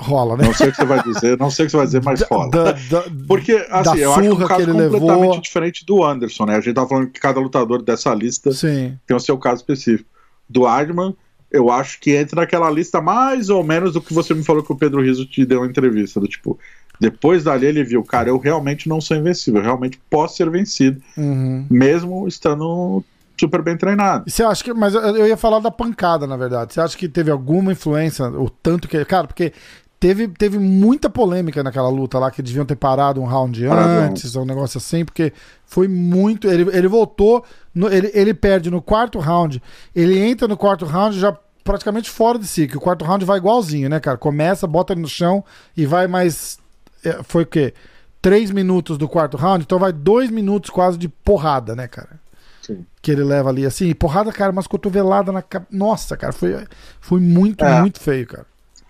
Rola, 0.00 0.36
né? 0.36 0.44
não 0.44 0.54
sei 0.54 0.68
o 0.68 0.70
que 0.70 0.76
você 0.76 0.84
vai 0.84 1.02
dizer, 1.02 1.38
não 1.38 1.50
sei 1.50 1.64
o 1.64 1.66
que 1.66 1.70
você 1.72 1.76
vai 1.76 1.86
dizer, 1.86 2.02
mas 2.04 2.22
rola. 2.22 2.50
Da- 2.50 2.72
da- 2.72 3.04
Porque, 3.26 3.52
assim, 3.70 3.98
eu 3.98 4.12
acho 4.12 4.20
que 4.20 4.26
é 4.28 4.32
um 4.32 4.36
caso 4.46 4.60
que 4.60 4.66
completamente 4.72 4.92
levou. 5.00 5.40
diferente 5.40 5.84
do 5.84 6.04
Anderson, 6.04 6.46
né? 6.46 6.54
A 6.56 6.60
gente 6.60 6.74
tá 6.74 6.86
falando 6.86 7.08
que 7.10 7.18
cada 7.20 7.40
lutador 7.40 7.82
dessa 7.82 8.14
lista 8.14 8.52
Sim. 8.52 8.96
tem 9.06 9.16
o 9.16 9.20
seu 9.20 9.36
caso 9.38 9.56
específico. 9.56 10.08
Do 10.48 10.62
Weidman, 10.62 11.16
eu 11.50 11.68
acho 11.70 11.98
que 12.00 12.14
entra 12.14 12.40
naquela 12.42 12.70
lista 12.70 13.00
mais 13.00 13.50
ou 13.50 13.64
menos 13.64 13.92
do 13.94 14.00
que 14.00 14.14
você 14.14 14.32
me 14.34 14.44
falou 14.44 14.62
que 14.62 14.72
o 14.72 14.76
Pedro 14.76 15.02
Riso 15.02 15.26
te 15.26 15.44
deu 15.44 15.60
uma 15.60 15.66
entrevista. 15.66 16.20
Do 16.20 16.28
tipo, 16.28 16.58
depois 17.00 17.42
dali 17.44 17.66
ele 17.66 17.82
viu, 17.82 18.04
cara, 18.04 18.28
eu 18.28 18.38
realmente 18.38 18.88
não 18.88 19.00
sou 19.00 19.16
invencível, 19.16 19.60
eu 19.60 19.64
realmente 19.64 20.00
posso 20.08 20.36
ser 20.36 20.48
vencido, 20.48 21.00
Uhum. 21.16 21.66
mesmo 21.68 22.26
estando 22.28 23.02
super 23.40 23.62
bem 23.62 23.76
treinado. 23.76 24.24
Você 24.28 24.42
acha 24.42 24.62
que. 24.64 24.72
Mas 24.74 24.94
eu 24.94 25.00
eu 25.00 25.26
ia 25.26 25.36
falar 25.36 25.58
da 25.60 25.70
pancada, 25.70 26.26
na 26.26 26.36
verdade. 26.36 26.74
Você 26.74 26.80
acha 26.80 26.96
que 26.96 27.08
teve 27.08 27.30
alguma 27.30 27.72
influência, 27.72 28.26
o 28.26 28.48
tanto 28.50 28.88
que. 28.88 29.04
Cara, 29.04 29.26
porque 29.26 29.52
teve, 30.00 30.28
teve 30.28 30.58
muita 30.58 31.10
polêmica 31.10 31.62
naquela 31.62 31.88
luta 31.88 32.18
lá, 32.18 32.30
que 32.30 32.42
deviam 32.42 32.64
ter 32.64 32.76
parado 32.76 33.20
um 33.20 33.24
round 33.24 33.64
antes, 33.66 34.36
ou 34.36 34.42
um 34.42 34.46
negócio 34.46 34.78
assim, 34.78 35.04
porque 35.04 35.32
foi 35.66 35.88
muito. 35.88 36.48
Ele, 36.48 36.68
ele 36.76 36.88
voltou, 36.88 37.44
no, 37.74 37.88
ele, 37.92 38.10
ele 38.14 38.32
perde 38.34 38.70
no 38.70 38.80
quarto 38.80 39.18
round, 39.18 39.62
ele 39.94 40.18
entra 40.18 40.46
no 40.48 40.56
quarto 40.56 40.84
round 40.84 41.18
já 41.18 41.36
praticamente 41.64 42.08
fora 42.08 42.38
de 42.38 42.46
si, 42.46 42.66
que 42.66 42.76
o 42.76 42.80
quarto 42.80 43.04
round 43.04 43.24
vai 43.24 43.36
igualzinho, 43.38 43.88
né, 43.90 44.00
cara? 44.00 44.16
Começa, 44.16 44.66
bota 44.66 44.92
ele 44.94 45.02
no 45.02 45.08
chão 45.08 45.44
e 45.76 45.84
vai 45.84 46.06
mais. 46.06 46.58
é, 47.04 47.22
Foi 47.22 47.42
o 47.42 47.46
quê? 47.46 47.74
Três 48.22 48.50
minutos 48.50 48.98
do 48.98 49.06
quarto 49.08 49.36
round, 49.36 49.64
então 49.64 49.78
vai 49.78 49.92
dois 49.92 50.30
minutos 50.30 50.70
quase 50.70 50.96
de 50.98 51.08
porrada, 51.08 51.76
né, 51.76 51.86
cara? 51.86 52.18
Sim. 52.62 52.84
Que 53.00 53.12
ele 53.12 53.22
leva 53.22 53.48
ali, 53.48 53.64
assim, 53.64 53.94
porrada, 53.94 54.32
cara, 54.32 54.50
umas 54.50 54.66
cotoveladas 54.66 55.32
na. 55.32 55.42
Nossa, 55.70 56.16
cara, 56.16 56.32
foi, 56.32 56.66
foi 57.00 57.20
muito, 57.20 57.64
É. 57.64 57.80
muito 57.80 58.00
feio, 58.00 58.26
cara. 58.26 58.46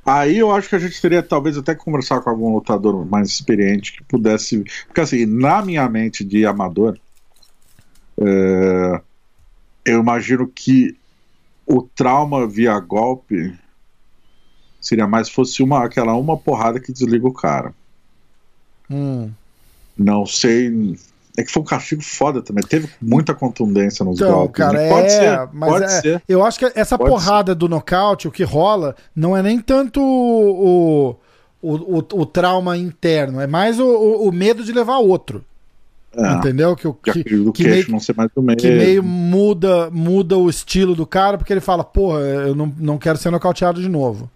Aí 0.09 0.39
eu 0.39 0.51
acho 0.51 0.71
que 0.71 0.75
a 0.75 0.79
gente 0.79 1.01
teria 1.03 1.23
talvez 1.23 1.59
até 1.59 1.75
que 1.75 1.85
conversar 1.85 2.23
com 2.23 2.31
algum 2.31 2.55
lutador 2.55 3.05
mais 3.05 3.29
experiente 3.29 3.93
que 3.93 4.03
pudesse. 4.05 4.65
Porque 4.87 5.03
assim, 5.03 5.27
na 5.27 5.61
minha 5.61 5.87
mente 5.87 6.25
de 6.25 6.47
amador, 6.47 6.99
é, 8.19 9.03
eu 9.85 10.01
imagino 10.01 10.47
que 10.49 10.97
o 11.67 11.83
trauma 11.83 12.47
via 12.47 12.81
golpe 12.81 13.55
seria 14.81 15.07
mais 15.07 15.29
fosse 15.29 15.63
uma 15.63 15.85
aquela 15.85 16.15
uma 16.15 16.39
porrada 16.39 16.81
que 16.81 16.91
desliga 16.91 17.27
o 17.29 17.33
cara. 17.33 17.75
Hum. 18.91 19.31
Não 19.95 20.25
sei. 20.25 20.97
É 21.39 21.45
que 21.45 21.53
foi 21.53 21.63
um 21.63 21.65
castigo 21.65 22.03
foda 22.03 22.43
também. 22.43 22.65
Teve 22.65 22.89
muita 23.01 23.33
contundência 23.33 24.05
nos 24.05 24.17
Então, 24.21 24.33
golpes. 24.33 24.57
cara, 24.57 24.77
né? 24.77 24.89
pode 24.89 25.07
é, 25.07 25.11
ser, 25.11 25.49
mas 25.53 25.71
pode 25.71 25.85
é- 25.85 25.89
ser. 25.89 26.23
Eu 26.29 26.45
acho 26.45 26.59
que 26.59 26.73
essa 26.75 26.99
Pode 26.99 27.11
porrada 27.11 27.55
do 27.55 27.69
nocaute, 27.69 28.27
o 28.27 28.31
que 28.33 28.43
rola, 28.43 28.97
não 29.15 29.37
é 29.37 29.43
nem 29.43 29.61
tanto 29.61 30.01
o, 30.03 31.17
o, 31.63 31.75
o, 31.75 31.99
o 31.99 32.27
trauma 32.27 32.77
interno, 32.77 33.41
é 33.41 33.47
mais 33.47 33.79
o, 33.79 33.87
o, 33.87 34.33
medo 34.33 34.65
de 34.65 34.73
levar 34.73 34.99
outro. 34.99 35.45
É, 36.17 36.33
Entendeu? 36.33 36.75
Que, 36.75 36.89
o- 36.89 36.95
que, 36.95 37.13
que, 37.23 37.53
que 37.53 37.65
meio- 37.65 37.91
não 37.91 38.01
ser 38.01 38.17
mais 38.17 38.31
do 38.35 38.43
meio. 38.43 38.59
que 38.59 38.69
meio 38.71 39.03
muda, 39.03 39.89
muda 39.91 40.37
o 40.37 40.49
estilo 40.51 40.95
do 40.97 41.07
cara, 41.07 41.39
porque 41.39 41.53
ele 41.53 41.61
fala, 41.61 41.85
porra, 41.85 42.21
eu 42.21 42.55
não, 42.55 42.73
não 42.79 42.99
quero 42.99 43.17
ser 43.19 43.31
nocauteado 43.31 43.81
de 43.81 43.89
novo. 43.89 44.29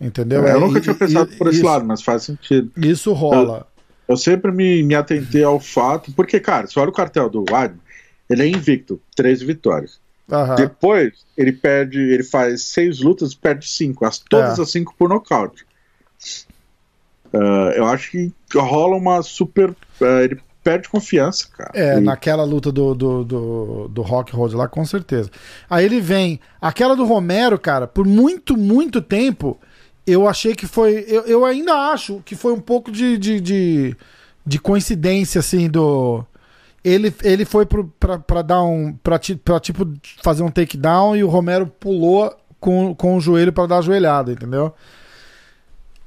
Entendeu? 0.00 0.46
É, 0.46 0.52
eu 0.52 0.56
É, 0.56 0.60
nunca 0.60 0.78
e- 0.78 0.82
tinha 0.82 0.94
pensado 0.94 1.32
e- 1.32 1.36
por 1.36 1.46
esse 1.46 1.58
isso, 1.58 1.66
lado, 1.66 1.84
mas 1.86 2.02
faz 2.02 2.24
sentido. 2.24 2.70
Isso 2.76 3.12
rola. 3.14 3.66
Eu 3.68 3.73
sempre 4.16 4.52
me, 4.52 4.82
me 4.82 4.94
atentei 4.94 5.42
ao 5.44 5.58
fato, 5.58 6.12
porque, 6.12 6.38
cara, 6.40 6.66
se 6.66 6.78
olha 6.78 6.90
o 6.90 6.92
cartel 6.92 7.28
do 7.30 7.44
Weidman, 7.50 7.80
ele 8.28 8.42
é 8.42 8.46
invicto, 8.48 9.00
três 9.16 9.40
vitórias. 9.42 9.98
Aham. 10.30 10.54
Depois, 10.56 11.12
ele 11.36 11.52
perde, 11.52 11.98
ele 12.00 12.22
faz 12.24 12.62
seis 12.62 13.00
lutas 13.00 13.32
e 13.32 13.36
perde 13.36 13.68
cinco, 13.68 14.04
as, 14.06 14.18
todas 14.18 14.58
É. 14.58 14.62
as 14.62 14.70
cinco 14.70 14.94
por 14.98 15.08
nocaute. 15.08 15.64
Ah, 17.32 17.72
eu 17.76 17.86
acho 17.86 18.10
que 18.10 18.32
rola 18.54 18.96
uma 18.96 19.22
super. 19.22 19.74
ah, 20.00 20.22
ele 20.22 20.40
perde 20.62 20.88
confiança, 20.88 21.46
cara. 21.54 21.70
É, 21.74 21.98
E- 21.98 22.00
naquela 22.00 22.44
luta 22.44 22.72
do, 22.72 22.94
do, 22.94 23.24
do, 23.24 23.88
do 23.88 24.02
Rock 24.02 24.34
Road 24.34 24.54
lá, 24.56 24.66
com 24.68 24.84
certeza. 24.86 25.30
Aí 25.68 25.84
ele 25.84 26.00
vem. 26.00 26.40
Aquela 26.60 26.94
do 26.96 27.04
Romero, 27.04 27.58
cara, 27.58 27.86
por 27.86 28.06
muito, 28.06 28.56
muito 28.56 29.02
tempo, 29.02 29.58
eu 30.06 30.28
achei 30.28 30.54
que 30.54 30.66
foi. 30.66 31.04
Eu, 31.08 31.22
eu 31.22 31.44
ainda 31.44 31.72
acho 31.92 32.20
que 32.24 32.34
foi 32.34 32.52
um 32.52 32.60
pouco 32.60 32.92
de, 32.92 33.16
de, 33.16 33.40
de, 33.40 33.96
de 34.44 34.58
coincidência, 34.58 35.38
assim, 35.38 35.68
do. 35.68 36.24
Ele, 36.82 37.14
ele 37.22 37.44
foi 37.46 37.64
pro, 37.64 37.86
pra, 37.98 38.18
pra 38.18 38.42
dar 38.42 38.62
um. 38.62 38.92
Pra, 39.02 39.18
pra 39.42 39.58
tipo 39.58 39.90
fazer 40.22 40.42
um 40.42 40.50
takedown 40.50 41.16
e 41.16 41.24
o 41.24 41.28
Romero 41.28 41.66
pulou 41.66 42.34
com, 42.60 42.94
com 42.94 43.16
o 43.16 43.20
joelho 43.20 43.52
pra 43.52 43.66
dar 43.66 43.78
a 43.78 43.82
joelhada, 43.82 44.32
entendeu? 44.32 44.74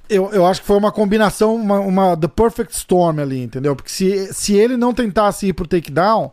Eu, 0.10 0.32
eu 0.32 0.46
acho 0.46 0.62
que 0.62 0.68
foi 0.68 0.78
uma 0.78 0.92
combinação, 0.92 1.56
uma, 1.56 1.80
uma 1.80 2.16
The 2.16 2.28
Perfect 2.28 2.74
Storm 2.74 3.20
ali, 3.20 3.44
entendeu? 3.44 3.76
Porque 3.76 3.92
se, 3.92 4.34
se 4.34 4.56
ele 4.56 4.78
não 4.78 4.94
tentasse 4.94 5.48
ir 5.48 5.54
pro 5.54 5.68
takedown, 5.68 6.32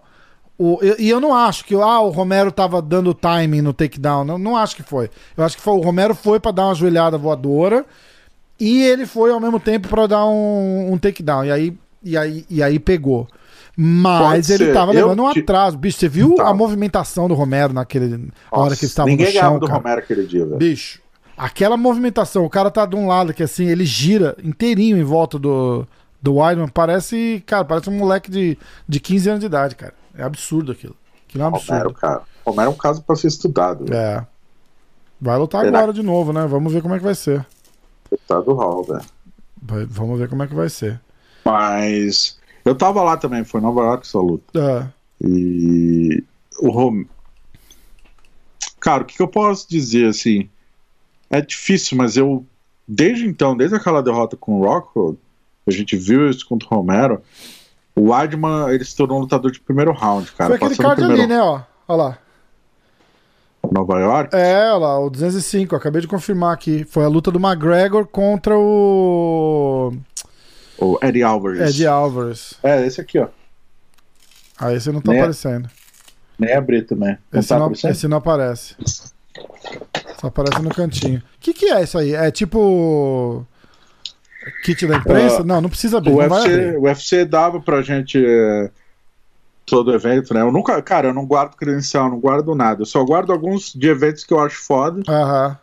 o, 0.59 0.79
eu- 0.83 0.97
e 0.99 1.09
eu 1.11 1.21
não 1.21 1.35
acho 1.35 1.65
que 1.65 1.75
ah, 1.75 2.01
o 2.01 2.11
Romero 2.11 2.53
tava 2.53 2.81
dando 2.81 3.13
timing 3.15 3.61
no 3.63 3.73
takedown, 3.73 4.25
não, 4.25 4.39
não 4.39 4.57
acho 4.57 4.77
que 4.77 4.83
foi. 4.83 5.11
Eu 5.37 5.45
acho 5.45 5.57
que 5.57 5.63
foi, 5.63 5.75
o 5.75 5.81
Romero 5.81 6.15
foi 6.15 6.39
pra 6.39 6.51
dar 6.53 6.67
uma 6.67 6.75
joelhada 6.75 7.19
voadora 7.19 7.85
e 8.61 8.83
ele 8.85 9.05
foi 9.07 9.31
ao 9.33 9.41
mesmo 9.41 9.59
tempo 9.59 9.89
pra 9.89 10.07
dar 10.07 10.25
um, 10.27 10.93
um 10.93 10.99
takedown. 10.99 11.45
E 11.45 11.51
aí, 11.51 11.75
e, 12.03 12.17
aí, 12.17 12.45
e 12.49 12.63
aí 12.63 12.79
pegou. 12.79 13.27
Mas 13.77 14.51
ele 14.51 14.73
tava 14.73 14.93
Eu 14.95 15.09
levando 15.09 15.25
um 15.25 15.33
te- 15.33 15.41
atraso. 15.41 15.77
Bicho, 15.77 15.99
você 15.99 16.09
viu 16.09 16.37
Tá. 16.37 16.49
a 16.49 16.55
movimentação 16.55 17.27
do 17.27 17.35
Romero 17.35 17.73
naquele 17.73 18.07
na 18.07 18.17
hora 18.53 18.65
Nossa, 18.67 18.77
que 18.77 18.85
eles 18.85 18.91
estavam 18.91 19.11
no 19.11 19.17
Ninguém 19.19 19.33
ganhava 19.33 19.51
chão, 19.51 19.59
do 19.59 19.67
cara? 19.67 19.79
Romero 19.79 19.99
aquele 20.01 20.27
dia, 20.27 20.45
velho. 20.45 20.57
Bicho, 20.57 21.01
aquela 21.37 21.77
movimentação, 21.77 22.45
o 22.45 22.51
cara 22.51 22.71
tá 22.71 22.87
de 22.87 22.95
um 22.95 23.09
lado 23.09 23.35
que 23.35 23.43
assim, 23.43 23.67
ele 23.67 23.85
gira 23.85 24.37
inteirinho 24.45 24.97
em 24.97 25.03
volta 25.03 25.37
do, 25.41 25.85
do 26.23 26.37
Weidman, 26.37 26.69
parece, 26.69 27.43
cara, 27.45 27.65
parece 27.65 27.91
um 27.91 27.99
moleque 27.99 28.31
de, 28.31 28.57
de 28.89 29.01
15 29.01 29.29
anos 29.29 29.41
de 29.41 29.47
idade, 29.47 29.75
cara. 29.75 29.93
É 30.17 30.23
absurdo 30.23 30.73
aquilo. 30.73 30.97
Aquilo 31.29 31.45
é 31.45 31.47
um 31.47 31.51
Romero, 31.51 31.75
absurdo. 31.75 31.95
cara. 31.95 32.23
Romero 32.47 32.71
é 32.71 32.75
um 32.75 32.77
caso 32.77 33.03
pra 33.03 33.17
ser 33.17 33.29
estudado. 33.29 33.85
velho. 33.85 33.97
É. 33.97 34.27
Vai 35.21 35.39
lutar 35.39 35.65
Será? 35.65 35.79
agora 35.79 35.93
de 35.93 36.03
novo, 36.03 36.33
né? 36.33 36.47
Vamos 36.47 36.73
ver 36.73 36.83
como 36.83 36.95
é 36.95 36.99
que 36.99 37.05
vai 37.05 37.15
ser. 37.15 37.45
Tá 38.29 38.41
do 38.41 38.53
hall, 38.55 38.85
velho. 38.85 39.05
Vai- 39.63 39.87
vamos 39.87 40.19
ver 40.19 40.29
como 40.29 40.43
é 40.43 40.47
que 40.47 40.55
vai 40.55 40.69
ser. 40.69 41.01
Mas. 41.45 42.39
Eu 42.65 42.75
tava 42.75 43.03
lá 43.03 43.17
também, 43.17 43.45
foi 43.45 43.61
Nova 43.61 43.81
York 43.83 44.07
essa 44.07 44.19
luta. 44.19 44.59
É. 44.59 44.87
E 45.27 46.23
o 46.61 46.71
Rom... 46.71 47.05
Cara, 48.81 49.03
o 49.03 49.07
que, 49.07 49.17
que 49.17 49.23
eu 49.23 49.29
posso 49.29 49.69
dizer 49.69 50.09
assim? 50.09 50.49
É 51.31 51.41
difícil, 51.41 51.97
mas 51.97 52.17
eu 52.17 52.45
desde 52.87 53.27
então, 53.27 53.57
desde 53.57 53.75
aquela 53.77 54.03
derrota 54.03 54.37
com 54.37 54.61
o 54.61 54.65
Rockhold, 54.65 55.19
a 55.67 55.71
gente 55.71 55.97
viu 55.97 56.29
isso 56.29 56.47
contra 56.47 56.69
o 56.69 56.75
Romero. 56.75 57.23
O 57.97 58.11
Weidman, 58.11 58.71
ele 58.71 58.85
se 58.85 58.97
tornou 58.97 59.19
um 59.19 59.21
lutador 59.21 59.51
de 59.53 59.61
primeiro 59.61 59.93
round, 59.93 60.31
cara. 60.33 60.49
Foi 60.49 60.57
aquele 60.57 60.77
card 60.83 60.97
primeiro 60.97 61.23
ali, 61.23 61.33
né, 61.33 61.41
ó. 61.41 61.61
Olha 61.87 62.03
lá. 62.03 62.19
Nova 63.73 63.99
York. 63.99 64.35
É, 64.37 64.71
olha 64.73 64.77
lá, 64.79 64.99
o 65.01 65.09
205, 65.11 65.75
eu 65.75 65.79
acabei 65.79 66.01
de 66.01 66.09
confirmar 66.09 66.53
aqui. 66.53 66.85
Foi 66.85 67.05
a 67.05 67.09
luta 67.09 67.31
do 67.31 67.39
McGregor 67.39 68.07
contra 68.07 68.57
o 68.57 69.93
O 70.79 70.99
Eddie 71.03 71.23
Alvarez. 71.23 71.71
Ed 71.71 71.87
Alvarez. 71.87 72.55
É, 72.63 72.85
esse 72.87 73.01
aqui, 73.01 73.19
ó. 73.19 73.29
Ah, 74.59 74.73
esse 74.73 74.91
não 74.93 75.01
tá 75.01 75.13
Né? 75.13 75.19
aparecendo. 75.19 75.71
Nem 76.39 76.53
abri 76.55 76.83
também. 76.83 77.17
Não 77.33 77.41
Esse 77.41 77.49
tá 77.49 77.59
não, 77.59 77.73
esse 77.73 78.09
não 78.09 78.19
aparece. 78.19 78.75
Só 80.21 80.27
aparece 80.29 80.61
no 80.61 80.71
cantinho. 80.71 81.19
O 81.21 81.23
que, 81.41 81.55
que 81.55 81.67
é 81.67 81.83
isso 81.83 81.97
aí? 81.99 82.13
É 82.15 82.31
tipo. 82.31 83.47
Kit 84.65 84.87
da 84.87 84.97
imprensa? 84.97 85.41
Ah, 85.41 85.45
não, 85.45 85.61
não 85.61 85.69
precisa 85.69 85.99
abrir. 85.99 86.13
O 86.13 86.17
UFC, 86.17 86.37
abrir. 86.37 86.77
o 86.79 86.83
UFC 86.83 87.25
dava 87.25 87.61
pra 87.61 87.83
gente 87.83 88.23
é, 88.25 88.71
todo 89.67 89.95
evento, 89.95 90.33
né? 90.35 90.41
Eu 90.43 90.53
nunca, 90.53 90.81
cara, 90.83 91.09
eu 91.09 91.15
não 91.15 91.27
guardo 91.27 91.55
credencial, 91.57 92.09
não 92.11 92.19
guardo 92.21 92.55
nada. 92.55 92.83
Eu 92.83 92.87
só 92.87 93.03
guardo 93.05 93.33
alguns 93.33 93.73
de 93.73 93.89
eventos 93.89 94.25
que 94.25 94.33
eu 94.35 94.41
acho 94.41 94.63
foda, 94.65 95.03
Aham. 95.09 95.57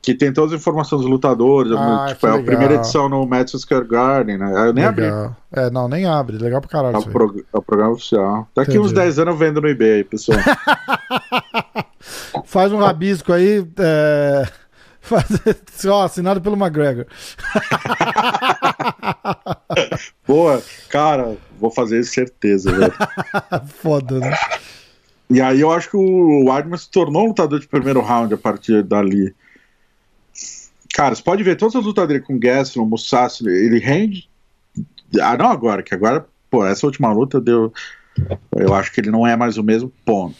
que 0.00 0.14
tem 0.14 0.32
todas 0.32 0.52
as 0.54 0.60
informações 0.60 1.02
dos 1.02 1.10
lutadores. 1.10 1.72
Ah, 1.72 2.06
tipo, 2.08 2.26
é 2.26 2.30
a 2.30 2.32
legal. 2.34 2.46
primeira 2.46 2.74
edição 2.74 3.08
no 3.08 3.26
Madison 3.26 3.58
Square 3.58 3.86
Garden, 3.86 4.38
né? 4.38 4.68
Eu 4.68 4.72
nem 4.72 4.84
abri. 4.84 5.02
Legal. 5.04 5.36
É, 5.52 5.70
não, 5.70 5.88
nem 5.88 6.06
abre. 6.06 6.38
Legal 6.38 6.60
pra 6.60 6.70
caralho. 6.70 6.96
É 6.96 6.98
o, 6.98 7.02
prog- 7.04 7.44
é 7.52 7.56
o 7.58 7.62
programa 7.62 7.92
oficial. 7.92 8.48
Daqui 8.54 8.70
Entendi. 8.72 8.86
uns 8.86 8.92
10 8.92 9.18
anos 9.18 9.34
eu 9.34 9.38
vendo 9.38 9.60
no 9.60 9.68
eBay, 9.68 10.04
pessoal. 10.04 10.38
Faz 12.44 12.72
um 12.72 12.78
rabisco 12.78 13.32
aí. 13.32 13.66
É... 13.78 14.46
Faz... 15.08 15.26
Ó, 15.88 16.04
assinado 16.04 16.40
pelo 16.40 16.56
McGregor. 16.56 17.06
Boa, 20.26 20.62
cara, 20.90 21.36
vou 21.58 21.70
fazer 21.70 22.04
certeza, 22.04 22.70
velho. 22.70 22.92
Foda, 23.80 24.18
né? 24.20 24.36
E 25.30 25.40
aí 25.40 25.60
eu 25.60 25.72
acho 25.72 25.90
que 25.90 25.96
o 25.96 26.50
Weidman 26.50 26.76
se 26.78 26.90
tornou 26.90 27.24
um 27.24 27.28
lutador 27.28 27.58
de 27.58 27.66
primeiro 27.66 28.00
round 28.00 28.32
a 28.34 28.38
partir 28.38 28.82
dali. 28.82 29.34
Cara, 30.92 31.14
você 31.14 31.22
pode 31.22 31.42
ver 31.42 31.56
todas 31.56 31.76
as 31.76 31.84
lutas 31.84 32.06
dele 32.06 32.20
com 32.20 32.38
Gaston, 32.38 32.84
Musashi, 32.84 33.46
ele 33.46 33.78
rende. 33.78 34.28
Ah, 35.20 35.36
não 35.36 35.50
agora, 35.50 35.82
que 35.82 35.94
agora, 35.94 36.26
pô, 36.50 36.66
essa 36.66 36.86
última 36.86 37.12
luta 37.12 37.40
deu. 37.40 37.72
Eu 38.54 38.74
acho 38.74 38.92
que 38.92 39.00
ele 39.00 39.10
não 39.10 39.26
é 39.26 39.36
mais 39.36 39.56
o 39.56 39.62
mesmo 39.62 39.92
ponto. 40.04 40.36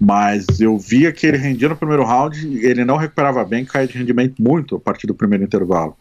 Mas 0.00 0.60
eu 0.60 0.76
via 0.78 1.12
que 1.12 1.26
ele 1.26 1.36
rendia 1.36 1.68
no 1.68 1.76
primeiro 1.76 2.04
round, 2.04 2.36
ele 2.64 2.84
não 2.84 2.96
recuperava 2.96 3.44
bem, 3.44 3.64
caía 3.64 3.86
de 3.86 3.98
rendimento 3.98 4.42
muito 4.42 4.76
a 4.76 4.80
partir 4.80 5.06
do 5.06 5.14
primeiro 5.14 5.44
intervalo. 5.44 5.96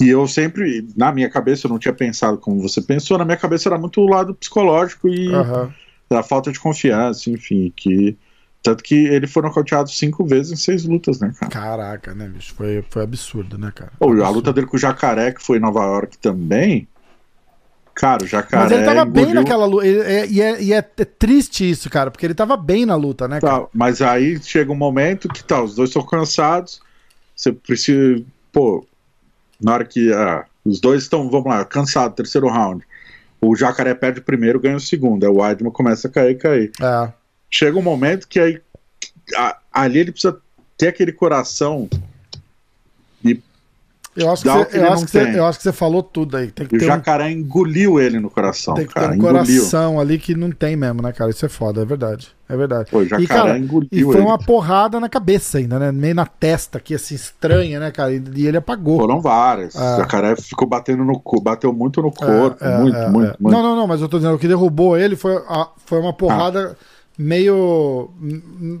E 0.00 0.08
eu 0.08 0.26
sempre, 0.28 0.86
na 0.96 1.10
minha 1.10 1.28
cabeça, 1.28 1.66
eu 1.66 1.70
não 1.70 1.78
tinha 1.78 1.92
pensado 1.92 2.38
como 2.38 2.60
você 2.60 2.80
pensou, 2.80 3.18
na 3.18 3.24
minha 3.24 3.36
cabeça 3.36 3.68
era 3.68 3.78
muito 3.78 4.00
o 4.00 4.08
lado 4.08 4.34
psicológico 4.34 5.08
e 5.08 5.32
Aham. 5.34 5.72
da 6.08 6.22
falta 6.22 6.52
de 6.52 6.60
confiança, 6.60 7.30
enfim, 7.30 7.72
que 7.74 8.16
tanto 8.62 8.82
que 8.82 8.94
ele 8.94 9.26
foi 9.26 9.42
nocauteado 9.42 9.90
cinco 9.90 10.24
vezes 10.24 10.52
em 10.52 10.56
seis 10.56 10.84
lutas, 10.84 11.20
né, 11.20 11.32
cara? 11.38 11.50
Caraca, 11.50 12.14
né, 12.14 12.28
bicho? 12.28 12.54
Foi, 12.54 12.84
foi 12.88 13.02
absurdo, 13.02 13.58
né, 13.58 13.72
cara? 13.74 13.92
A 14.00 14.04
Absurdo. 14.04 14.32
luta 14.32 14.52
dele 14.52 14.66
com 14.66 14.76
o 14.76 14.80
Jacaré, 14.80 15.32
que 15.32 15.42
foi 15.42 15.58
em 15.58 15.60
Nova 15.60 15.84
York 15.84 16.18
também, 16.18 16.86
cara, 17.98 18.22
o 18.24 18.26
Jacaré 18.26 18.62
Mas 18.62 18.72
ele 18.72 18.84
tava 18.84 19.04
bem 19.04 19.24
engoliu- 19.24 19.42
naquela 19.42 19.66
luta. 19.66 19.86
E 19.86 19.98
é, 20.00 20.26
e 20.26 20.40
é- 20.42 20.62
e 20.62 20.72
é 20.72 20.80
triste 20.82 21.68
isso, 21.68 21.90
cara, 21.90 22.10
porque 22.10 22.24
ele 22.24 22.34
tava 22.34 22.56
bem 22.56 22.86
na 22.86 22.94
luta, 22.94 23.26
né, 23.26 23.40
cara? 23.40 23.60
Tá, 23.62 23.66
mas 23.74 24.00
aí 24.00 24.40
chega 24.42 24.70
um 24.70 24.76
momento 24.76 25.28
que 25.28 25.42
tá, 25.42 25.60
os 25.62 25.74
dois 25.74 25.90
estão 25.90 26.02
cansados, 26.04 26.80
você 27.34 27.50
precisa, 27.52 28.22
pô, 28.52 28.86
na 29.60 29.74
hora 29.74 29.84
que 29.84 30.12
ah, 30.12 30.44
os 30.64 30.80
dois 30.80 31.02
estão, 31.02 31.28
vamos 31.28 31.46
lá, 31.48 31.64
cansados, 31.64 32.14
terceiro 32.16 32.48
round. 32.48 32.84
O 33.40 33.54
jacaré 33.56 33.94
perde 33.94 34.20
o 34.20 34.22
primeiro, 34.22 34.58
ganha 34.60 34.76
o 34.76 34.80
segundo. 34.80 35.24
Aí 35.24 35.30
o 35.30 35.38
Weidman 35.40 35.70
começa 35.72 36.08
a 36.08 36.10
cair, 36.10 36.36
cair. 36.38 36.70
É. 36.80 37.08
Chega 37.50 37.78
um 37.78 37.82
momento 37.82 38.26
que 38.28 38.38
aí 38.40 38.60
a- 39.36 39.56
ali 39.72 39.98
ele 40.00 40.12
precisa 40.12 40.36
ter 40.76 40.88
aquele 40.88 41.12
coração. 41.12 41.88
Eu 44.18 44.30
acho 44.30 44.42
que, 44.42 44.48
você, 44.48 44.78
eu, 44.78 44.92
acho 44.92 45.04
que 45.04 45.10
você, 45.10 45.38
eu 45.38 45.46
acho 45.46 45.58
que 45.58 45.62
você 45.64 45.72
falou 45.72 46.02
tudo 46.02 46.36
aí. 46.36 46.50
Tem 46.50 46.66
que 46.66 46.74
e 46.74 46.76
o 46.76 46.80
ter 46.80 46.86
um, 46.86 46.88
jacaré 46.88 47.30
engoliu 47.30 48.00
ele 48.00 48.18
no 48.18 48.28
coração, 48.28 48.74
tem 48.74 48.86
que 48.86 48.92
ter 48.92 49.00
cara. 49.00 49.12
um 49.12 49.16
engoliu. 49.16 49.42
coração 49.44 50.00
ali 50.00 50.18
que 50.18 50.34
não 50.34 50.50
tem 50.50 50.76
mesmo, 50.76 51.00
né, 51.00 51.12
cara? 51.12 51.30
Isso 51.30 51.46
é 51.46 51.48
foda, 51.48 51.82
é 51.82 51.84
verdade. 51.84 52.34
É 52.48 52.56
verdade. 52.56 52.90
Pô, 52.90 52.98
o 52.98 53.04
jacaré 53.04 53.22
e, 53.22 53.26
cara, 53.26 53.58
engoliu 53.58 53.88
e 53.92 54.02
foi 54.02 54.16
ele. 54.16 54.24
uma 54.24 54.38
porrada 54.38 54.98
na 54.98 55.08
cabeça 55.08 55.58
ainda, 55.58 55.78
né? 55.78 55.92
Meio 55.92 56.14
na 56.14 56.26
testa 56.26 56.78
aqui, 56.78 56.94
assim, 56.94 57.14
estranha, 57.14 57.78
né, 57.78 57.90
cara? 57.90 58.12
E, 58.12 58.22
e 58.34 58.46
ele 58.46 58.56
apagou. 58.56 58.98
Foram 58.98 59.20
várias. 59.20 59.76
Ah. 59.76 59.94
O 59.94 59.96
jacaré 59.98 60.34
ficou 60.36 60.66
batendo 60.66 61.04
no 61.04 61.20
corpo, 61.20 61.44
bateu 61.44 61.72
muito 61.72 62.02
no 62.02 62.10
corpo. 62.10 62.64
É, 62.64 62.72
é, 62.72 62.78
muito, 62.78 62.96
é, 62.96 63.08
muito, 63.08 63.32
é. 63.32 63.36
muito. 63.38 63.54
Não, 63.54 63.62
não, 63.62 63.76
não, 63.76 63.86
mas 63.86 64.00
eu 64.00 64.08
tô 64.08 64.16
dizendo, 64.18 64.34
o 64.34 64.38
que 64.38 64.48
derrubou 64.48 64.96
ele 64.96 65.14
foi, 65.14 65.36
a- 65.48 65.68
foi 65.84 66.00
uma 66.00 66.12
porrada 66.12 66.76
meio. 67.18 68.10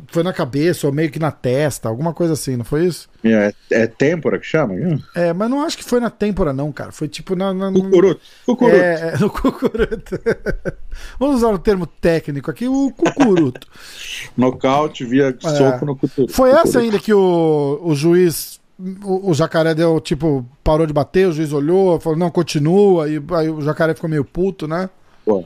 Foi 0.06 0.22
na 0.22 0.32
cabeça, 0.32 0.86
ou 0.86 0.92
meio 0.92 1.10
que 1.10 1.18
na 1.18 1.32
testa, 1.32 1.88
alguma 1.88 2.14
coisa 2.14 2.34
assim, 2.34 2.56
não 2.56 2.64
foi 2.64 2.86
isso? 2.86 3.08
É, 3.24 3.52
é 3.72 3.86
têmpora 3.88 4.38
que 4.38 4.46
chama? 4.46 4.74
É, 5.14 5.32
mas 5.32 5.50
não 5.50 5.62
acho 5.62 5.76
que 5.76 5.82
foi 5.84 5.98
na 5.98 6.08
têmpora, 6.08 6.52
não, 6.52 6.70
cara. 6.70 6.92
Foi 6.92 7.08
tipo 7.08 7.34
na. 7.34 7.52
na 7.52 7.70
no- 7.70 7.82
Cucuruto. 7.82 8.20
Cucuruto. 8.46 8.76
É, 8.76 9.14
é, 9.14 9.18
no 9.18 9.28
cucuruto. 9.28 10.20
Vamos 11.18 11.36
usar 11.36 11.48
o 11.48 11.58
termo 11.58 11.86
técnico 11.86 12.50
aqui, 12.50 12.68
o 12.68 12.92
cucuruto. 12.92 13.66
Nocaute 14.36 15.04
via 15.04 15.36
soco 15.40 15.84
no 15.84 15.96
cucuruto. 15.96 16.32
É. 16.32 16.34
Foi 16.34 16.50
essa 16.50 16.78
ainda 16.78 16.98
que 17.00 17.12
o, 17.12 17.80
o 17.82 17.94
juiz, 17.94 18.60
o, 19.04 19.30
o 19.30 19.34
jacaré 19.34 19.74
deu, 19.74 20.00
tipo, 20.00 20.46
parou 20.62 20.86
de 20.86 20.92
bater, 20.92 21.26
o 21.28 21.32
juiz 21.32 21.52
olhou, 21.52 21.98
falou, 21.98 22.18
não, 22.18 22.30
continua, 22.30 23.08
e 23.08 23.20
aí 23.36 23.50
o 23.50 23.60
jacaré 23.62 23.94
ficou 23.94 24.08
meio 24.08 24.24
puto, 24.24 24.68
né? 24.68 24.88
Foi. 25.24 25.44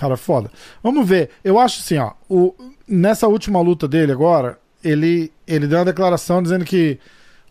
Cara, 0.00 0.16
foda. 0.16 0.50
Vamos 0.82 1.06
ver. 1.06 1.28
Eu 1.44 1.58
acho 1.58 1.80
assim, 1.80 1.98
ó. 1.98 2.12
O, 2.26 2.54
nessa 2.88 3.28
última 3.28 3.60
luta 3.60 3.86
dele 3.86 4.12
agora, 4.12 4.58
ele, 4.82 5.30
ele 5.46 5.66
deu 5.66 5.78
uma 5.78 5.84
declaração 5.84 6.42
dizendo 6.42 6.64
que, 6.64 6.98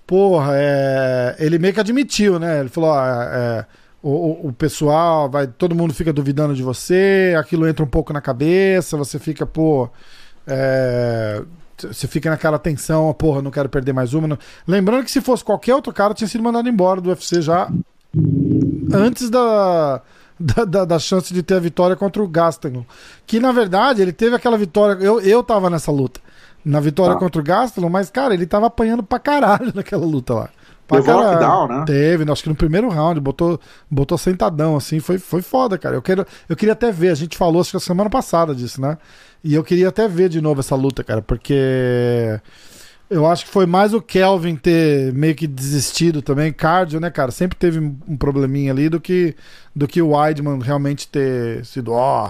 porra, 0.08 0.54
é, 0.56 1.36
ele 1.38 1.60
meio 1.60 1.76
que 1.76 1.80
admitiu, 1.80 2.40
né? 2.40 2.60
Ele 2.62 2.70
falou, 2.70 2.90
ó, 2.90 3.06
é, 3.06 3.66
o, 4.02 4.10
o- 4.10 4.48
o 4.48 4.54
pessoal, 4.54 5.30
vai, 5.30 5.46
todo 5.46 5.76
mundo 5.76 5.94
fica 5.94 6.12
duvidando 6.12 6.56
de 6.56 6.64
você, 6.64 7.36
aquilo 7.38 7.68
entra 7.68 7.86
um 7.86 7.88
pouco 7.88 8.12
na 8.12 8.20
cabeça, 8.20 8.98
você 8.98 9.20
fica, 9.20 9.46
pô. 9.46 9.88
é, 10.48 11.44
você 11.78 12.08
fica 12.08 12.32
naquela 12.32 12.58
tensão, 12.58 13.14
porra, 13.14 13.44
não 13.44 13.52
quero 13.52 13.70
perder 13.70 13.94
mais 13.94 14.16
uma. 14.16 14.28
não- 14.28 14.40
Lembrando 14.68 15.04
que 15.04 15.12
se 15.12 15.22
fosse 15.22 15.44
qualquer 15.44 15.76
outro 15.76 15.94
cara, 15.94 16.16
tinha 16.16 16.28
sido 16.28 16.44
mandado 16.44 16.68
embora 16.68 17.00
do 17.00 17.10
UFC 17.10 17.44
já 17.44 17.70
antes 18.92 19.30
da, 19.30 20.02
da, 20.40 20.64
da, 20.66 20.86
da 20.86 21.00
chance 21.00 21.34
de 21.34 21.44
ter 21.44 21.56
a 21.56 21.60
vitória 21.60 21.96
contra 21.96 22.22
o 22.24 22.28
Gastelum. 22.28 22.84
Que 23.28 23.40
na 23.40 23.52
verdade 23.52 24.02
ele 24.02 24.14
teve 24.14 24.36
aquela 24.36 24.58
vitória. 24.58 25.04
Eu, 25.04 25.20
eu 25.22 25.44
tava 25.44 25.70
nessa 25.70 25.92
luta. 25.92 26.20
Na 26.64 26.80
vitória 26.80 27.16
Ah. 27.16 27.20
contra 27.20 27.40
o 27.42 27.44
Gastelum, 27.44 27.90
mas 27.90 28.10
cara, 28.10 28.34
ele 28.34 28.46
tava 28.46 28.68
apanhando 28.68 29.02
pra 29.04 29.20
caralho 29.20 29.72
naquela 29.76 30.06
luta 30.06 30.34
lá. 30.34 30.50
Pra 30.88 30.98
Levou 30.98 31.16
caralho. 31.22 31.40
lockdown, 31.40 31.68
né? 31.80 31.86
Teve, 31.86 32.32
acho 32.32 32.42
que 32.44 32.50
no 32.50 32.56
primeiro 32.56 32.90
round, 32.90 33.20
botou, 33.20 33.60
botou 33.92 34.18
sentadão, 34.18 34.76
assim, 34.76 35.00
foi, 35.00 35.20
foi 35.20 35.42
foda, 35.44 35.78
cara. 35.78 35.96
Eu, 35.96 36.02
quero, 36.02 36.26
eu 36.50 36.56
queria 36.56 36.74
até 36.74 36.92
ver, 36.92 37.10
a 37.10 37.16
gente 37.16 37.38
falou 37.38 37.62
acho 37.62 37.70
que 37.72 37.78
a 37.78 37.80
semana 37.80 38.10
passada 38.10 38.56
disso, 38.56 38.82
né? 38.82 38.98
E 39.44 39.54
eu 39.54 39.64
queria 39.64 39.90
até 39.90 40.08
ver 40.08 40.30
de 40.30 40.42
novo 40.42 40.62
essa 40.62 40.76
luta, 40.76 41.04
cara, 41.04 41.22
porque 41.22 42.40
eu 43.10 43.26
acho 43.26 43.46
que 43.46 43.52
foi 43.52 43.66
mais 43.66 43.94
o 43.94 44.02
Kelvin 44.02 44.56
ter 44.56 45.12
meio 45.14 45.34
que 45.36 45.48
desistido 45.48 46.22
também, 46.22 46.54
cardio, 46.54 47.00
né, 47.00 47.10
cara? 47.10 47.32
Sempre 47.32 47.58
teve 47.58 47.80
um 47.80 48.18
probleminha 48.18 48.72
ali 48.72 48.88
do 48.88 49.00
que, 49.00 49.36
do 49.76 49.88
que 49.88 50.02
o 50.02 50.10
Weidman 50.10 50.60
realmente 50.60 51.08
ter 51.08 51.66
sido, 51.66 51.92
ó. 51.92 52.30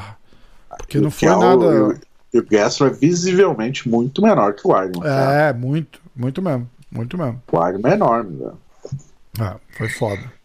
porque 0.78 1.00
não 1.00 1.12
foi 1.12 1.28
Que 1.28 1.34
é 1.34 1.38
nada. 1.38 1.66
E 1.66 1.80
o, 1.80 2.00
e 2.34 2.40
o 2.40 2.46
Gastro 2.50 2.88
é 2.88 2.90
visivelmente 2.92 3.90
muito 3.90 4.22
menor 4.22 4.54
que 4.54 4.68
o 4.68 4.72
Weidman. 4.72 5.04
cara. 5.04 5.50
É, 5.50 5.54
muito, 5.54 6.00
muito 6.16 6.42
mesmo. 6.42 6.70
Muito 6.90 7.18
mesmo. 7.18 7.42
O 7.52 7.58
Weidman 7.58 7.92
é 7.92 7.96
enorme, 7.96 8.38
velho. 8.38 8.58
É, 9.40 9.56
foi 9.78 9.90
foda. 9.90 10.40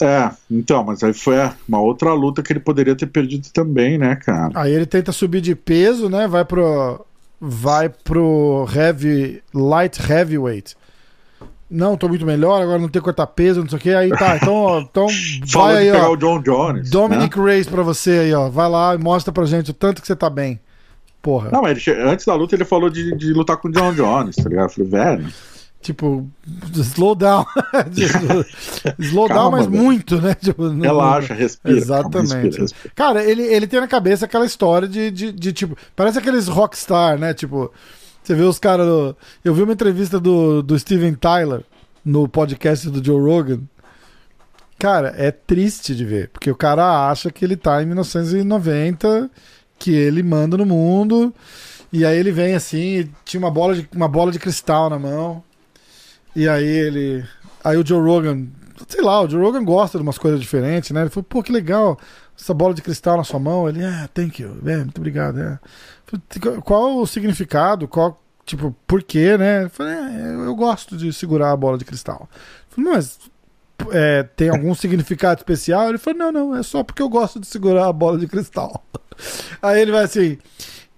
É, 0.00 0.30
então, 0.50 0.82
mas 0.82 1.02
aí 1.02 1.14
foi 1.14 1.36
uma 1.68 1.80
outra 1.80 2.12
luta 2.12 2.42
que 2.42 2.52
ele 2.52 2.60
poderia 2.60 2.96
ter 2.96 3.06
perdido 3.06 3.48
também, 3.52 3.96
né, 3.96 4.16
cara? 4.16 4.50
Aí 4.54 4.72
ele 4.72 4.86
tenta 4.86 5.12
subir 5.12 5.40
de 5.40 5.54
peso, 5.54 6.08
né? 6.08 6.26
Vai 6.26 6.44
pro. 6.44 7.04
Vai 7.46 7.90
pro 7.90 8.66
heavy, 8.74 9.42
light 9.52 10.00
heavyweight. 10.00 10.74
Não, 11.70 11.96
tô 11.96 12.08
muito 12.08 12.24
melhor, 12.24 12.62
agora 12.62 12.78
não 12.78 12.88
tem 12.88 13.02
que 13.02 13.04
cortar 13.04 13.26
peso, 13.26 13.60
não 13.60 13.68
sei 13.68 13.78
o 13.78 13.80
que. 13.80 13.94
Aí 13.94 14.08
tá, 14.10 14.36
então, 14.36 14.54
ó, 14.54 14.80
então 14.80 15.06
vai 15.48 15.76
aí, 15.76 15.92
pegar 15.92 16.08
ó. 16.08 16.12
o 16.12 16.16
John 16.16 16.40
Jones. 16.40 16.88
Dominic 16.88 17.38
né? 17.38 17.44
Reyes 17.44 17.66
pra 17.66 17.82
você 17.82 18.10
aí, 18.10 18.34
ó. 18.34 18.48
Vai 18.48 18.68
lá 18.70 18.94
e 18.94 18.98
mostra 18.98 19.32
pra 19.32 19.44
gente 19.44 19.72
o 19.72 19.74
tanto 19.74 20.00
que 20.00 20.06
você 20.06 20.16
tá 20.16 20.30
bem. 20.30 20.58
Porra. 21.20 21.50
Não, 21.50 21.60
mas 21.60 21.86
ele 21.86 22.00
antes 22.02 22.24
da 22.24 22.34
luta 22.34 22.54
ele 22.54 22.64
falou 22.64 22.88
de, 22.88 23.14
de 23.16 23.32
lutar 23.32 23.56
com 23.56 23.68
o 23.68 23.72
John 23.72 23.92
Jones, 23.92 24.36
tá 24.36 24.48
ligado? 24.48 24.66
Eu 24.66 24.70
falei, 24.70 24.90
velho. 24.90 25.32
Tipo, 25.84 26.26
slow 26.74 27.14
down. 27.14 27.44
slow 28.98 29.28
down, 29.28 29.36
Calma, 29.36 29.58
mas 29.58 29.66
velho. 29.66 29.82
muito, 29.82 30.18
né? 30.18 30.34
Tipo, 30.34 30.70
não- 30.70 30.80
Relaxa, 30.80 31.34
respira. 31.34 31.76
Exatamente. 31.76 32.12
calma, 32.30 32.42
respira, 32.42 32.62
respira. 32.62 32.92
Cara, 32.94 33.22
ele, 33.24 33.42
ele 33.42 33.66
tem 33.66 33.80
na 33.80 33.86
cabeça 33.86 34.24
aquela 34.24 34.46
história 34.46 34.88
de, 34.88 35.10
de, 35.10 35.30
de, 35.30 35.52
tipo. 35.52 35.76
Parece 35.94 36.18
aqueles 36.18 36.48
rockstar, 36.48 37.18
né? 37.18 37.34
Tipo, 37.34 37.70
você 38.22 38.34
vê 38.34 38.44
os 38.44 38.58
caras. 38.58 38.86
do- 38.86 39.14
Eu 39.44 39.52
vi 39.52 39.62
uma 39.62 39.74
entrevista 39.74 40.18
do, 40.18 40.62
do 40.62 40.78
Steven 40.78 41.12
Tyler 41.14 41.62
no 42.02 42.26
podcast 42.26 42.88
do 42.88 43.04
Joe 43.04 43.20
Rogan. 43.20 43.60
Cara, 44.78 45.14
é 45.18 45.30
triste 45.30 45.94
de 45.94 46.04
ver, 46.04 46.28
porque 46.30 46.50
o 46.50 46.56
cara 46.56 47.08
acha 47.10 47.30
que 47.30 47.44
ele 47.44 47.56
tá 47.56 47.82
em 47.82 47.86
1990, 47.86 49.30
que 49.78 49.92
ele 49.94 50.22
manda 50.22 50.56
no 50.56 50.66
mundo, 50.66 51.32
e 51.92 52.04
aí 52.04 52.18
ele 52.18 52.32
vem 52.32 52.54
assim, 52.54 53.08
tinha 53.24 53.38
uma 53.38 53.50
bola 53.50 53.74
de, 53.76 53.88
uma 53.94 54.08
bola 54.08 54.32
de 54.32 54.38
cristal 54.38 54.90
na 54.90 54.98
mão, 54.98 55.42
e 56.34 56.48
aí 56.48 56.66
ele. 56.66 57.24
Aí 57.62 57.76
o 57.76 57.86
Joe 57.86 58.00
Rogan, 58.00 58.46
sei 58.88 59.02
lá, 59.02 59.22
o 59.22 59.28
Joe 59.28 59.40
Rogan 59.40 59.64
gosta 59.64 59.98
de 59.98 60.02
umas 60.02 60.18
coisas 60.18 60.40
diferentes, 60.40 60.90
né? 60.90 61.02
Ele 61.02 61.10
falou, 61.10 61.24
pô, 61.24 61.42
que 61.42 61.52
legal, 61.52 61.98
essa 62.38 62.52
bola 62.52 62.74
de 62.74 62.82
cristal 62.82 63.16
na 63.16 63.24
sua 63.24 63.40
mão. 63.40 63.68
Ele, 63.68 63.84
ah, 63.84 64.08
thank 64.12 64.42
you, 64.42 64.56
é, 64.66 64.76
muito 64.78 64.98
obrigado. 64.98 65.40
É. 65.40 65.58
Falei, 66.06 66.60
Qual 66.60 66.98
o 66.98 67.06
significado? 67.06 67.88
Qual, 67.88 68.22
tipo, 68.44 68.74
por 68.86 69.02
quê, 69.02 69.38
né? 69.38 69.64
Eu 69.64 69.70
falei, 69.70 69.94
é, 69.94 70.34
eu, 70.34 70.44
eu 70.44 70.54
gosto 70.54 70.96
de 70.96 71.12
segurar 71.12 71.52
a 71.52 71.56
bola 71.56 71.78
de 71.78 71.84
cristal. 71.84 72.28
Eu 72.70 72.76
falei, 72.76 72.92
mas 72.92 73.18
é, 73.90 74.22
tem 74.22 74.48
algum 74.48 74.74
significado 74.76 75.40
especial? 75.40 75.88
Ele 75.88 75.98
falou, 75.98 76.18
não, 76.18 76.32
não, 76.32 76.56
é 76.56 76.62
só 76.62 76.82
porque 76.82 77.02
eu 77.02 77.08
gosto 77.08 77.40
de 77.40 77.46
segurar 77.46 77.86
a 77.86 77.92
bola 77.92 78.18
de 78.18 78.26
cristal. 78.26 78.84
Aí 79.62 79.80
ele 79.80 79.92
vai 79.92 80.04
assim. 80.04 80.38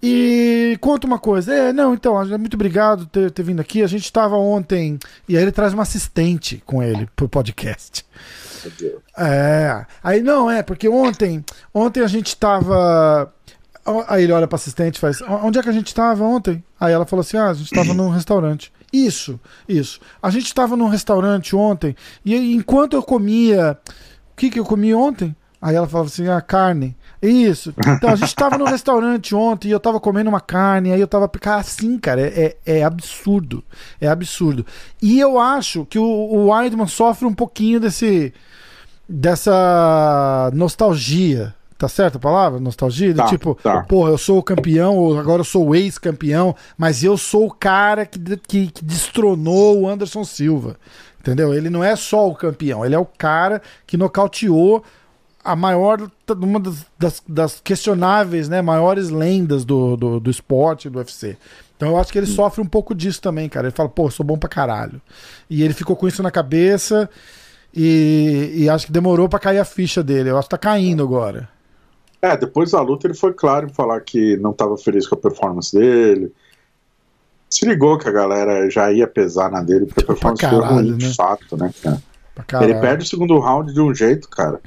E 0.02 0.76
conta 0.80 1.06
uma 1.06 1.18
coisa, 1.18 1.52
é, 1.54 1.72
não, 1.72 1.94
então, 1.94 2.22
muito 2.38 2.54
obrigado 2.54 3.06
por 3.06 3.08
ter, 3.08 3.30
ter 3.30 3.42
vindo 3.42 3.60
aqui. 3.60 3.82
A 3.82 3.86
gente 3.86 4.04
estava 4.04 4.36
ontem. 4.36 4.98
E 5.28 5.36
aí 5.36 5.42
ele 5.42 5.52
traz 5.52 5.72
uma 5.72 5.82
assistente 5.82 6.62
com 6.66 6.82
ele 6.82 7.08
pro 7.16 7.28
podcast. 7.28 8.04
É. 9.16 9.86
Aí 10.02 10.20
não, 10.20 10.50
é, 10.50 10.62
porque 10.62 10.88
ontem, 10.88 11.44
ontem 11.72 12.02
a 12.02 12.06
gente 12.06 12.36
tava. 12.36 13.32
Aí 14.08 14.24
ele 14.24 14.32
olha 14.32 14.46
pra 14.46 14.56
assistente 14.56 14.96
e 14.96 15.00
faz: 15.00 15.22
Onde 15.22 15.58
é 15.58 15.62
que 15.62 15.68
a 15.68 15.72
gente 15.72 15.94
tava 15.94 16.24
ontem? 16.24 16.62
Aí 16.78 16.92
ela 16.92 17.06
falou 17.06 17.20
assim: 17.20 17.36
Ah, 17.36 17.50
a 17.50 17.54
gente 17.54 17.70
tava 17.70 17.94
num 17.94 18.08
restaurante. 18.08 18.72
Isso, 18.92 19.38
isso. 19.68 20.00
A 20.22 20.30
gente 20.30 20.52
tava 20.52 20.76
num 20.76 20.88
restaurante 20.88 21.54
ontem 21.54 21.94
e 22.24 22.54
enquanto 22.54 22.94
eu 22.94 23.02
comia. 23.02 23.78
O 24.32 24.36
que 24.36 24.50
que 24.50 24.60
eu 24.60 24.64
comi 24.64 24.92
ontem? 24.92 25.34
Aí 25.60 25.74
ela 25.74 25.88
falava 25.88 26.08
assim: 26.08 26.28
Ah, 26.28 26.40
carne. 26.40 26.96
Isso. 27.22 27.74
Então 27.96 28.10
a 28.10 28.16
gente 28.16 28.34
tava 28.34 28.58
no 28.58 28.64
restaurante 28.64 29.34
ontem 29.34 29.68
e 29.68 29.70
eu 29.70 29.80
tava 29.80 29.98
comendo 29.98 30.28
uma 30.28 30.40
carne, 30.40 30.92
aí 30.92 31.00
eu 31.00 31.08
tava. 31.08 31.28
Cara, 31.28 31.60
assim, 31.60 31.98
cara, 31.98 32.20
é, 32.20 32.56
é, 32.66 32.78
é 32.78 32.84
absurdo. 32.84 33.64
É 34.00 34.08
absurdo. 34.08 34.66
E 35.00 35.18
eu 35.18 35.38
acho 35.38 35.86
que 35.86 35.98
o, 35.98 36.04
o 36.04 36.50
Weidman 36.50 36.86
sofre 36.86 37.26
um 37.26 37.34
pouquinho 37.34 37.80
desse. 37.80 38.32
dessa 39.08 40.50
nostalgia. 40.54 41.54
Tá 41.78 41.88
certa 41.88 42.16
a 42.16 42.20
palavra? 42.20 42.58
Nostalgia? 42.58 43.14
Tá, 43.14 43.26
tipo, 43.26 43.54
tá. 43.62 43.82
porra, 43.82 44.10
eu 44.10 44.16
sou 44.16 44.38
o 44.38 44.42
campeão, 44.42 44.96
ou 44.96 45.18
agora 45.18 45.40
eu 45.40 45.44
sou 45.44 45.68
o 45.68 45.74
ex-campeão, 45.74 46.56
mas 46.76 47.04
eu 47.04 47.18
sou 47.18 47.48
o 47.48 47.50
cara 47.50 48.06
que, 48.06 48.18
que, 48.48 48.68
que 48.68 48.82
destronou 48.82 49.82
o 49.82 49.88
Anderson 49.88 50.24
Silva. 50.24 50.76
Entendeu? 51.20 51.52
Ele 51.52 51.68
não 51.68 51.84
é 51.84 51.94
só 51.94 52.26
o 52.28 52.34
campeão, 52.34 52.86
ele 52.86 52.94
é 52.94 52.98
o 52.98 53.04
cara 53.04 53.60
que 53.86 53.96
nocauteou 53.96 54.82
a 55.46 55.56
maior, 55.56 56.10
uma 56.28 56.58
das, 56.58 56.86
das, 56.98 57.22
das 57.26 57.60
questionáveis, 57.60 58.48
né, 58.48 58.60
maiores 58.60 59.10
lendas 59.10 59.64
do, 59.64 59.96
do, 59.96 60.20
do 60.20 60.30
esporte, 60.30 60.90
do 60.90 60.98
UFC. 60.98 61.36
Então 61.76 61.90
eu 61.90 61.96
acho 61.98 62.10
que 62.10 62.18
ele 62.18 62.26
sofre 62.26 62.60
um 62.60 62.66
pouco 62.66 62.94
disso 62.94 63.20
também, 63.20 63.48
cara. 63.48 63.68
Ele 63.68 63.74
fala, 63.74 63.88
pô, 63.88 64.10
sou 64.10 64.24
bom 64.24 64.36
pra 64.38 64.48
caralho. 64.48 65.00
E 65.48 65.62
ele 65.62 65.74
ficou 65.74 65.94
com 65.94 66.08
isso 66.08 66.22
na 66.22 66.30
cabeça 66.30 67.08
e, 67.74 68.52
e 68.54 68.68
acho 68.70 68.86
que 68.86 68.92
demorou 68.92 69.28
pra 69.28 69.38
cair 69.38 69.58
a 69.58 69.64
ficha 69.64 70.02
dele. 70.02 70.30
Eu 70.30 70.38
acho 70.38 70.48
que 70.48 70.50
tá 70.50 70.58
caindo 70.58 71.02
agora. 71.02 71.48
É, 72.20 72.36
depois 72.36 72.72
da 72.72 72.80
luta 72.80 73.06
ele 73.06 73.14
foi 73.14 73.34
claro 73.34 73.66
em 73.66 73.72
falar 73.72 74.00
que 74.00 74.36
não 74.38 74.50
estava 74.50 74.76
feliz 74.78 75.06
com 75.06 75.14
a 75.14 75.18
performance 75.18 75.76
dele. 75.78 76.32
Se 77.48 77.64
ligou 77.66 77.98
que 77.98 78.08
a 78.08 78.12
galera 78.12 78.68
já 78.68 78.90
ia 78.90 79.06
pesar 79.06 79.50
na 79.50 79.62
dele, 79.62 79.86
porque 79.86 80.00
a 80.00 80.04
Pra 80.04 80.14
performance 80.14 80.46
foi 80.48 80.66
ruim, 80.74 80.90
né? 80.92 80.96
de 80.96 81.14
fato, 81.14 81.56
né, 81.56 81.72
cara? 81.82 82.64
Ele 82.64 82.74
perde 82.80 83.04
o 83.04 83.08
segundo 83.08 83.38
round 83.38 83.72
de 83.72 83.80
um 83.80 83.94
jeito, 83.94 84.28
cara. 84.28 84.60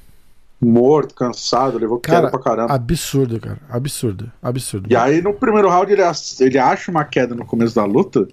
Morto, 0.62 1.16
cansado, 1.16 1.78
levou 1.78 2.00
Cara, 2.00 2.20
queda 2.20 2.32
pra 2.32 2.40
caramba. 2.40 2.74
Absurdo, 2.74 3.40
cara. 3.40 3.60
Absurdo. 3.70 4.30
Absurdo. 4.42 4.92
E 4.92 4.96
aí, 4.96 5.22
no 5.22 5.34
primeiro 5.34 5.70
round, 5.70 5.92
ele, 5.92 6.02
ele 6.42 6.58
acha 6.58 6.92
uma 6.92 7.06
queda 7.06 7.34
no 7.34 7.46
começo 7.46 7.74
da 7.74 7.86
luta 7.86 8.28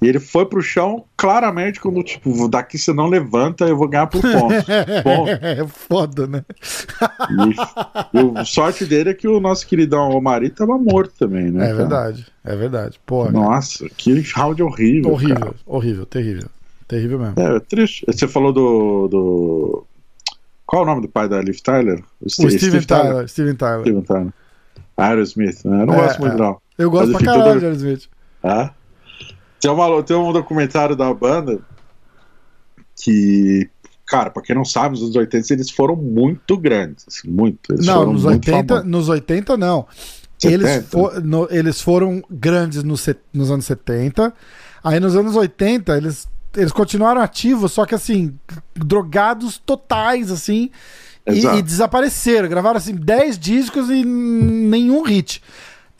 e 0.00 0.06
ele 0.06 0.20
foi 0.20 0.44
pro 0.44 0.60
chão 0.60 1.04
claramente 1.16 1.80
como, 1.80 2.02
tipo, 2.02 2.46
daqui 2.46 2.76
você 2.76 2.92
não 2.92 3.06
levanta, 3.06 3.64
eu 3.64 3.76
vou 3.76 3.88
ganhar 3.88 4.06
por 4.06 4.20
ponto. 4.20 4.54
Bom. 5.02 5.26
É 5.28 5.66
foda, 5.66 6.26
né? 6.26 6.44
E, 8.12 8.18
e 8.18 8.22
o 8.22 8.44
sorte 8.44 8.84
dele 8.84 9.10
é 9.10 9.14
que 9.14 9.26
o 9.26 9.40
nosso 9.40 9.66
queridão 9.66 10.10
Omari 10.10 10.50
tava 10.50 10.76
morto 10.76 11.14
também, 11.18 11.50
né? 11.50 11.64
É 11.64 11.66
cara? 11.68 11.76
verdade. 11.76 12.26
É 12.44 12.56
verdade. 12.56 13.00
Porra. 13.06 13.30
Nossa, 13.30 13.88
que 13.96 14.20
round 14.34 14.62
horrível. 14.62 15.12
horrível. 15.12 15.36
cara. 15.36 15.54
Horrível. 15.66 16.06
Terrível. 16.06 16.48
Terrível 16.86 17.18
mesmo. 17.18 17.34
É, 17.38 17.60
triste. 17.60 18.04
Você 18.06 18.28
falou 18.28 18.52
do, 18.52 19.08
do. 19.08 19.86
Qual 20.66 20.82
o 20.82 20.86
nome 20.86 21.02
do 21.02 21.08
pai 21.08 21.28
da 21.28 21.40
Liv 21.40 21.58
Tyler? 21.60 22.02
O 22.20 22.28
Steven 22.30 22.82
Tyler. 22.82 23.28
Steven 23.28 23.54
Tyler. 23.56 23.82
Steven 23.82 24.02
Tyler. 24.02 24.32
Aerosmith, 24.96 25.64
né? 25.64 25.82
Eu 25.82 25.86
não 25.86 25.94
É, 25.94 26.02
gosto 26.02 26.20
muito, 26.20 26.34
é. 26.34 26.38
não. 26.38 26.60
Eu 26.78 26.90
gosto 26.90 27.12
Mas, 27.12 27.22
pra 27.22 27.32
caralho 27.32 27.50
todo- 27.52 27.58
de 27.60 27.64
Aerosmith. 27.66 28.08
É? 28.42 28.70
Tem, 29.60 29.70
uma, 29.70 30.02
tem 30.02 30.16
um 30.16 30.32
documentário 30.32 30.96
da 30.96 31.12
banda 31.12 31.60
que, 33.02 33.68
cara, 34.06 34.30
pra 34.30 34.42
quem 34.42 34.54
não 34.56 34.64
sabe, 34.64 34.90
nos 34.90 35.02
anos 35.02 35.16
80 35.16 35.52
eles 35.52 35.70
foram 35.70 35.96
muito 35.96 36.56
grandes. 36.56 37.04
assim, 37.08 37.28
muito. 37.28 37.72
Eles 37.72 37.86
Não, 37.86 38.12
nos 38.12 38.24
muito 38.24 38.46
80, 38.48 38.66
famosos. 38.74 38.90
nos 38.90 39.08
80 39.08 39.56
não. 39.56 39.86
Eles, 40.44 40.68
70? 40.68 40.88
fo- 40.90 41.20
no- 41.20 41.48
eles 41.50 41.80
foram 41.80 42.22
grandes 42.30 42.82
se- 43.00 43.16
nos 43.32 43.50
anos 43.50 43.64
70. 43.64 44.32
Aí 44.82 44.98
nos 44.98 45.14
anos 45.16 45.36
80 45.36 45.96
eles, 45.96 46.28
eles 46.56 46.72
continuaram 46.72 47.20
ativos, 47.20 47.72
só 47.72 47.84
que 47.86 47.94
assim, 47.94 48.34
drogados 48.74 49.58
totais, 49.58 50.30
assim. 50.30 50.70
E, 51.26 51.40
e 51.58 51.62
desapareceram. 51.62 52.48
Gravaram 52.48 52.76
assim 52.78 52.94
10 52.94 53.38
discos 53.38 53.88
e 53.90 54.04
nenhum 54.04 55.02
hit. 55.02 55.42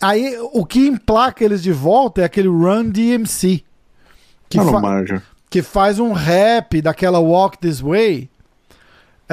Aí 0.01 0.37
o 0.53 0.67
que 0.67 0.87
emplaca 0.89 1.45
eles 1.45 1.63
de 1.63 1.71
volta 1.73 2.23
é 2.23 2.25
aquele 2.25 2.49
Run 2.49 2.91
DMC. 2.91 3.63
Que, 4.49 4.57
não 4.65 4.73
fa- 4.73 4.81
que 5.49 5.63
faz 5.63 5.99
um 6.01 6.13
rap 6.13 6.83
daquela 6.83 7.21
Walk 7.21 7.57
This 7.59 7.81
Way. 7.81 8.29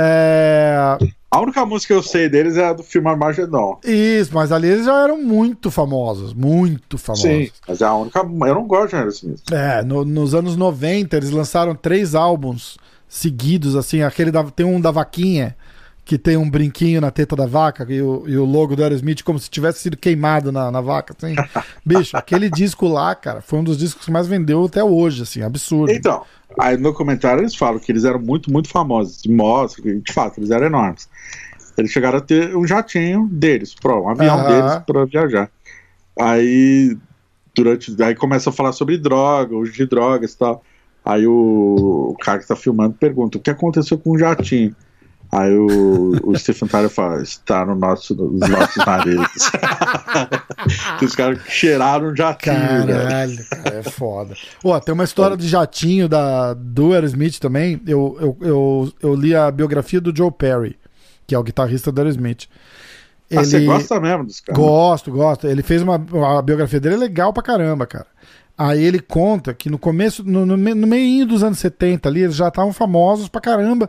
É, 0.01 0.97
A 1.31 1.39
única 1.41 1.65
música 1.65 1.93
que 1.93 1.97
eu 1.99 2.03
sei 2.03 2.27
deles 2.29 2.57
é 2.57 2.65
a 2.65 2.73
do 2.73 2.81
filme 2.83 3.07
Armagedon. 3.09 3.79
Isso, 3.83 4.31
mas 4.33 4.51
ali 4.51 4.67
eles 4.67 4.85
já 4.85 5.03
eram 5.03 5.21
muito 5.21 5.69
famosos, 5.69 6.33
muito 6.33 6.97
famosos. 6.97 7.23
Sim, 7.29 7.49
mas 7.67 7.81
é 7.81 7.85
a 7.85 7.93
única. 7.93 8.19
Eu 8.19 8.55
não 8.55 8.65
gosto 8.65 8.89
de 8.89 8.95
Aerosmith. 8.95 9.41
É, 9.51 9.81
no- 9.83 10.05
nos 10.05 10.33
anos 10.33 10.55
90 10.55 11.15
eles 11.17 11.29
lançaram 11.31 11.75
três 11.75 12.15
álbuns 12.15 12.77
seguidos, 13.07 13.75
assim, 13.75 14.01
aquele 14.01 14.31
da, 14.31 14.43
tem 14.43 14.65
um 14.65 14.79
da 14.79 14.91
vaquinha, 14.91 15.55
que 16.05 16.17
tem 16.17 16.35
um 16.37 16.49
brinquinho 16.49 16.99
na 17.01 17.11
teta 17.11 17.35
da 17.35 17.45
vaca 17.45 17.85
e 17.87 18.01
o, 18.01 18.23
e 18.27 18.35
o 18.35 18.43
logo 18.45 18.75
do 18.75 18.81
Aerosmith 18.81 19.21
como 19.23 19.37
se 19.37 19.47
tivesse 19.49 19.79
sido 19.79 19.95
queimado 19.97 20.51
na, 20.51 20.71
na 20.71 20.81
vaca, 20.81 21.15
assim. 21.15 21.35
Bicho, 21.85 22.17
aquele 22.17 22.49
disco 22.49 22.87
lá, 22.87 23.13
cara, 23.13 23.41
foi 23.41 23.59
um 23.59 23.63
dos 23.63 23.77
discos 23.77 24.05
que 24.05 24.11
mais 24.11 24.25
vendeu 24.27 24.65
até 24.65 24.83
hoje, 24.83 25.21
assim, 25.23 25.43
absurdo. 25.43 25.91
Então, 25.91 26.23
aí 26.57 26.77
no 26.77 26.93
comentário 26.93 27.41
eles 27.41 27.55
falam 27.55 27.79
que 27.79 27.91
eles 27.91 28.05
eram 28.05 28.19
muito, 28.19 28.51
muito 28.51 28.69
famosos. 28.69 29.21
De 29.21 29.31
mostra, 29.31 29.83
de 29.83 30.13
fato, 30.13 30.39
eles 30.39 30.51
eram 30.51 30.67
enormes. 30.67 31.09
Eles 31.77 31.91
chegaram 31.91 32.17
a 32.17 32.21
ter 32.21 32.55
um 32.55 32.67
jatinho 32.67 33.27
deles, 33.31 33.73
pro, 33.73 34.03
um 34.03 34.09
avião 34.09 34.39
Aham. 34.39 34.47
deles 34.47 34.81
para 34.85 35.05
viajar. 35.05 35.51
Aí, 36.19 36.97
durante. 37.55 38.01
Aí 38.01 38.15
começa 38.15 38.49
a 38.49 38.53
falar 38.53 38.73
sobre 38.73 38.97
droga, 38.97 39.55
uso 39.55 39.71
de 39.71 39.85
drogas 39.85 40.33
e 40.33 40.37
tal. 40.37 40.63
Aí 41.05 41.25
o, 41.25 42.11
o 42.11 42.17
cara 42.19 42.39
que 42.39 42.47
tá 42.47 42.55
filmando 42.55 42.95
pergunta: 42.95 43.37
o 43.37 43.41
que 43.41 43.49
aconteceu 43.49 43.97
com 43.97 44.11
o 44.11 44.19
jatinho? 44.19 44.75
Aí 45.31 45.55
o, 45.55 46.13
o 46.23 46.37
Stephen 46.39 46.67
Tyler 46.67 46.89
fala: 46.89 47.21
está 47.21 47.63
no 47.65 47.75
nosso, 47.75 48.15
nos 48.15 48.49
nossos 48.49 48.83
narizes. 48.85 49.51
Os 51.01 51.15
caras 51.15 51.39
cheiraram 51.47 52.07
um 52.09 52.15
jatinho. 52.15 52.55
Caralho, 52.55 53.37
cara, 53.49 53.75
é 53.77 53.83
foda. 53.83 54.35
Ó, 54.63 54.79
tem 54.79 54.93
uma 54.93 55.03
história 55.03 55.37
de 55.37 55.47
jatinho 55.47 56.09
da, 56.09 56.53
do 56.53 56.93
Aerosmith 56.93 57.37
também. 57.39 57.79
Eu, 57.87 58.17
eu, 58.19 58.37
eu, 58.41 58.93
eu 59.01 59.15
li 59.15 59.35
a 59.35 59.49
biografia 59.51 60.01
do 60.01 60.15
Joe 60.15 60.31
Perry, 60.31 60.77
que 61.27 61.35
é 61.35 61.39
o 61.39 61.43
guitarrista 61.43 61.91
do 61.91 61.99
Aerosmith. 62.01 62.47
Ah, 63.31 63.43
você 63.43 63.63
gosta 63.65 63.99
mesmo 63.99 64.25
dos 64.25 64.39
caras? 64.41 64.59
Gosto, 64.59 65.11
gosto. 65.11 65.47
Ele 65.47 65.61
fez 65.61 65.81
uma. 65.83 65.95
A 66.37 66.41
biografia 66.41 66.79
dele 66.79 66.95
é 66.95 66.97
legal 66.97 67.31
pra 67.31 67.43
caramba, 67.43 67.85
cara. 67.85 68.07
Aí 68.57 68.83
ele 68.83 68.99
conta 68.99 69.53
que 69.53 69.69
no 69.69 69.77
começo, 69.77 70.23
no, 70.23 70.45
no, 70.45 70.57
me- 70.57 70.73
no 70.73 70.87
meio 70.87 71.25
dos 71.25 71.43
anos 71.43 71.59
70 71.59 72.09
ali, 72.09 72.21
eles 72.23 72.35
já 72.35 72.47
estavam 72.49 72.73
famosos 72.73 73.29
pra 73.29 73.39
caramba. 73.39 73.87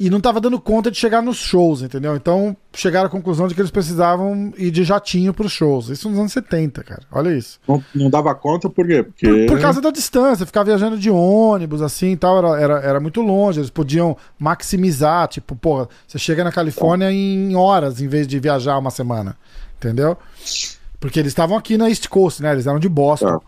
E 0.00 0.08
não 0.08 0.18
tava 0.18 0.40
dando 0.40 0.58
conta 0.58 0.90
de 0.90 0.96
chegar 0.96 1.20
nos 1.20 1.36
shows, 1.36 1.82
entendeu? 1.82 2.16
Então 2.16 2.56
chegaram 2.72 3.06
à 3.06 3.10
conclusão 3.10 3.46
de 3.46 3.54
que 3.54 3.60
eles 3.60 3.70
precisavam 3.70 4.50
ir 4.56 4.70
de 4.70 4.82
jatinho 4.82 5.34
pros 5.34 5.52
shows. 5.52 5.90
Isso 5.90 6.08
nos 6.08 6.18
anos 6.18 6.32
70, 6.32 6.82
cara. 6.82 7.02
Olha 7.12 7.36
isso. 7.36 7.60
Não, 7.68 7.84
não 7.94 8.08
dava 8.08 8.34
conta 8.34 8.70
por 8.70 8.86
quê? 8.86 9.02
Porque. 9.02 9.26
Por, 9.26 9.56
por 9.56 9.60
causa 9.60 9.78
da 9.78 9.90
distância, 9.90 10.46
ficar 10.46 10.62
viajando 10.62 10.98
de 10.98 11.10
ônibus, 11.10 11.82
assim 11.82 12.12
e 12.12 12.16
tal, 12.16 12.38
era, 12.38 12.58
era, 12.58 12.80
era 12.80 13.00
muito 13.00 13.20
longe. 13.20 13.60
Eles 13.60 13.68
podiam 13.68 14.16
maximizar, 14.38 15.28
tipo, 15.28 15.54
porra, 15.54 15.86
você 16.08 16.18
chega 16.18 16.42
na 16.42 16.50
Califórnia 16.50 17.12
em 17.12 17.54
horas 17.54 18.00
em 18.00 18.08
vez 18.08 18.26
de 18.26 18.40
viajar 18.40 18.78
uma 18.78 18.90
semana. 18.90 19.36
Entendeu? 19.76 20.16
Porque 20.98 21.20
eles 21.20 21.32
estavam 21.32 21.58
aqui 21.58 21.76
na 21.76 21.90
East 21.90 22.08
Coast, 22.08 22.42
né? 22.42 22.52
Eles 22.52 22.66
eram 22.66 22.78
de 22.78 22.88
Boston. 22.88 23.42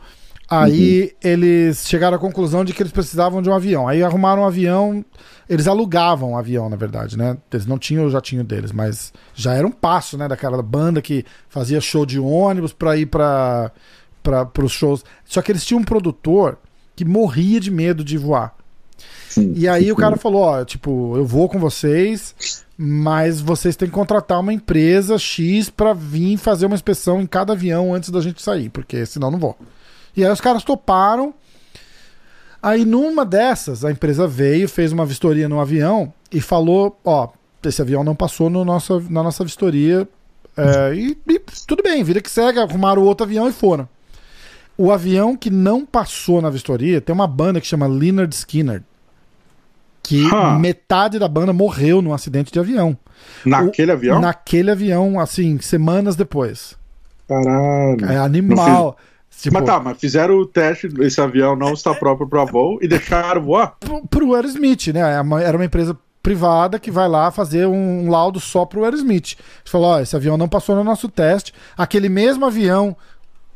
Aí 0.48 1.12
eles 1.22 1.86
chegaram 1.86 2.16
à 2.16 2.20
conclusão 2.20 2.64
de 2.64 2.72
que 2.74 2.82
eles 2.82 2.92
precisavam 2.92 3.40
de 3.40 3.48
um 3.48 3.54
avião. 3.54 3.88
Aí 3.88 4.02
arrumaram 4.02 4.42
um 4.42 4.46
avião. 4.46 5.04
Eles 5.48 5.66
alugavam 5.66 6.32
um 6.32 6.36
avião, 6.36 6.68
na 6.68 6.76
verdade, 6.76 7.16
né? 7.16 7.36
Eles 7.52 7.66
não 7.66 7.78
tinham 7.78 8.04
o 8.04 8.10
jatinho 8.10 8.44
deles, 8.44 8.70
mas 8.72 9.12
já 9.34 9.54
era 9.54 9.66
um 9.66 9.72
passo, 9.72 10.18
né? 10.18 10.28
Daquela 10.28 10.62
banda 10.62 11.00
que 11.00 11.24
fazia 11.48 11.80
show 11.80 12.04
de 12.04 12.18
ônibus 12.18 12.72
pra 12.72 12.96
ir 12.96 13.06
pra, 13.06 13.72
pra, 14.22 14.44
pros 14.44 14.72
shows. 14.72 15.04
Só 15.24 15.40
que 15.40 15.52
eles 15.52 15.64
tinham 15.64 15.80
um 15.80 15.84
produtor 15.84 16.58
que 16.94 17.04
morria 17.04 17.58
de 17.58 17.70
medo 17.70 18.04
de 18.04 18.18
voar. 18.18 18.54
Sim. 19.28 19.54
E 19.56 19.66
aí 19.66 19.90
o 19.90 19.96
cara 19.96 20.16
falou, 20.16 20.42
ó, 20.42 20.64
tipo, 20.64 21.16
eu 21.16 21.24
vou 21.24 21.48
com 21.48 21.58
vocês, 21.58 22.62
mas 22.76 23.40
vocês 23.40 23.74
têm 23.76 23.88
que 23.88 23.94
contratar 23.94 24.40
uma 24.40 24.52
empresa 24.52 25.18
X 25.18 25.70
pra 25.70 25.94
vir 25.94 26.36
fazer 26.36 26.66
uma 26.66 26.74
inspeção 26.74 27.20
em 27.20 27.26
cada 27.26 27.54
avião 27.54 27.94
antes 27.94 28.10
da 28.10 28.20
gente 28.20 28.42
sair, 28.42 28.68
porque 28.68 29.06
senão 29.06 29.30
não 29.30 29.38
vou. 29.38 29.56
E 30.16 30.24
aí 30.24 30.30
os 30.32 30.40
caras 30.40 30.62
toparam. 30.64 31.34
Aí 32.62 32.84
numa 32.84 33.24
dessas, 33.24 33.84
a 33.84 33.90
empresa 33.90 34.26
veio, 34.28 34.68
fez 34.68 34.92
uma 34.92 35.04
vistoria 35.04 35.48
no 35.48 35.60
avião 35.60 36.12
e 36.30 36.40
falou, 36.40 36.98
ó, 37.04 37.28
esse 37.64 37.82
avião 37.82 38.04
não 38.04 38.14
passou 38.14 38.48
no 38.48 38.64
nosso, 38.64 39.00
na 39.10 39.22
nossa 39.22 39.42
vistoria. 39.44 40.06
é, 40.56 40.94
e, 40.94 41.18
e 41.28 41.40
tudo 41.66 41.82
bem, 41.82 42.04
vida 42.04 42.20
que 42.20 42.30
segue, 42.30 42.58
arrumaram 42.60 43.02
outro 43.02 43.24
avião 43.24 43.48
e 43.48 43.52
foram. 43.52 43.88
O 44.78 44.90
avião 44.92 45.36
que 45.36 45.50
não 45.50 45.84
passou 45.84 46.40
na 46.40 46.50
vistoria 46.50 47.00
tem 47.00 47.12
uma 47.14 47.26
banda 47.26 47.60
que 47.60 47.66
chama 47.66 47.86
Leonard 47.86 48.34
Skinner. 48.34 48.82
Que 50.02 50.24
Huh. 50.26 50.58
metade 50.58 51.18
da 51.18 51.28
banda 51.28 51.52
morreu 51.52 52.02
num 52.02 52.12
acidente 52.12 52.52
de 52.52 52.58
avião. 52.58 52.96
Naquele 53.44 53.92
O- 53.92 53.94
avião? 53.94 54.20
Naquele 54.20 54.70
avião, 54.70 55.20
assim, 55.20 55.58
semanas 55.60 56.16
depois. 56.16 56.76
Caralho. 57.28 58.04
É 58.06 58.16
animal. 58.18 58.96
Tipo, 59.42 59.56
Mas 59.56 59.64
tá, 59.64 59.80
mas 59.80 59.98
fizeram 59.98 60.36
o 60.36 60.46
teste, 60.46 60.88
esse 61.00 61.20
avião 61.20 61.56
não 61.56 61.72
está 61.72 61.92
próprio 61.92 62.28
para 62.28 62.44
voo 62.44 62.78
e 62.80 62.86
deixaram 62.86 63.42
voar? 63.42 63.74
pro, 63.80 64.06
pro 64.06 64.34
Aerosmith, 64.34 64.86
né? 64.94 65.00
É 65.00 65.44
Era 65.44 65.56
uma 65.58 65.64
empresa 65.64 65.98
privada 66.22 66.78
que 66.78 66.92
vai 66.92 67.08
lá 67.08 67.28
fazer 67.32 67.66
um, 67.66 68.08
laudo 68.08 68.38
só 68.38 68.64
pro 68.64 68.84
Aerosmith. 68.84 69.34
Falaram, 69.64 69.94
ó, 69.94 70.00
esse 70.00 70.14
avião 70.14 70.36
não 70.36 70.48
passou 70.48 70.76
no 70.76 70.84
nosso 70.84 71.08
teste. 71.08 71.52
Aquele 71.76 72.08
mesmo 72.08 72.46
avião 72.46 72.96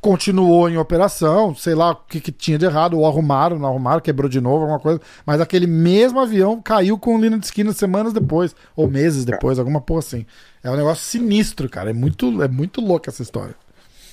continuou 0.00 0.68
em 0.68 0.76
operação, 0.76 1.54
sei 1.54 1.76
lá 1.76 1.92
o 1.92 1.96
que, 1.96 2.20
que 2.20 2.32
tinha 2.32 2.58
de 2.58 2.64
errado, 2.64 2.98
ou 2.98 3.06
arrumaram, 3.06 3.56
não 3.56 3.68
arrumaram, 3.68 4.00
quebrou 4.00 4.28
de 4.28 4.40
novo, 4.40 4.62
alguma 4.62 4.80
coisa. 4.80 5.00
Mas 5.24 5.40
aquele 5.40 5.68
mesmo 5.68 6.18
avião 6.18 6.60
caiu 6.60 6.98
com 6.98 7.14
o 7.14 7.38
de 7.38 7.46
Skinner 7.46 7.72
semanas 7.74 8.12
depois, 8.12 8.56
ou 8.74 8.88
meses 8.88 9.24
depois, 9.24 9.56
alguma 9.56 9.80
porra 9.80 10.00
assim. 10.00 10.26
É 10.64 10.70
um 10.70 10.76
negócio 10.76 11.04
sinistro, 11.04 11.68
cara. 11.68 11.90
É 11.90 11.92
muito, 11.92 12.42
é 12.42 12.48
muito 12.48 12.80
louco 12.80 13.08
essa 13.08 13.22
história. 13.22 13.54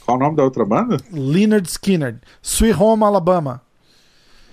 Qual 0.05 0.17
o 0.17 0.19
nome 0.19 0.35
da 0.35 0.43
outra 0.43 0.65
banda? 0.65 0.97
Leonard 1.11 1.67
Skinner, 1.67 2.19
Sweet 2.41 2.77
Home 2.81 3.03
Alabama. 3.03 3.61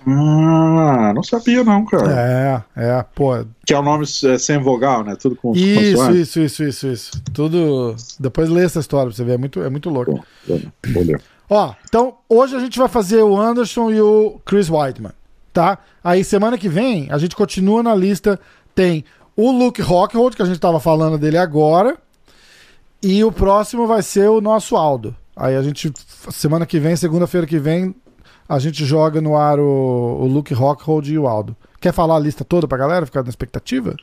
Ah, 0.07 1.13
não 1.15 1.23
sabia 1.23 1.63
não, 1.63 1.85
cara. 1.85 2.65
É, 2.77 2.83
é, 2.83 3.05
pô, 3.15 3.33
Que 3.67 3.75
é 3.75 3.79
o 3.79 3.83
nome 3.83 4.05
é, 4.05 4.39
sem 4.39 4.59
vogal, 4.59 5.05
né? 5.05 5.15
Tudo 5.15 5.37
com 5.37 5.53
Isso, 5.55 5.97
consoante. 5.97 6.21
isso, 6.21 6.41
isso, 6.41 6.65
isso, 6.65 6.87
isso. 6.87 7.23
Tudo. 7.35 7.95
Depois 8.19 8.49
lê 8.49 8.65
essa 8.65 8.81
história 8.81 9.09
pra 9.09 9.17
você 9.17 9.25
ver. 9.25 9.33
É 9.35 9.39
muito, 9.39 9.63
é 9.63 9.69
muito 9.69 9.91
louco. 9.91 10.25
Bom. 10.47 10.61
Ó, 11.51 11.75
então 11.85 12.15
hoje 12.29 12.57
a 12.57 12.61
gente 12.61 12.79
vai 12.79 12.89
fazer 12.89 13.23
o 13.23 13.39
Anderson 13.39 13.91
e 13.91 14.01
o 14.01 14.41
Chris 14.47 14.71
Whiteman, 14.71 15.13
tá? 15.53 15.79
Aí 16.03 16.25
semana 16.25 16.57
que 16.57 16.69
vem 16.69 17.09
a 17.11 17.19
gente 17.19 17.37
continua 17.37 17.83
na 17.83 17.95
lista. 17.95 18.41
Tem 18.75 19.05
o 19.37 19.51
Luke 19.51 19.83
Rockhold, 19.83 20.35
que 20.37 20.43
a 20.43 20.47
gente 20.47 20.61
tava 20.61 20.81
falando 20.81 21.19
dele 21.19 21.37
agora. 21.37 21.99
E 23.03 23.23
o 23.25 23.33
próximo 23.33 23.87
vai 23.87 24.03
ser 24.03 24.29
o 24.29 24.41
nosso 24.41 24.77
Aldo. 24.77 25.15
Aí 25.41 25.57
a 25.57 25.63
gente, 25.63 25.91
semana 26.31 26.67
que 26.67 26.79
vem, 26.79 26.95
segunda-feira 26.95 27.47
que 27.47 27.59
vem, 27.59 27.95
a 28.47 28.59
gente 28.59 28.85
joga 28.85 29.23
no 29.23 29.39
ar 29.39 29.59
o, 29.59 30.19
o 30.21 30.27
Luke 30.27 30.53
Rockhold 30.53 31.11
e 31.11 31.19
o 31.19 31.27
Aldo. 31.27 31.57
Quer 31.81 31.95
falar 31.95 32.17
a 32.17 32.19
lista 32.19 32.45
toda 32.45 32.69
pra 32.69 32.77
galera 32.77 33.07
ficar 33.07 33.23
na 33.23 33.31
expectativa? 33.31 33.97